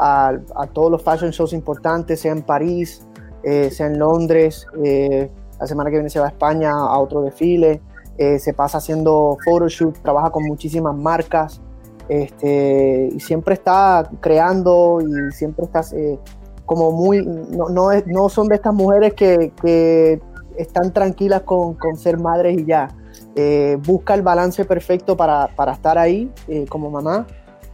a- 0.54 0.62
a 0.63 0.68
todos 0.68 0.92
los 0.92 1.04
fashion 1.04 1.32
shows 1.32 1.54
importantes, 1.54 2.19
sea 2.19 2.32
en 2.34 2.42
París, 2.42 3.06
eh, 3.44 3.69
sea 3.71 3.88
en 3.88 3.98
Londres. 4.00 4.67
eh, 4.84 5.30
la 5.60 5.67
semana 5.67 5.90
que 5.90 5.98
viene 5.98 6.10
se 6.10 6.19
va 6.19 6.25
a 6.27 6.30
España 6.30 6.71
a 6.71 6.98
otro 7.00 7.21
desfile. 7.21 7.82
eh, 8.17 8.38
se 8.40 8.54
pasa 8.54 8.80
haciendo 8.80 9.38
photoshoot, 9.46 10.00
trabaja 10.02 10.30
con 10.32 10.44
muchísimas 10.44 10.94
marcas. 10.94 11.62
Este, 12.10 13.10
y 13.13 13.19
siempre 13.19 13.53
está 13.53 14.10
creando 14.19 14.99
y 14.99 15.31
siempre 15.31 15.65
está 15.65 15.81
eh, 15.95 16.17
como 16.65 16.91
muy, 16.91 17.23
no, 17.23 17.69
no, 17.69 17.89
no 18.07 18.29
son 18.29 18.47
de 18.47 18.55
estas 18.55 18.73
mujeres 18.73 19.13
que, 19.13 19.53
que 19.62 20.19
están 20.57 20.91
tranquilas 20.91 21.43
con, 21.43 21.75
con 21.75 21.95
ser 21.95 22.17
madres 22.17 22.60
y 22.60 22.65
ya. 22.65 22.89
Eh, 23.35 23.77
busca 23.85 24.15
el 24.15 24.23
balance 24.23 24.65
perfecto 24.65 25.15
para, 25.15 25.47
para 25.55 25.73
estar 25.73 25.99
ahí 25.99 26.31
eh, 26.47 26.65
como 26.67 26.89
mamá, 26.89 27.27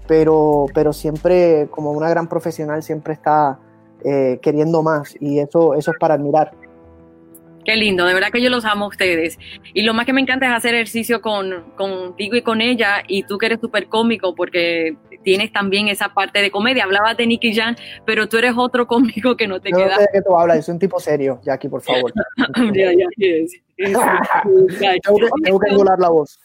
pero, 0.06 0.66
pero 0.74 0.92
siempre 0.92 1.70
como 1.72 1.92
una 1.92 2.10
gran 2.10 2.28
profesional 2.28 2.84
siempre 2.84 3.14
está 3.14 3.60
queriendo 4.44 4.84
más 4.84 5.16
y 5.20 5.40
eso, 5.40 5.74
eso 5.74 5.90
es 5.90 5.98
para 5.98 6.14
admirar. 6.14 6.52
Qué 7.66 7.76
lindo, 7.76 8.06
de 8.06 8.14
verdad 8.14 8.30
que 8.32 8.42
yo 8.42 8.50
los 8.50 8.64
amo 8.64 8.86
a 8.86 8.90
ustedes. 8.90 9.40
Y 9.74 9.82
lo 9.82 9.94
más 9.94 10.06
que 10.06 10.14
me 10.14 10.22
encanta 10.22 10.46
es 10.46 10.54
hacer 10.54 10.76
ejercicio 10.76 11.22
con, 11.22 11.72
contigo 11.76 12.36
y 12.36 12.44
con 12.44 12.62
ella, 12.62 13.04
y 13.08 13.24
tú 13.24 13.38
que 13.38 13.48
eres 13.48 13.60
súper 13.60 13.88
cómico 13.88 14.36
porque 14.36 14.96
tienes 15.24 15.52
también 15.52 15.88
esa 15.88 16.10
parte 16.14 16.42
de 16.42 16.52
comedia. 16.52 16.84
Hablabas 16.84 17.18
de 17.18 17.26
Nicky 17.26 17.56
Jan, 17.56 17.76
pero 18.06 18.30
tú 18.30 18.38
eres 18.38 18.54
otro 18.56 18.86
cómico 18.88 19.36
que 19.36 19.48
no 19.48 19.60
te 19.60 19.72
Yo 19.72 19.80
no 19.80 19.84
queda. 19.84 19.96
sé 19.96 20.02
de 20.04 20.08
qué 20.14 20.22
tú 20.22 20.38
hablas, 20.38 20.58
yo 20.58 20.62
soy 20.64 20.74
un 20.74 20.80
tipo 20.80 21.00
serio, 21.00 21.42
Jackie, 21.44 21.68
por 21.68 21.82
favor. 21.82 22.14
Ya, 22.74 22.92
ya, 22.92 23.08
yes. 23.18 23.52
tengo, 23.76 24.00
que, 25.18 25.30
tengo 25.44 25.60
que 25.60 25.72
engolar 25.72 26.00
la 26.00 26.10
voz. 26.10 26.40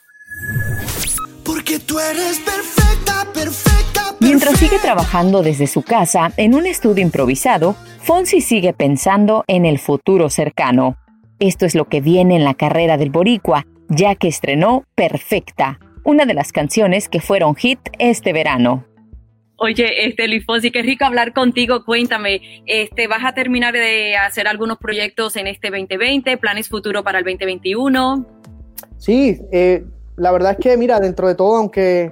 Porque 1.44 1.78
tú 1.78 1.98
eres 1.98 2.38
perfecta, 2.40 3.26
perfecta, 3.32 4.16
Mientras 4.20 4.58
sigue 4.58 4.78
trabajando 4.78 5.42
desde 5.42 5.66
su 5.66 5.82
casa 5.82 6.32
en 6.36 6.54
un 6.54 6.66
estudio 6.66 7.02
improvisado, 7.02 7.74
Fonsi 8.02 8.40
sigue 8.40 8.72
pensando 8.72 9.44
en 9.46 9.66
el 9.66 9.78
futuro 9.78 10.30
cercano. 10.30 10.96
Esto 11.40 11.64
es 11.64 11.74
lo 11.74 11.86
que 11.88 12.00
viene 12.02 12.36
en 12.36 12.44
la 12.44 12.52
carrera 12.54 12.98
del 12.98 13.08
boricua, 13.10 13.66
ya 13.88 14.14
que 14.14 14.28
estrenó 14.28 14.84
Perfecta, 14.94 15.80
una 16.04 16.26
de 16.26 16.34
las 16.34 16.52
canciones 16.52 17.08
que 17.08 17.20
fueron 17.20 17.54
hit 17.54 17.80
este 17.98 18.32
verano. 18.34 18.84
Oye, 19.56 20.06
este 20.06 20.28
Luis 20.28 20.44
Fonsi, 20.44 20.70
qué 20.70 20.82
rico 20.82 21.04
hablar 21.06 21.32
contigo. 21.32 21.84
Cuéntame, 21.84 22.62
este, 22.66 23.06
¿vas 23.08 23.24
a 23.24 23.32
terminar 23.32 23.72
de 23.74 24.16
hacer 24.16 24.48
algunos 24.48 24.76
proyectos 24.78 25.36
en 25.36 25.46
este 25.46 25.70
2020? 25.70 26.36
¿Planes 26.36 26.68
futuro 26.68 27.02
para 27.02 27.18
el 27.18 27.24
2021? 27.24 28.26
Sí, 28.98 29.38
eh, 29.50 29.84
la 30.16 30.32
verdad 30.32 30.52
es 30.52 30.58
que, 30.58 30.76
mira, 30.76 31.00
dentro 31.00 31.26
de 31.26 31.34
todo, 31.34 31.56
aunque 31.56 32.10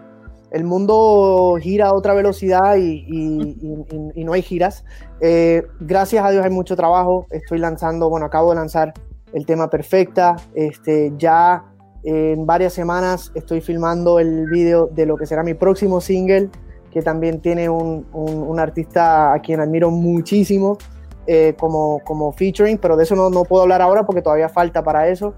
el 0.53 0.65
mundo 0.65 1.57
gira 1.61 1.89
a 1.89 1.95
otra 1.95 2.15
velocidad 2.15 2.77
y, 2.77 3.05
y- 3.07 3.57
y- 3.61 3.97
y- 4.17 4.21
y 4.21 4.25
no 4.25 4.33
hay 4.33 4.41
giras, 4.43 4.85
eh, 5.21 5.63
gracias 5.81 6.25
a 6.25 6.31
Dios 6.31 6.45
hay 6.45 6.51
mucho 6.51 6.77
trabajo. 6.77 7.27
Estoy 7.31 7.59
lanzando, 7.59 8.09
bueno, 8.11 8.25
acabo 8.27 8.51
de 8.51 8.57
lanzar 8.57 8.95
el 9.33 9.47
tema 9.47 9.69
Perfecta. 9.71 10.37
Este, 10.55 11.13
ya 11.17 11.65
en 12.05 12.47
varias 12.47 12.73
semanas 12.73 13.33
estoy 13.35 13.61
filmando 13.61 14.19
el 14.19 14.49
video 14.51 14.87
de 14.87 15.05
lo 15.07 15.17
que 15.17 15.27
será 15.27 15.43
mi 15.43 15.55
próximo 15.55 16.01
single, 16.01 16.49
que 16.91 17.03
también 17.03 17.41
tiene 17.41 17.69
un, 17.69 18.07
un- 18.13 18.43
un 18.49 18.61
artista 18.61 19.33
a 19.33 19.41
quien 19.41 19.61
admiro 19.61 19.91
muchísimo 19.91 20.79
eh, 21.27 21.55
como, 21.59 22.01
como 22.05 22.33
featuring, 22.33 22.79
pero 22.79 22.97
de 22.97 23.03
eso 23.05 23.15
no, 23.15 23.29
no 23.31 23.45
puedo 23.45 23.63
hablar 23.63 23.83
ahora 23.83 24.07
porque 24.07 24.23
todavía 24.23 24.49
falta 24.49 24.83
para 24.83 25.09
eso. 25.09 25.35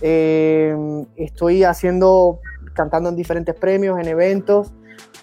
Eh, 0.00 0.74
estoy 1.16 1.64
haciendo, 1.64 2.40
cantando 2.74 3.08
en 3.08 3.16
diferentes 3.16 3.54
premios, 3.54 3.98
en 3.98 4.08
eventos 4.08 4.72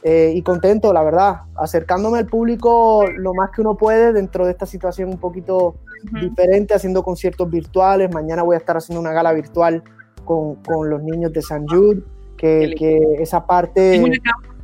eh, 0.03 0.33
y 0.35 0.41
contento, 0.41 0.91
la 0.93 1.01
verdad, 1.03 1.41
acercándome 1.55 2.19
al 2.19 2.25
público 2.25 3.05
lo 3.17 3.33
más 3.33 3.51
que 3.51 3.61
uno 3.61 3.75
puede 3.77 4.13
dentro 4.13 4.45
de 4.45 4.51
esta 4.51 4.65
situación 4.65 5.09
un 5.09 5.17
poquito 5.17 5.75
diferente, 6.11 6.73
haciendo 6.73 7.03
conciertos 7.03 7.49
virtuales. 7.49 8.13
Mañana 8.13 8.43
voy 8.43 8.55
a 8.55 8.59
estar 8.59 8.77
haciendo 8.77 8.99
una 8.99 9.11
gala 9.11 9.33
virtual 9.33 9.83
con, 10.25 10.55
con 10.55 10.89
los 10.89 11.01
niños 11.03 11.31
de 11.33 11.41
San 11.41 11.67
Jude, 11.67 12.01
que, 12.37 12.75
que 12.77 12.99
esa 13.19 13.45
parte... 13.45 13.95
Es 13.95 14.01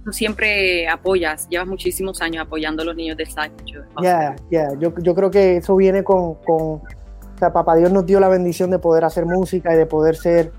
tú 0.04 0.14
siempre 0.14 0.88
apoyas, 0.88 1.48
llevas 1.50 1.68
muchísimos 1.68 2.22
años 2.22 2.46
apoyando 2.46 2.84
a 2.84 2.86
los 2.86 2.96
niños 2.96 3.18
de 3.18 3.26
Sancho. 3.26 3.82
Ya, 4.02 4.36
ya, 4.50 4.70
yo, 4.80 4.94
yo 5.02 5.14
creo 5.14 5.30
que 5.30 5.58
eso 5.58 5.76
viene 5.76 6.04
con, 6.04 6.36
con, 6.36 6.58
o 6.60 7.38
sea, 7.38 7.52
papá 7.52 7.76
Dios 7.76 7.92
nos 7.92 8.06
dio 8.06 8.20
la 8.20 8.30
bendición 8.30 8.72
de 8.72 8.80
poder 8.80 9.04
hacer 9.04 9.26
música 9.26 9.74
y 9.74 9.78
de 9.78 9.86
poder 9.86 10.16
ser 10.16 10.52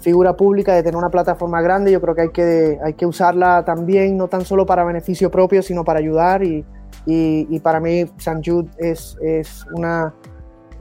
figura 0.00 0.36
pública, 0.36 0.74
de 0.74 0.82
tener 0.82 0.96
una 0.96 1.10
plataforma 1.10 1.60
grande, 1.60 1.90
yo 1.92 2.00
creo 2.00 2.14
que 2.14 2.20
hay 2.22 2.30
que, 2.30 2.78
hay 2.82 2.94
que 2.94 3.06
usarla 3.06 3.64
también, 3.64 4.16
no 4.16 4.28
tan 4.28 4.44
solo 4.44 4.64
para 4.64 4.84
beneficio 4.84 5.30
propio, 5.30 5.62
sino 5.62 5.84
para 5.84 5.98
ayudar 5.98 6.42
y, 6.42 6.64
y, 7.06 7.46
y 7.48 7.60
para 7.60 7.80
mí 7.80 8.04
San 8.18 8.42
Jude 8.42 8.68
es, 8.78 9.16
es 9.22 9.64
una... 9.72 10.12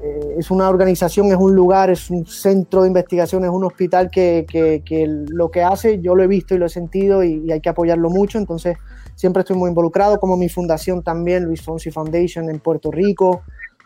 eh, 0.02 0.36
Es 0.38 0.52
una 0.52 0.68
organización, 0.70 1.28
es 1.28 1.38
un 1.38 1.56
lugar, 1.56 1.90
es 1.90 2.10
un 2.10 2.26
centro 2.26 2.82
de 2.82 2.88
investigación, 2.90 3.44
es 3.46 3.50
un 3.50 3.64
hospital 3.64 4.10
que, 4.10 4.46
que- 4.48 4.82
que 4.84 5.06
lo 5.30 5.50
que 5.50 5.64
hace 5.64 6.00
yo 6.02 6.16
lo 6.16 6.24
he 6.24 6.28
visto 6.28 6.54
y 6.54 6.58
lo 6.58 6.66
he 6.66 6.70
sentido 6.70 7.24
y, 7.24 7.44
y 7.46 7.52
hay 7.52 7.62
que 7.62 7.70
apoyarlo 7.70 8.10
mucho. 8.10 8.38
Entonces, 8.38 8.78
siempre 9.16 9.42
estoy 9.42 9.56
muy 9.56 9.70
involucrado, 9.70 10.20
como 10.20 10.36
mi 10.36 10.50
fundación 10.50 11.02
también, 11.04 11.46
Luis 11.46 11.62
Fonsi 11.62 11.92
Foundation 11.92 12.50
en 12.50 12.60
Puerto 12.60 12.92
Rico, 12.92 13.44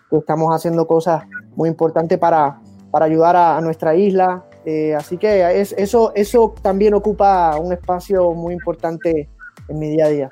que 0.09 0.17
estamos 0.17 0.49
haciendo 0.55 0.87
cosas 0.87 1.23
muy 1.55 1.69
importantes 1.69 2.17
para, 2.17 2.59
para 2.91 3.05
ayudar 3.05 3.35
a, 3.35 3.57
a 3.57 3.61
nuestra 3.61 3.93
isla. 3.95 4.43
Eh, 4.65 4.95
así 4.95 5.17
que 5.17 5.61
es, 5.61 5.73
eso, 5.77 6.11
eso 6.15 6.53
también 6.61 6.93
ocupa 6.93 7.57
un 7.59 7.71
espacio 7.71 8.33
muy 8.33 8.53
importante 8.53 9.29
en 9.67 9.79
mi 9.79 9.89
día 9.89 10.05
a 10.05 10.09
día. 10.09 10.29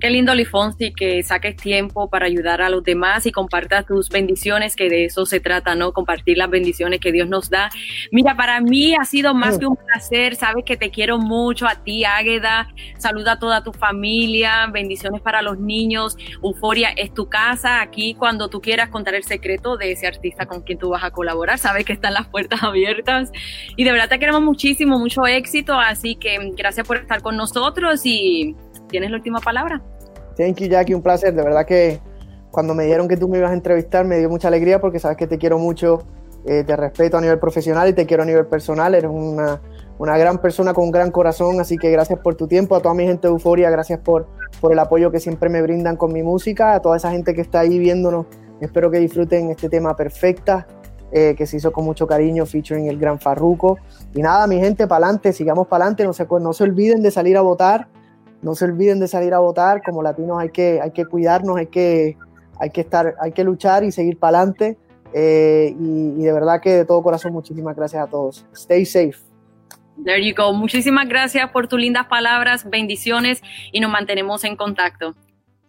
Qué 0.00 0.08
lindo, 0.08 0.34
Lifonsi, 0.34 0.92
que 0.92 1.22
saques 1.22 1.56
tiempo 1.56 2.08
para 2.08 2.26
ayudar 2.26 2.62
a 2.62 2.70
los 2.70 2.82
demás 2.82 3.26
y 3.26 3.32
compartas 3.32 3.84
tus 3.86 4.08
bendiciones, 4.08 4.76
que 4.76 4.88
de 4.88 5.04
eso 5.04 5.26
se 5.26 5.40
trata, 5.40 5.74
¿no? 5.74 5.92
Compartir 5.92 6.38
las 6.38 6.48
bendiciones 6.48 7.00
que 7.00 7.12
Dios 7.12 7.28
nos 7.28 7.50
da. 7.50 7.70
Mira, 8.10 8.34
para 8.34 8.60
mí 8.60 8.94
ha 8.94 9.04
sido 9.04 9.34
más 9.34 9.58
que 9.58 9.66
un 9.66 9.76
placer. 9.76 10.36
Sabes 10.36 10.64
que 10.64 10.76
te 10.76 10.90
quiero 10.90 11.18
mucho 11.18 11.66
a 11.66 11.82
ti, 11.82 12.04
Águeda. 12.04 12.68
Saluda 12.98 13.32
a 13.32 13.38
toda 13.38 13.62
tu 13.62 13.72
familia. 13.72 14.66
Bendiciones 14.72 15.20
para 15.20 15.42
los 15.42 15.58
niños. 15.58 16.16
Euforia 16.42 16.90
es 16.96 17.12
tu 17.12 17.28
casa. 17.28 17.82
Aquí, 17.82 18.14
cuando 18.14 18.48
tú 18.48 18.60
quieras 18.60 18.88
contar 18.88 19.14
el 19.14 19.24
secreto 19.24 19.76
de 19.76 19.92
ese 19.92 20.06
artista 20.06 20.46
con 20.46 20.62
quien 20.62 20.78
tú 20.78 20.90
vas 20.90 21.04
a 21.04 21.10
colaborar, 21.10 21.58
sabes 21.58 21.84
que 21.84 21.92
están 21.92 22.14
las 22.14 22.26
puertas 22.28 22.62
abiertas. 22.62 23.30
Y 23.76 23.84
de 23.84 23.92
verdad 23.92 24.08
te 24.08 24.18
queremos 24.18 24.42
muchísimo, 24.42 24.98
mucho 24.98 25.26
éxito. 25.26 25.78
Así 25.78 26.16
que 26.16 26.38
gracias 26.56 26.86
por 26.86 26.96
estar 26.96 27.22
con 27.22 27.36
nosotros 27.36 28.06
y 28.06 28.56
tienes 28.90 29.10
la 29.10 29.16
última 29.16 29.40
palabra. 29.40 29.80
Thank 30.36 30.56
you, 30.58 30.68
Jackie, 30.68 30.94
un 30.94 31.02
placer. 31.02 31.34
De 31.34 31.42
verdad 31.42 31.64
que 31.66 32.00
cuando 32.50 32.74
me 32.74 32.84
dijeron 32.84 33.08
que 33.08 33.16
tú 33.16 33.28
me 33.28 33.38
ibas 33.38 33.50
a 33.50 33.54
entrevistar 33.54 34.04
me 34.04 34.18
dio 34.18 34.28
mucha 34.28 34.48
alegría 34.48 34.80
porque 34.80 34.98
sabes 34.98 35.16
que 35.16 35.26
te 35.26 35.38
quiero 35.38 35.58
mucho, 35.58 36.02
eh, 36.46 36.64
te 36.64 36.74
respeto 36.76 37.16
a 37.16 37.20
nivel 37.20 37.38
profesional 37.38 37.88
y 37.88 37.92
te 37.92 38.06
quiero 38.06 38.22
a 38.22 38.26
nivel 38.26 38.46
personal. 38.46 38.94
Eres 38.94 39.10
una, 39.10 39.60
una 39.98 40.18
gran 40.18 40.38
persona 40.38 40.72
con 40.74 40.84
un 40.84 40.90
gran 40.90 41.10
corazón, 41.10 41.60
así 41.60 41.76
que 41.76 41.90
gracias 41.90 42.18
por 42.20 42.34
tu 42.34 42.46
tiempo. 42.48 42.74
A 42.74 42.80
toda 42.80 42.94
mi 42.94 43.04
gente 43.04 43.28
de 43.28 43.32
Euforia, 43.32 43.70
gracias 43.70 44.00
por, 44.00 44.26
por 44.60 44.72
el 44.72 44.78
apoyo 44.78 45.10
que 45.10 45.20
siempre 45.20 45.48
me 45.48 45.62
brindan 45.62 45.96
con 45.96 46.12
mi 46.12 46.22
música. 46.22 46.74
A 46.74 46.80
toda 46.80 46.96
esa 46.96 47.10
gente 47.10 47.34
que 47.34 47.42
está 47.42 47.60
ahí 47.60 47.78
viéndonos, 47.78 48.26
espero 48.60 48.90
que 48.90 48.98
disfruten 48.98 49.50
este 49.50 49.68
tema 49.68 49.94
perfecta. 49.94 50.66
eh, 51.12 51.34
que 51.36 51.46
se 51.46 51.56
hizo 51.56 51.72
con 51.72 51.84
mucho 51.84 52.06
cariño, 52.06 52.46
featuring 52.46 52.86
el 52.86 52.98
gran 52.98 53.18
Farruco. 53.18 53.78
Y 54.14 54.22
nada, 54.22 54.46
mi 54.46 54.58
gente, 54.58 54.86
para 54.86 55.06
adelante, 55.06 55.32
sigamos 55.32 55.66
para 55.66 55.84
adelante, 55.84 56.04
no 56.04 56.12
se, 56.12 56.26
no 56.40 56.52
se 56.52 56.64
olviden 56.64 57.02
de 57.02 57.10
salir 57.10 57.36
a 57.36 57.40
votar, 57.40 57.88
no 58.42 58.54
se 58.54 58.64
olviden 58.64 59.00
de 59.00 59.08
salir 59.08 59.34
a 59.34 59.38
votar, 59.38 59.82
como 59.82 60.02
latinos 60.02 60.38
hay 60.38 60.50
que, 60.50 60.80
hay 60.80 60.90
que 60.92 61.04
cuidarnos, 61.04 61.56
hay 61.56 61.66
que, 61.66 62.16
hay 62.58 62.70
que 62.70 62.80
estar, 62.80 63.14
hay 63.20 63.32
que 63.32 63.44
luchar 63.44 63.84
y 63.84 63.92
seguir 63.92 64.18
para 64.18 64.38
adelante. 64.38 64.78
Eh, 65.12 65.74
y, 65.78 66.20
y 66.20 66.24
de 66.24 66.32
verdad 66.32 66.60
que 66.60 66.70
de 66.70 66.84
todo 66.84 67.02
corazón, 67.02 67.32
muchísimas 67.32 67.76
gracias 67.76 68.06
a 68.06 68.06
todos. 68.06 68.46
Stay 68.54 68.84
safe. 68.84 69.18
There 70.04 70.24
you 70.24 70.34
go. 70.34 70.52
Muchísimas 70.52 71.08
gracias 71.08 71.50
por 71.50 71.68
tus 71.68 71.80
lindas 71.80 72.06
palabras, 72.06 72.68
bendiciones 72.68 73.42
y 73.72 73.80
nos 73.80 73.90
mantenemos 73.90 74.44
en 74.44 74.56
contacto. 74.56 75.14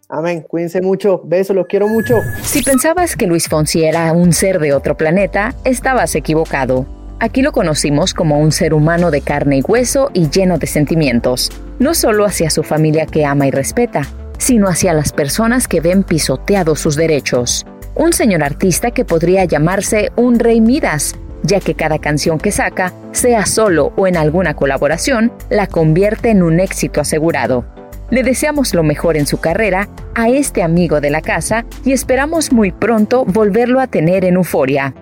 Amén. 0.08 0.44
Cuídense 0.46 0.80
mucho. 0.82 1.22
Besos, 1.24 1.56
los 1.56 1.66
quiero 1.66 1.88
mucho. 1.88 2.16
Si 2.42 2.62
pensabas 2.62 3.16
que 3.16 3.26
Luis 3.26 3.48
Fonsi 3.48 3.84
era 3.84 4.12
un 4.12 4.32
ser 4.32 4.58
de 4.58 4.74
otro 4.74 4.96
planeta, 4.96 5.54
estabas 5.64 6.14
equivocado. 6.14 6.86
Aquí 7.22 7.40
lo 7.40 7.52
conocimos 7.52 8.14
como 8.14 8.40
un 8.40 8.50
ser 8.50 8.74
humano 8.74 9.12
de 9.12 9.20
carne 9.20 9.58
y 9.58 9.62
hueso 9.62 10.10
y 10.12 10.28
lleno 10.28 10.58
de 10.58 10.66
sentimientos, 10.66 11.52
no 11.78 11.94
solo 11.94 12.24
hacia 12.24 12.50
su 12.50 12.64
familia 12.64 13.06
que 13.06 13.24
ama 13.24 13.46
y 13.46 13.52
respeta, 13.52 14.02
sino 14.38 14.66
hacia 14.66 14.92
las 14.92 15.12
personas 15.12 15.68
que 15.68 15.80
ven 15.80 16.02
pisoteados 16.02 16.80
sus 16.80 16.96
derechos. 16.96 17.64
Un 17.94 18.12
señor 18.12 18.42
artista 18.42 18.90
que 18.90 19.04
podría 19.04 19.44
llamarse 19.44 20.10
un 20.16 20.40
rey 20.40 20.60
Midas, 20.60 21.14
ya 21.44 21.60
que 21.60 21.74
cada 21.74 22.00
canción 22.00 22.40
que 22.40 22.50
saca, 22.50 22.92
sea 23.12 23.46
solo 23.46 23.92
o 23.94 24.08
en 24.08 24.16
alguna 24.16 24.54
colaboración, 24.54 25.32
la 25.48 25.68
convierte 25.68 26.30
en 26.30 26.42
un 26.42 26.58
éxito 26.58 27.00
asegurado. 27.00 27.64
Le 28.10 28.24
deseamos 28.24 28.74
lo 28.74 28.82
mejor 28.82 29.16
en 29.16 29.28
su 29.28 29.38
carrera 29.38 29.88
a 30.16 30.28
este 30.28 30.64
amigo 30.64 31.00
de 31.00 31.10
la 31.10 31.20
casa 31.20 31.66
y 31.84 31.92
esperamos 31.92 32.50
muy 32.50 32.72
pronto 32.72 33.24
volverlo 33.24 33.78
a 33.78 33.86
tener 33.86 34.24
en 34.24 34.34
Euforia. 34.34 34.92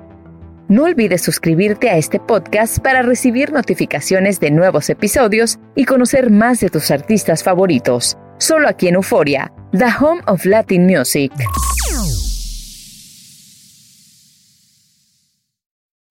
No 0.71 0.85
olvides 0.85 1.23
suscribirte 1.23 1.91
a 1.91 1.97
este 1.97 2.21
podcast 2.21 2.79
para 2.79 3.03
recibir 3.03 3.51
notificaciones 3.51 4.39
de 4.39 4.53
nuevos 4.53 4.89
episodios 4.89 5.59
y 5.75 5.85
conocer 5.85 6.31
más 6.31 6.61
de 6.61 6.69
tus 6.69 6.93
artistas 6.93 7.43
favoritos. 7.43 8.17
Solo 8.39 8.69
aquí 8.69 8.87
en 8.87 8.95
Euforia, 8.95 9.53
The 9.73 9.87
Home 10.01 10.23
of 10.29 10.45
Latin 10.45 10.87
Music. 10.87 11.33